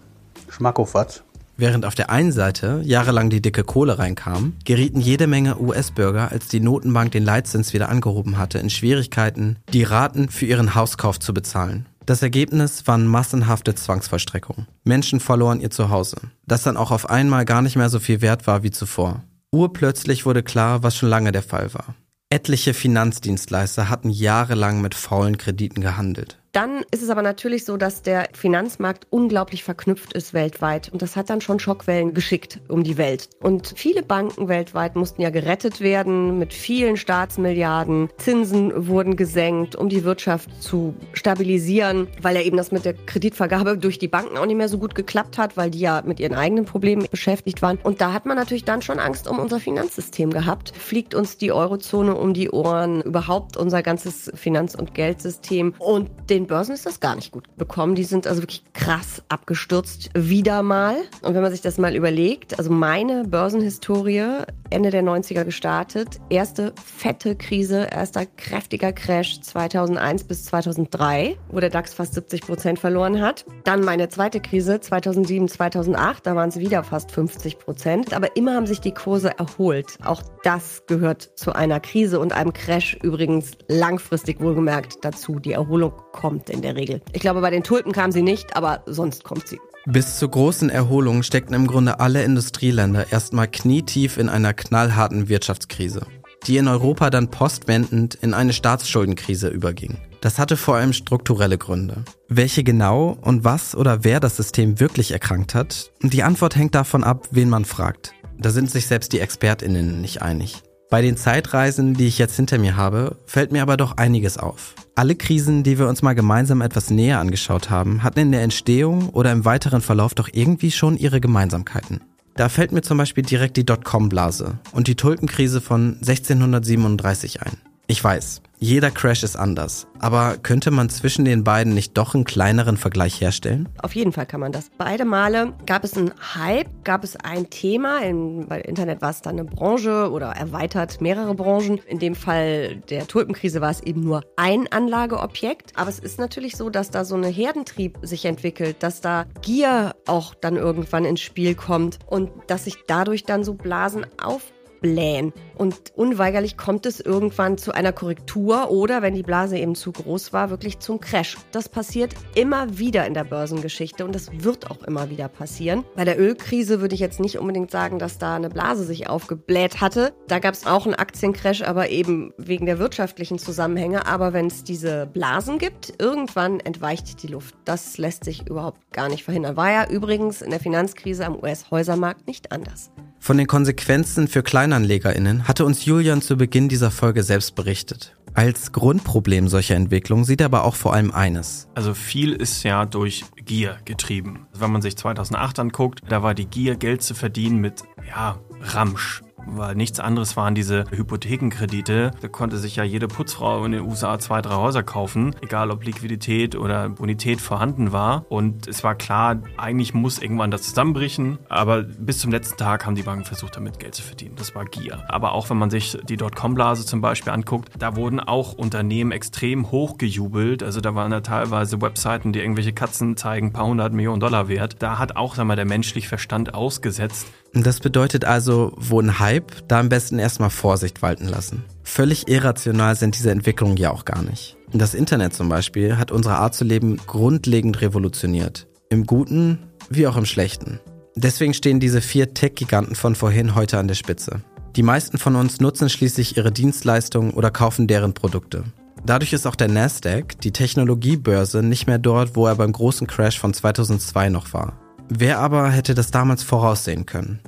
Schmackofatz. 0.49 1.23
Während 1.60 1.84
auf 1.84 1.93
der 1.93 2.10
einen 2.10 2.32
Seite 2.32 2.80
jahrelang 2.86 3.30
die 3.30 3.41
dicke 3.41 3.65
Kohle 3.65 4.00
reinkam, 4.00 4.54
gerieten 4.63 5.02
jede 5.02 5.28
Menge 5.28 5.60
US-Bürger, 5.60 6.32
als 6.32 6.48
die 6.48 6.62
Notenbank 6.62 7.12
den 7.12 7.26
Leitzins 7.26 7.74
wieder 7.74 7.89
angehoben 7.89 8.38
hatte, 8.38 8.60
in 8.60 8.69
Schwierigkeiten, 8.69 9.58
die 9.74 9.84
Raten 9.84 10.30
für 10.30 10.45
ihren 10.45 10.74
Hauskauf 10.74 11.19
zu 11.19 11.34
bezahlen. 11.34 11.86
Das 12.06 12.22
Ergebnis 12.22 12.88
waren 12.88 13.08
massenhafte 13.08 13.76
Zwangsvollstreckungen. 13.76 14.67
Menschen 14.86 15.19
verloren 15.19 15.60
ihr 15.60 15.69
Zuhause, 15.69 16.15
das 16.48 16.63
dann 16.63 16.78
auch 16.78 16.91
auf 16.91 17.10
einmal 17.10 17.43
gar 17.43 17.62
nicht 17.62 17.76
mehr 17.76 17.89
so 17.89 18.00
viel 18.00 18.22
wert 18.22 18.48
war 18.48 18.63
wie 18.63 18.72
zuvor. 18.72 19.24
Urplötzlich 19.52 20.26
wurde 20.26 20.43
klar, 20.43 20.82
was 20.82 20.95
schon 20.95 21.10
lange 21.10 21.34
der 21.34 21.43
Fall 21.43 21.74
war. 21.74 21.93
Etliche 22.30 22.74
Finanzdienstleister 22.74 23.89
hatten 23.89 24.10
jahrelang 24.10 24.80
mit 24.80 24.95
faulen 24.95 25.38
Krediten 25.38 25.82
gehandelt. 25.82 26.38
Dann 26.51 26.83
ist 26.91 27.03
es 27.03 27.09
aber 27.09 27.21
natürlich 27.21 27.63
so, 27.65 27.77
dass 27.77 28.01
der 28.01 28.29
Finanzmarkt 28.33 29.05
unglaublich 29.12 29.63
verknüpft 29.63 30.13
ist 30.13 30.33
weltweit. 30.33 30.89
Und 30.91 31.01
das 31.01 31.15
hat 31.15 31.29
dann 31.29 31.41
schon 31.41 31.59
Schockwellen 31.59 32.13
geschickt 32.13 32.59
um 32.67 32.83
die 32.83 32.97
Welt. 32.97 33.29
Und 33.41 33.73
viele 33.75 34.01
Banken 34.01 34.47
weltweit 34.47 34.95
mussten 34.95 35.21
ja 35.21 35.29
gerettet 35.29 35.79
werden 35.79 36.39
mit 36.39 36.53
vielen 36.53 36.97
Staatsmilliarden. 36.97 38.09
Zinsen 38.17 38.88
wurden 38.88 39.15
gesenkt, 39.15 39.75
um 39.75 39.89
die 39.89 40.03
Wirtschaft 40.03 40.62
zu 40.62 40.95
stabilisieren, 41.13 42.07
weil 42.21 42.35
ja 42.35 42.41
eben 42.41 42.57
das 42.57 42.71
mit 42.71 42.85
der 42.85 42.93
Kreditvergabe 42.93 43.77
durch 43.77 43.99
die 43.99 44.07
Banken 44.07 44.38
auch 44.38 44.45
nicht 44.45 44.57
mehr 44.57 44.69
so 44.69 44.79
gut 44.79 44.95
geklappt 44.95 45.38
hat, 45.38 45.55
weil 45.55 45.69
die 45.69 45.79
ja 45.79 46.01
mit 46.05 46.19
ihren 46.19 46.33
eigenen 46.33 46.65
Problemen 46.65 47.05
beschäftigt 47.09 47.62
waren. 47.62 47.77
Und 47.83 48.01
da 48.01 48.12
hat 48.13 48.25
man 48.25 48.38
natürlich 48.38 48.65
dann 48.65 48.81
schon 48.81 48.99
Angst 48.99 49.27
um 49.27 49.38
unser 49.38 49.59
Finanzsystem 49.59 50.31
gehabt. 50.31 50.73
Fliegt 50.75 51.13
uns 51.13 51.38
die 51.38 51.51
Eurozone 51.51 52.15
um 52.15 52.33
die 52.33 52.49
Ohren, 52.49 53.01
überhaupt 53.01 53.55
unser 53.55 53.83
ganzes 53.83 54.31
Finanz- 54.33 54.75
und 54.75 54.95
Geldsystem. 54.95 55.73
Und 55.77 56.09
den 56.29 56.38
den 56.39 56.47
Börsen 56.47 56.73
ist 56.73 56.86
das 56.86 57.02
gar 57.02 57.15
nicht 57.15 57.32
gut 57.32 57.58
bekommen. 57.58 57.95
Die 57.95 58.06
sind 58.06 58.25
also 58.25 58.41
wirklich 58.41 58.63
krass 58.73 59.21
abgestürzt, 59.28 60.10
wieder 60.15 60.63
mal. 60.63 60.95
Und 61.21 61.34
wenn 61.34 61.41
man 61.41 61.52
sich 61.52 61.60
das 61.60 61.78
mal 61.78 61.95
überlegt, 61.95 62.58
also 62.58 62.71
meine 62.71 63.25
Börsenhistorie, 63.25 64.43
Ende 64.69 64.89
der 64.89 65.04
90er 65.04 65.43
gestartet, 65.43 66.21
erste 66.30 66.73
fette 66.82 67.36
Krise, 67.36 67.89
erster 67.91 68.25
kräftiger 68.25 68.93
Crash 68.93 69.41
2001 69.41 70.23
bis 70.23 70.45
2003, 70.45 71.38
wo 71.49 71.60
der 71.60 71.69
DAX 71.69 71.93
fast 71.93 72.13
70 72.13 72.41
Prozent 72.41 72.80
verloren 72.80 73.19
hat. 73.19 73.45
Dann 73.65 73.82
meine 73.84 74.08
zweite 74.08 74.39
Krise 74.39 74.80
2007, 74.80 75.49
2008, 75.49 76.25
da 76.25 76.36
waren 76.36 76.49
es 76.49 76.60
wieder 76.60 76.84
fast 76.84 77.12
50 77.12 77.60
Prozent. 77.60 78.13
Aber 78.13 78.38
immer 78.38 78.56
haben 78.56 78.67
sich 78.67 78.80
die 78.80 78.93
Kurse 78.93 79.38
erholt. 79.38 79.97
Auch 80.06 80.21
das 80.43 80.84
gehört 80.88 81.21
zu 81.36 81.52
einer 81.52 81.82
Krise 81.82 82.19
und 82.19 82.32
einem 82.32 82.54
Crash 82.54 82.97
übrigens 83.04 83.52
langfristig 83.67 84.39
wohlgemerkt 84.39 84.99
dazu. 85.04 85.39
Die 85.39 85.52
Erholung 85.52 85.91
kommt 86.13 86.28
kommt 86.29 86.51
in 86.51 86.61
der 86.61 86.75
Regel. 86.75 87.01
Ich 87.11 87.21
glaube, 87.21 87.41
bei 87.41 87.49
den 87.49 87.63
Tulpen 87.63 87.91
kam 87.91 88.11
sie 88.11 88.21
nicht, 88.21 88.55
aber 88.55 88.83
sonst 88.85 89.23
kommt 89.23 89.47
sie. 89.47 89.59
Bis 89.87 90.19
zur 90.19 90.29
großen 90.29 90.69
Erholung 90.69 91.23
steckten 91.23 91.55
im 91.55 91.65
Grunde 91.65 91.99
alle 91.99 92.21
Industrieländer 92.21 93.11
erstmal 93.11 93.47
knietief 93.47 94.17
in 94.17 94.29
einer 94.29 94.53
knallharten 94.53 95.27
Wirtschaftskrise, 95.27 96.05
die 96.45 96.57
in 96.57 96.67
Europa 96.67 97.09
dann 97.09 97.31
postwendend 97.31 98.13
in 98.13 98.35
eine 98.35 98.53
Staatsschuldenkrise 98.53 99.47
überging. 99.47 99.97
Das 100.21 100.37
hatte 100.37 100.55
vor 100.55 100.75
allem 100.75 100.93
strukturelle 100.93 101.57
Gründe. 101.57 102.03
Welche 102.27 102.63
genau 102.63 103.17
und 103.21 103.43
was 103.43 103.73
oder 103.73 104.03
wer 104.03 104.19
das 104.19 104.37
System 104.37 104.79
wirklich 104.79 105.09
erkrankt 105.11 105.55
hat, 105.55 105.91
die 106.03 106.21
Antwort 106.21 106.55
hängt 106.55 106.75
davon 106.75 107.03
ab, 107.03 107.27
wen 107.31 107.49
man 107.49 107.65
fragt. 107.65 108.13
Da 108.37 108.51
sind 108.51 108.69
sich 108.69 108.85
selbst 108.85 109.13
die 109.13 109.19
Expertinnen 109.19 109.99
nicht 109.99 110.21
einig. 110.21 110.61
Bei 110.89 111.04
den 111.04 111.17
Zeitreisen, 111.17 111.93
die 111.93 112.08
ich 112.08 112.17
jetzt 112.17 112.36
hinter 112.36 112.58
mir 112.58 112.75
habe, 112.75 113.15
fällt 113.28 113.52
mir 113.52 113.62
aber 113.62 113.78
doch 113.78 113.97
einiges 113.97 114.39
auf. 114.39 114.73
Alle 114.95 115.13
Krisen, 115.15 115.62
die 115.62 115.78
wir 115.78 115.88
uns 115.88 116.02
mal 116.02 116.15
gemeinsam 116.15 116.62
etwas 116.62 116.89
näher 116.89 117.19
angeschaut 117.19 117.69
haben, 117.69 118.02
hatten 118.02 118.19
in 118.19 118.32
der 118.32 118.41
Entstehung 118.41 119.10
oder 119.10 119.32
im 119.32 119.45
weiteren 119.45 119.82
Verlauf 119.82 120.15
doch 120.15 120.30
irgendwie 120.34 120.71
schon 120.71 120.97
ihre 120.97 121.21
Gemeinsamkeiten. 121.21 122.02
Da 122.36 122.49
fällt 122.49 122.71
mir 122.71 122.82
zum 122.82 122.97
Beispiel 122.97 123.23
direkt 123.23 123.58
die 123.58 123.65
Dotcom-Blase 123.67 124.58
und 124.71 124.88
die 124.88 124.95
Tulpenkrise 124.95 125.62
von 125.62 125.97
1637 126.02 127.43
ein. 127.43 127.68
Ich 127.91 128.04
weiß, 128.04 128.43
jeder 128.60 128.91
Crash 128.91 129.23
ist 129.23 129.36
anders. 129.36 129.88
Aber 129.97 130.38
könnte 130.38 130.69
man 130.69 130.91
zwischen 130.91 131.25
den 131.25 131.43
beiden 131.43 131.73
nicht 131.73 131.97
doch 131.97 132.13
einen 132.13 132.23
kleineren 132.23 132.78
Vergleich 132.78 133.19
herstellen? 133.19 133.67
Auf 133.82 133.95
jeden 133.95 134.12
Fall 134.12 134.28
kann 134.28 134.41
man 134.41 134.52
das. 134.52 134.69
Beide 134.78 135.06
Male 135.06 135.54
gab 135.65 135.84
es 135.84 135.97
einen 135.97 136.13
Hype, 136.36 136.67
gab 136.84 137.04
es 137.04 137.15
ein 137.15 137.49
Thema. 137.49 138.04
In, 138.04 138.47
bei 138.47 138.62
Internet 138.62 139.02
war 139.02 139.10
es 139.10 139.23
dann 139.23 139.39
eine 139.39 139.45
Branche 139.45 140.12
oder 140.12 140.28
erweitert 140.28 141.02
mehrere 141.02 141.34
Branchen. 141.34 141.80
In 141.88 141.97
dem 141.97 142.13
Fall 142.13 142.75
der 142.91 143.08
Tulpenkrise 143.08 143.60
war 143.60 143.71
es 143.71 143.82
eben 143.82 144.02
nur 144.02 144.21
ein 144.36 144.71
Anlageobjekt. 144.71 145.71
Aber 145.73 145.89
es 145.89 145.97
ist 145.97 146.19
natürlich 146.19 146.58
so, 146.58 146.69
dass 146.69 146.91
da 146.91 147.06
so 147.06 147.15
eine 147.15 147.30
Herdentrieb 147.30 147.97
sich 148.04 148.25
entwickelt, 148.25 148.84
dass 148.84 149.02
da 149.02 149.25
Gier 149.41 149.95
auch 150.06 150.36
dann 150.36 150.58
irgendwann 150.58 151.06
ins 151.06 151.21
Spiel 151.21 151.56
kommt 151.56 151.97
und 152.06 152.30
dass 152.45 152.65
sich 152.65 152.75
dadurch 152.86 153.23
dann 153.23 153.43
so 153.43 153.56
Blasen 153.56 154.06
auf 154.21 154.43
blähen. 154.81 155.33
Und 155.55 155.91
unweigerlich 155.95 156.55
kommt 156.55 156.85
es 156.85 156.99
irgendwann 156.99 157.57
zu 157.57 157.73
einer 157.73 157.91
Korrektur 157.91 158.71
oder, 158.71 159.01
wenn 159.01 159.13
die 159.13 159.23
Blase 159.23 159.57
eben 159.57 159.75
zu 159.75 159.91
groß 159.91 160.31
war, 160.31 160.49
wirklich 160.49 160.79
zum 160.79 161.01
Crash. 161.01 161.37
Das 161.51 161.67
passiert 161.67 162.13
immer 162.33 162.77
wieder 162.77 163.05
in 163.05 163.13
der 163.13 163.25
Börsengeschichte 163.25 164.05
und 164.05 164.15
das 164.15 164.29
wird 164.31 164.71
auch 164.71 164.83
immer 164.83 165.09
wieder 165.09 165.27
passieren. 165.27 165.83
Bei 165.95 166.05
der 166.05 166.19
Ölkrise 166.19 166.79
würde 166.79 166.95
ich 166.95 167.01
jetzt 167.01 167.19
nicht 167.19 167.37
unbedingt 167.39 167.71
sagen, 167.71 167.99
dass 167.99 168.17
da 168.17 168.35
eine 168.35 168.49
Blase 168.49 168.85
sich 168.85 169.09
aufgebläht 169.09 169.81
hatte. 169.81 170.13
Da 170.27 170.39
gab 170.39 170.53
es 170.53 170.65
auch 170.65 170.85
einen 170.85 170.95
Aktiencrash, 170.95 171.61
aber 171.63 171.89
eben 171.89 172.33
wegen 172.37 172.65
der 172.65 172.79
wirtschaftlichen 172.79 173.37
Zusammenhänge. 173.37 174.05
Aber 174.05 174.31
wenn 174.31 174.47
es 174.47 174.63
diese 174.63 175.07
Blasen 175.07 175.57
gibt, 175.57 175.93
irgendwann 175.99 176.59
entweicht 176.61 177.21
die 177.21 177.27
Luft. 177.27 177.55
Das 177.65 177.97
lässt 177.97 178.23
sich 178.23 178.47
überhaupt 178.47 178.93
gar 178.93 179.09
nicht 179.09 179.23
verhindern. 179.23 179.57
War 179.57 179.71
ja 179.71 179.89
übrigens 179.89 180.41
in 180.41 180.51
der 180.51 180.59
Finanzkrise 180.59 181.25
am 181.25 181.35
US-Häusermarkt 181.35 182.27
nicht 182.27 182.51
anders. 182.51 182.91
Von 183.19 183.38
den 183.38 183.47
Konsequenzen 183.47 184.27
für 184.27 184.43
KleinanlegerInnen 184.43 185.47
hatte 185.47 185.65
uns 185.65 185.86
Julian 185.86 186.21
zu 186.21 186.38
Beginn 186.38 186.69
dieser 186.69 186.89
Folge 186.89 187.23
selbst 187.23 187.53
berichtet. 187.53 188.15
Als 188.34 188.71
Grundproblem 188.71 189.47
solcher 189.47 189.75
Entwicklung 189.75 190.23
sieht 190.23 190.41
er 190.41 190.45
aber 190.45 190.63
auch 190.63 190.75
vor 190.75 190.93
allem 190.93 191.12
eines. 191.12 191.67
Also 191.75 191.93
viel 191.93 192.32
ist 192.32 192.63
ja 192.63 192.86
durch 192.86 193.25
Gier 193.43 193.77
getrieben. 193.86 194.47
Wenn 194.53 194.71
man 194.71 194.82
sich 194.82 194.95
2008 194.95 195.60
anguckt, 195.60 196.01
da 196.08 196.23
war 196.23 196.34
die 196.34 196.45
Gier, 196.45 196.75
Geld 196.75 197.01
zu 197.01 197.13
verdienen 197.13 197.60
mit, 197.60 197.84
ja, 198.08 198.39
Ramsch. 198.62 199.21
Weil 199.45 199.75
nichts 199.75 199.99
anderes 199.99 200.38
waren 200.38 200.56
diese 200.56 200.86
Hypothekenkredite. 200.91 202.12
Da 202.21 202.28
konnte 202.28 202.58
sich 202.58 202.75
ja 202.75 202.84
jede 202.84 203.08
Putzfrau 203.08 203.63
in 203.65 203.71
den 203.73 203.82
USA 203.82 204.19
zwei, 204.19 204.41
drei 204.41 204.56
Häuser 204.56 204.84
kaufen, 204.84 205.36
egal 205.41 205.71
ob 205.71 205.84
Liquidität 205.84 206.56
oder 206.56 206.89
Bonität 206.89 207.41
vorhanden 207.41 207.91
war. 207.91 208.25
Und 208.30 208.67
es 208.67 208.84
war 208.84 208.95
klar, 208.95 209.41
eigentlich 209.58 209.93
muss 209.93 210.19
irgendwann 210.19 210.52
das 210.52 210.63
zusammenbrechen, 210.63 211.39
aber 211.49 211.84
bis 211.84 212.19
zum 212.19 212.32
letzten 212.32 212.58
Tag 212.58 212.86
haben 212.86 212.95
die 212.95 213.04
Banken 213.04 213.25
versucht, 213.25 213.56
damit 213.56 213.80
Geld 213.80 213.95
zu 213.95 214.04
verdienen. 214.04 214.36
Das 214.36 214.56
war 214.56 214.65
Gier. 214.65 215.03
Aber 215.09 215.34
auch 215.34 215.49
wenn 215.49 215.57
man 215.57 215.70
sich 215.70 215.97
die 216.07 216.18
Dotcom-Blase 216.18 216.86
zum 216.86 217.01
Beispiel 217.01 217.34
anguckt, 217.34 217.70
da 217.78 217.95
wurden 217.95 218.20
auch 218.20 218.53
Unternehmen 218.53 219.11
extrem 219.11 219.72
hochgejubelt. 219.72 220.63
Also 220.63 220.82
da 220.82 220.95
waren 220.95 221.11
da 221.11 221.22
teilweise 221.22 221.82
Webseiten, 221.82 222.34
die 222.34 222.39
irgendwelche 222.39 222.74
Katzen 222.74 223.18
zeigen, 223.18 223.53
paar 223.53 223.66
hundert 223.66 223.93
Millionen 223.93 224.20
Dollar 224.20 224.47
wert. 224.47 224.78
Da 224.80 224.99
hat 224.99 225.16
auch, 225.16 225.36
sag 225.36 225.45
mal, 225.45 225.55
der 225.55 225.66
menschliche 225.66 226.07
Verstand 226.07 226.53
ausgesetzt. 226.53 227.28
Das 227.54 227.80
bedeutet 227.80 228.26
also, 228.26 228.74
wo 228.78 229.00
ein 229.00 229.20
Hype, 229.20 229.68
da 229.68 229.80
am 229.80 229.89
besten 229.89 230.20
erstmal 230.20 230.50
Vorsicht 230.50 231.02
walten 231.02 231.28
lassen. 231.28 231.64
Völlig 231.84 232.28
irrational 232.28 232.95
sind 232.95 233.18
diese 233.18 233.32
Entwicklungen 233.32 233.78
ja 233.78 233.91
auch 233.91 234.06
gar 234.06 234.22
nicht. 234.22 234.58
Das 234.72 234.93
Internet 234.93 235.34
zum 235.34 235.50
Beispiel 235.50 235.97
hat 235.97 236.12
unsere 236.12 236.36
Art 236.36 236.54
zu 236.54 236.64
leben 236.64 236.97
grundlegend 237.08 237.82
revolutioniert. 237.82 238.68
Im 238.89 239.06
Guten 239.06 239.60
wie 239.89 240.06
auch 240.06 240.18
im 240.18 240.26
Schlechten. 240.26 240.80
Deswegen 241.16 241.54
stehen 241.54 241.80
diese 241.80 242.02
vier 242.02 242.34
Tech-Giganten 242.34 242.95
von 242.95 243.16
vorhin 243.16 243.56
heute 243.56 243.80
an 243.80 243.88
der 243.88 243.95
Spitze. 243.95 244.41
Die 244.76 244.84
meisten 244.84 245.18
von 245.18 245.36
uns 245.36 245.60
nutzen 245.60 245.89
schließlich 245.89 246.38
ihre 246.38 246.52
Dienstleistungen 246.52 247.32
oder 247.32 247.50
kaufen 247.50 247.88
deren 247.88 248.14
Produkte. 248.14 248.64
Dadurch 249.06 249.34
ist 249.34 249.47
auch 249.47 249.56
der 249.56 249.70
Nasdaq, 249.70 250.39
die 250.41 250.52
Technologiebörse, 250.52 251.64
nicht 251.64 251.88
mehr 251.88 251.97
dort, 251.97 252.36
wo 252.36 252.45
er 252.45 252.56
beim 252.56 252.72
großen 252.72 253.08
Crash 253.08 253.39
von 253.39 253.54
2002 253.54 254.30
noch 254.30 254.54
war. 254.54 254.80
Wer 255.12 255.39
aber 255.39 255.72
hätte 255.72 255.95
das 255.95 256.12
damals 256.12 256.43
voraussehen 256.43 257.07
können? 257.07 257.39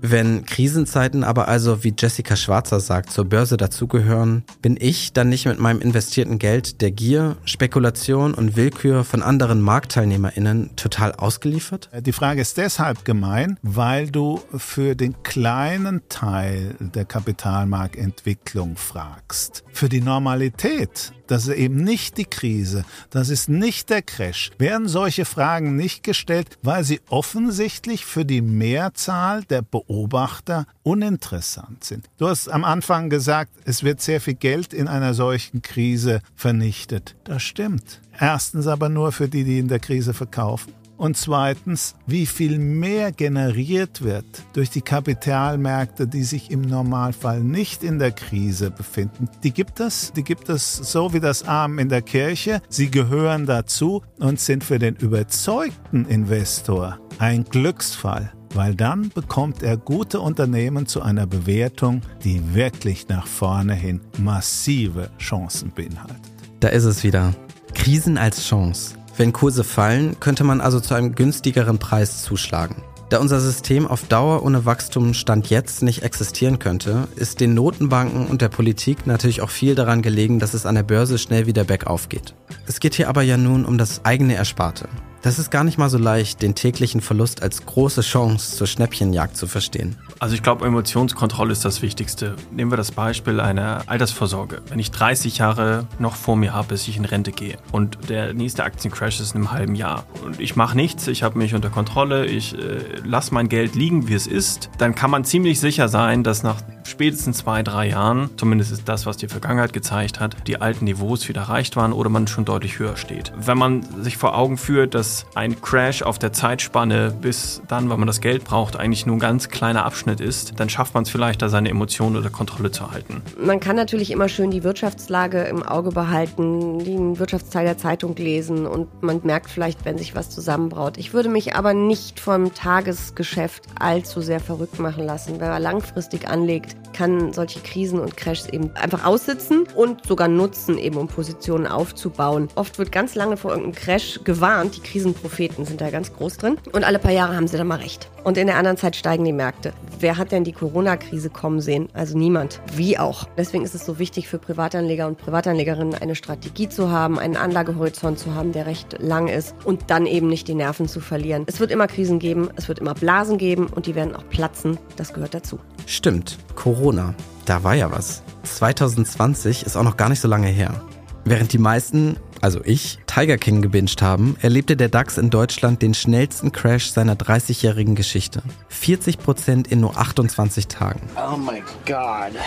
Wenn 0.00 0.44
Krisenzeiten 0.44 1.24
aber 1.24 1.48
also, 1.48 1.82
wie 1.82 1.94
Jessica 1.98 2.36
Schwarzer 2.36 2.78
sagt, 2.78 3.10
zur 3.10 3.24
Börse 3.24 3.56
dazugehören, 3.56 4.44
bin 4.62 4.76
ich 4.78 5.12
dann 5.12 5.28
nicht 5.28 5.46
mit 5.46 5.58
meinem 5.58 5.80
investierten 5.80 6.38
Geld 6.38 6.80
der 6.80 6.92
Gier, 6.92 7.36
Spekulation 7.44 8.34
und 8.34 8.56
Willkür 8.56 9.04
von 9.04 9.22
anderen 9.22 9.60
MarktteilnehmerInnen 9.60 10.76
total 10.76 11.12
ausgeliefert? 11.12 11.90
Die 12.00 12.12
Frage 12.12 12.40
ist 12.40 12.58
deshalb 12.58 13.04
gemein, 13.04 13.58
weil 13.62 14.10
du 14.10 14.40
für 14.56 14.94
den 14.94 15.22
kleinen 15.24 16.02
Teil 16.08 16.76
der 16.78 17.04
Kapitalmarktentwicklung 17.04 18.76
fragst. 18.76 19.64
Für 19.72 19.88
die 19.88 20.00
Normalität 20.00 21.12
das 21.28 21.46
ist 21.46 21.56
eben 21.56 21.84
nicht 21.84 22.16
die 22.16 22.24
Krise, 22.24 22.86
das 23.10 23.28
ist 23.28 23.50
nicht 23.50 23.90
der 23.90 24.00
Crash, 24.00 24.50
werden 24.56 24.88
solche 24.88 25.26
Fragen 25.26 25.76
nicht 25.76 26.02
gestellt, 26.02 26.58
weil 26.62 26.84
sie 26.84 27.00
offensichtlich 27.10 28.06
für 28.06 28.24
die 28.24 28.40
Mehrzahl 28.40 29.44
der 29.44 29.60
Beobachter 29.60 29.87
uninteressant 29.88 31.82
sind. 31.84 32.08
Du 32.18 32.28
hast 32.28 32.48
am 32.48 32.64
Anfang 32.64 33.10
gesagt, 33.10 33.50
es 33.64 33.82
wird 33.82 34.00
sehr 34.00 34.20
viel 34.20 34.34
Geld 34.34 34.72
in 34.72 34.88
einer 34.88 35.14
solchen 35.14 35.62
Krise 35.62 36.20
vernichtet. 36.36 37.16
Das 37.24 37.42
stimmt. 37.42 38.00
Erstens 38.18 38.66
aber 38.66 38.88
nur 38.88 39.12
für 39.12 39.28
die, 39.28 39.44
die 39.44 39.58
in 39.58 39.68
der 39.68 39.78
Krise 39.80 40.14
verkaufen. 40.14 40.72
Und 40.98 41.16
zweitens, 41.16 41.94
wie 42.08 42.26
viel 42.26 42.58
mehr 42.58 43.12
generiert 43.12 44.02
wird 44.02 44.26
durch 44.52 44.68
die 44.68 44.80
Kapitalmärkte, 44.80 46.08
die 46.08 46.24
sich 46.24 46.50
im 46.50 46.62
Normalfall 46.62 47.40
nicht 47.40 47.84
in 47.84 48.00
der 48.00 48.10
Krise 48.10 48.72
befinden. 48.72 49.28
Die 49.44 49.52
gibt 49.52 49.78
es, 49.78 50.12
die 50.12 50.24
gibt 50.24 50.48
es 50.48 50.74
so 50.74 51.12
wie 51.12 51.20
das 51.20 51.46
Arm 51.46 51.78
in 51.78 51.88
der 51.88 52.02
Kirche. 52.02 52.60
Sie 52.68 52.90
gehören 52.90 53.46
dazu 53.46 54.02
und 54.18 54.40
sind 54.40 54.64
für 54.64 54.80
den 54.80 54.96
überzeugten 54.96 56.04
Investor 56.04 56.98
ein 57.20 57.44
Glücksfall 57.44 58.32
weil 58.54 58.74
dann 58.74 59.10
bekommt 59.10 59.62
er 59.62 59.76
gute 59.76 60.20
Unternehmen 60.20 60.86
zu 60.86 61.02
einer 61.02 61.26
Bewertung, 61.26 62.02
die 62.24 62.54
wirklich 62.54 63.08
nach 63.08 63.26
vorne 63.26 63.74
hin 63.74 64.00
massive 64.18 65.10
Chancen 65.18 65.72
beinhaltet. 65.74 66.16
Da 66.60 66.68
ist 66.68 66.84
es 66.84 67.04
wieder. 67.04 67.34
Krisen 67.74 68.18
als 68.18 68.44
Chance. 68.44 68.94
Wenn 69.16 69.32
Kurse 69.32 69.64
fallen, 69.64 70.20
könnte 70.20 70.44
man 70.44 70.60
also 70.60 70.80
zu 70.80 70.94
einem 70.94 71.14
günstigeren 71.14 71.78
Preis 71.78 72.22
zuschlagen. 72.22 72.82
Da 73.08 73.20
unser 73.20 73.40
System 73.40 73.86
auf 73.86 74.04
Dauer 74.04 74.42
ohne 74.42 74.66
Wachstum 74.66 75.14
Stand 75.14 75.48
jetzt 75.48 75.82
nicht 75.82 76.02
existieren 76.02 76.58
könnte, 76.58 77.08
ist 77.16 77.40
den 77.40 77.54
Notenbanken 77.54 78.26
und 78.26 78.42
der 78.42 78.50
Politik 78.50 79.06
natürlich 79.06 79.40
auch 79.40 79.48
viel 79.48 79.74
daran 79.74 80.02
gelegen, 80.02 80.38
dass 80.40 80.52
es 80.52 80.66
an 80.66 80.74
der 80.74 80.82
Börse 80.82 81.16
schnell 81.16 81.46
wieder 81.46 81.64
bergauf 81.64 82.10
geht. 82.10 82.34
Es 82.66 82.80
geht 82.80 82.94
hier 82.94 83.08
aber 83.08 83.22
ja 83.22 83.38
nun 83.38 83.64
um 83.64 83.78
das 83.78 84.04
eigene 84.04 84.34
Ersparte. 84.34 84.88
Das 85.22 85.38
ist 85.38 85.50
gar 85.50 85.64
nicht 85.64 85.78
mal 85.78 85.90
so 85.90 85.98
leicht, 85.98 86.42
den 86.42 86.54
täglichen 86.54 87.00
Verlust 87.00 87.42
als 87.42 87.66
große 87.66 88.02
Chance 88.02 88.56
zur 88.56 88.66
Schnäppchenjagd 88.66 89.36
zu 89.36 89.48
verstehen. 89.48 89.96
Also 90.20 90.34
ich 90.34 90.42
glaube, 90.42 90.66
Emotionskontrolle 90.66 91.52
ist 91.52 91.64
das 91.64 91.82
Wichtigste. 91.82 92.36
Nehmen 92.50 92.70
wir 92.72 92.76
das 92.76 92.92
Beispiel 92.92 93.40
einer 93.40 93.82
Altersvorsorge. 93.86 94.62
Wenn 94.68 94.78
ich 94.78 94.90
30 94.90 95.38
Jahre 95.38 95.86
noch 95.98 96.14
vor 96.16 96.36
mir 96.36 96.54
habe, 96.54 96.68
bis 96.68 96.86
ich 96.88 96.96
in 96.96 97.04
Rente 97.04 97.32
gehe 97.32 97.56
und 97.72 98.08
der 98.08 98.32
nächste 98.32 98.64
Aktiencrash 98.64 99.20
ist 99.20 99.34
in 99.34 99.42
einem 99.42 99.52
halben 99.52 99.74
Jahr 99.74 100.06
und 100.24 100.40
ich 100.40 100.56
mache 100.56 100.76
nichts, 100.76 101.06
ich 101.08 101.22
habe 101.22 101.38
mich 101.38 101.54
unter 101.54 101.70
Kontrolle, 101.70 102.26
ich 102.26 102.54
äh, 102.54 102.80
lasse 103.04 103.34
mein 103.34 103.48
Geld 103.48 103.74
liegen, 103.74 104.08
wie 104.08 104.14
es 104.14 104.26
ist, 104.26 104.70
dann 104.78 104.94
kann 104.94 105.10
man 105.10 105.24
ziemlich 105.24 105.60
sicher 105.60 105.88
sein, 105.88 106.24
dass 106.24 106.42
nach 106.42 106.62
spätestens 106.84 107.38
zwei, 107.38 107.62
drei 107.62 107.88
Jahren, 107.90 108.30
zumindest 108.36 108.72
ist 108.72 108.88
das, 108.88 109.06
was 109.06 109.16
die 109.16 109.28
Vergangenheit 109.28 109.72
gezeigt 109.72 110.20
hat, 110.20 110.36
die 110.46 110.60
alten 110.60 110.84
Niveaus 110.84 111.28
wieder 111.28 111.42
erreicht 111.42 111.76
waren 111.76 111.92
oder 111.92 112.08
man 112.08 112.26
schon 112.26 112.44
deutlich 112.44 112.78
höher 112.78 112.96
steht. 112.96 113.32
Wenn 113.36 113.58
man 113.58 114.02
sich 114.02 114.16
vor 114.16 114.36
Augen 114.36 114.56
führt, 114.56 114.94
dass 114.94 115.17
ein 115.34 115.60
Crash 115.60 116.02
auf 116.02 116.18
der 116.18 116.32
Zeitspanne 116.32 117.14
bis 117.20 117.62
dann, 117.68 117.90
wenn 117.90 117.98
man 117.98 118.06
das 118.06 118.20
Geld 118.20 118.44
braucht, 118.44 118.76
eigentlich 118.76 119.06
nur 119.06 119.16
ein 119.16 119.20
ganz 119.20 119.48
kleiner 119.48 119.84
Abschnitt 119.84 120.20
ist, 120.20 120.58
dann 120.58 120.68
schafft 120.68 120.94
man 120.94 121.04
es 121.04 121.10
vielleicht, 121.10 121.42
da 121.42 121.48
seine 121.48 121.68
Emotionen 121.70 122.16
unter 122.16 122.30
Kontrolle 122.30 122.70
zu 122.70 122.90
halten. 122.90 123.22
Man 123.40 123.60
kann 123.60 123.76
natürlich 123.76 124.10
immer 124.10 124.28
schön 124.28 124.50
die 124.50 124.64
Wirtschaftslage 124.64 125.42
im 125.44 125.62
Auge 125.62 125.90
behalten, 125.90 126.78
den 126.84 127.18
Wirtschaftsteil 127.18 127.64
der 127.64 127.78
Zeitung 127.78 128.16
lesen 128.16 128.66
und 128.66 129.02
man 129.02 129.20
merkt 129.24 129.50
vielleicht, 129.50 129.84
wenn 129.84 129.98
sich 129.98 130.14
was 130.14 130.30
zusammenbraut. 130.30 130.98
Ich 130.98 131.12
würde 131.12 131.28
mich 131.28 131.54
aber 131.54 131.74
nicht 131.74 132.20
vom 132.20 132.54
Tagesgeschäft 132.54 133.64
allzu 133.78 134.20
sehr 134.20 134.40
verrückt 134.40 134.78
machen 134.78 135.04
lassen. 135.04 135.36
Wer 135.38 135.58
langfristig 135.58 136.28
anlegt, 136.28 136.76
kann 136.92 137.32
solche 137.32 137.60
Krisen 137.60 138.00
und 138.00 138.16
Crashs 138.16 138.48
eben 138.48 138.74
einfach 138.74 139.04
aussitzen 139.04 139.66
und 139.74 140.06
sogar 140.06 140.28
nutzen, 140.28 140.78
eben 140.78 140.96
um 140.96 141.06
Positionen 141.06 141.66
aufzubauen. 141.66 142.48
Oft 142.54 142.78
wird 142.78 142.92
ganz 142.92 143.14
lange 143.14 143.36
vor 143.36 143.52
irgendeinem 143.52 143.74
Crash 143.74 144.20
gewarnt. 144.24 144.76
Die 144.76 144.80
Krisenpropheten 144.98 145.64
sind 145.64 145.80
da 145.80 145.90
ganz 145.90 146.12
groß 146.12 146.38
drin. 146.38 146.56
Und 146.72 146.82
alle 146.82 146.98
paar 146.98 147.12
Jahre 147.12 147.36
haben 147.36 147.46
sie 147.46 147.56
dann 147.56 147.68
mal 147.68 147.78
recht. 147.78 148.10
Und 148.24 148.36
in 148.36 148.48
der 148.48 148.56
anderen 148.56 148.76
Zeit 148.76 148.96
steigen 148.96 149.24
die 149.24 149.32
Märkte. 149.32 149.72
Wer 150.00 150.16
hat 150.16 150.32
denn 150.32 150.42
die 150.42 150.52
Corona-Krise 150.52 151.30
kommen 151.30 151.60
sehen? 151.60 151.88
Also 151.92 152.18
niemand. 152.18 152.60
Wie 152.74 152.98
auch. 152.98 153.28
Deswegen 153.36 153.64
ist 153.64 153.76
es 153.76 153.86
so 153.86 154.00
wichtig 154.00 154.26
für 154.26 154.38
Privatanleger 154.38 155.06
und 155.06 155.16
Privatanlegerinnen 155.16 155.94
eine 155.94 156.16
Strategie 156.16 156.68
zu 156.68 156.90
haben, 156.90 157.16
einen 157.16 157.36
Anlagehorizont 157.36 158.18
zu 158.18 158.34
haben, 158.34 158.50
der 158.50 158.66
recht 158.66 158.96
lang 158.98 159.28
ist 159.28 159.54
und 159.64 159.88
dann 159.88 160.04
eben 160.06 160.26
nicht 160.26 160.48
die 160.48 160.54
Nerven 160.54 160.88
zu 160.88 160.98
verlieren. 160.98 161.44
Es 161.46 161.60
wird 161.60 161.70
immer 161.70 161.86
Krisen 161.86 162.18
geben, 162.18 162.48
es 162.56 162.66
wird 162.66 162.80
immer 162.80 162.94
Blasen 162.94 163.38
geben 163.38 163.68
und 163.68 163.86
die 163.86 163.94
werden 163.94 164.16
auch 164.16 164.28
platzen. 164.28 164.78
Das 164.96 165.12
gehört 165.12 165.32
dazu. 165.32 165.60
Stimmt. 165.86 166.38
Corona. 166.56 167.14
Da 167.44 167.62
war 167.62 167.74
ja 167.74 167.92
was. 167.92 168.24
2020 168.42 169.64
ist 169.64 169.76
auch 169.76 169.84
noch 169.84 169.96
gar 169.96 170.08
nicht 170.08 170.20
so 170.20 170.26
lange 170.26 170.48
her. 170.48 170.82
Während 171.24 171.52
die 171.52 171.58
meisten, 171.58 172.16
also 172.40 172.60
ich, 172.64 172.98
Tiger 173.06 173.36
King 173.36 173.62
gebinged 173.62 174.02
haben, 174.02 174.36
erlebte 174.40 174.76
der 174.76 174.88
DAX 174.88 175.18
in 175.18 175.30
Deutschland 175.30 175.82
den 175.82 175.94
schnellsten 175.94 176.52
Crash 176.52 176.90
seiner 176.90 177.14
30-jährigen 177.14 177.94
Geschichte. 177.94 178.42
40 178.68 179.18
Prozent 179.18 179.68
in 179.68 179.80
nur 179.80 179.96
28 179.96 180.68
Tagen. 180.68 181.00
Oh 181.16 181.36
my 181.36 181.62
God. 181.86 182.38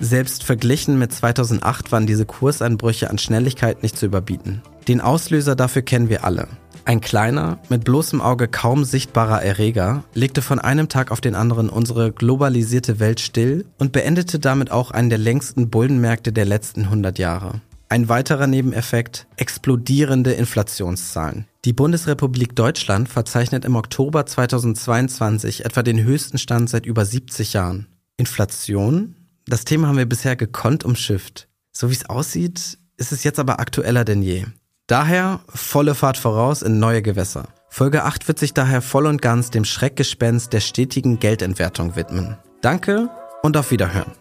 Selbst 0.00 0.44
verglichen 0.44 0.98
mit 0.98 1.12
2008 1.12 1.92
waren 1.92 2.06
diese 2.06 2.26
Kurseinbrüche 2.26 3.10
an 3.10 3.18
Schnelligkeit 3.18 3.82
nicht 3.82 3.96
zu 3.96 4.06
überbieten. 4.06 4.62
Den 4.88 5.00
Auslöser 5.00 5.56
dafür 5.56 5.82
kennen 5.82 6.08
wir 6.08 6.24
alle. 6.24 6.48
Ein 6.84 7.00
kleiner, 7.00 7.58
mit 7.68 7.82
bloßem 7.82 8.20
Auge 8.20 8.46
kaum 8.46 8.84
sichtbarer 8.84 9.42
Erreger 9.42 10.04
legte 10.14 10.40
von 10.40 10.60
einem 10.60 10.88
Tag 10.88 11.10
auf 11.10 11.20
den 11.20 11.34
anderen 11.34 11.68
unsere 11.68 12.12
globalisierte 12.12 13.00
Welt 13.00 13.18
still 13.18 13.66
und 13.78 13.90
beendete 13.90 14.38
damit 14.38 14.70
auch 14.70 14.92
einen 14.92 15.10
der 15.10 15.18
längsten 15.18 15.68
Bullenmärkte 15.68 16.32
der 16.32 16.44
letzten 16.44 16.84
100 16.84 17.18
Jahre. 17.18 17.60
Ein 17.88 18.08
weiterer 18.08 18.48
Nebeneffekt, 18.48 19.28
explodierende 19.36 20.32
Inflationszahlen. 20.32 21.46
Die 21.64 21.72
Bundesrepublik 21.72 22.56
Deutschland 22.56 23.08
verzeichnet 23.08 23.64
im 23.64 23.76
Oktober 23.76 24.26
2022 24.26 25.64
etwa 25.64 25.82
den 25.84 26.02
höchsten 26.02 26.38
Stand 26.38 26.68
seit 26.68 26.84
über 26.84 27.04
70 27.04 27.52
Jahren. 27.52 27.86
Inflation? 28.16 29.14
Das 29.46 29.64
Thema 29.64 29.86
haben 29.86 29.98
wir 29.98 30.06
bisher 30.06 30.34
gekonnt 30.34 30.84
umschifft. 30.84 31.48
So 31.70 31.88
wie 31.88 31.94
es 31.94 32.10
aussieht, 32.10 32.78
ist 32.96 33.12
es 33.12 33.22
jetzt 33.22 33.38
aber 33.38 33.60
aktueller 33.60 34.04
denn 34.04 34.22
je. 34.22 34.46
Daher 34.88 35.40
volle 35.48 35.94
Fahrt 35.94 36.16
voraus 36.16 36.62
in 36.62 36.80
neue 36.80 37.02
Gewässer. 37.02 37.48
Folge 37.68 38.04
8 38.04 38.26
wird 38.26 38.40
sich 38.40 38.52
daher 38.52 38.82
voll 38.82 39.06
und 39.06 39.22
ganz 39.22 39.50
dem 39.50 39.64
Schreckgespenst 39.64 40.52
der 40.52 40.60
stetigen 40.60 41.20
Geldentwertung 41.20 41.94
widmen. 41.94 42.36
Danke 42.62 43.10
und 43.42 43.56
auf 43.56 43.70
Wiederhören. 43.70 44.12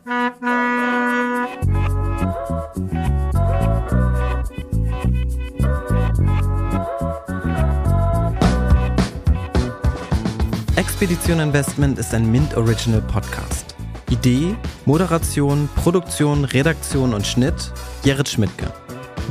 Expedition 10.96 11.42
Investment 11.42 12.00
ist 12.00 12.14
ein 12.14 12.32
Mint 12.32 12.56
Original 12.56 13.02
Podcast. 13.02 13.76
Idee, 14.10 14.56
Moderation, 14.86 15.68
Produktion, 15.76 16.46
Redaktion 16.46 17.14
und 17.14 17.28
Schnitt 17.28 17.74
Gerrit 18.06 18.30
Schmidtke. 18.30 18.72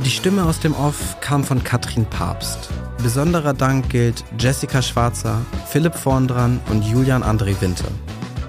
Die 0.05 0.11
Stimme 0.11 0.43
aus 0.43 0.59
dem 0.59 0.75
Off 0.75 1.19
kam 1.21 1.43
von 1.43 1.63
Katrin 1.63 2.05
Papst. 2.05 2.69
Besonderer 3.01 3.55
Dank 3.55 3.89
gilt 3.89 4.23
Jessica 4.37 4.83
Schwarzer, 4.83 5.43
Philipp 5.67 5.95
Vorndran 5.95 6.59
und 6.69 6.83
Julian 6.83 7.23
André 7.23 7.59
Winter. 7.59 7.89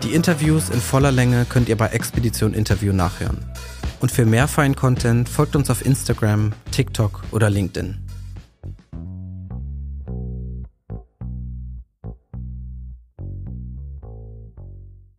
Die 0.02 0.12
Interviews 0.12 0.68
in 0.68 0.82
voller 0.82 1.10
Länge 1.10 1.46
könnt 1.48 1.70
ihr 1.70 1.76
bei 1.78 1.86
Expedition 1.86 2.52
Interview 2.52 2.92
nachhören. 2.92 3.38
Und 4.00 4.12
für 4.12 4.26
mehr 4.26 4.46
Fein-Content 4.46 5.26
folgt 5.26 5.56
uns 5.56 5.70
auf 5.70 5.86
Instagram, 5.86 6.52
TikTok 6.70 7.22
oder 7.30 7.48
LinkedIn. 7.48 8.05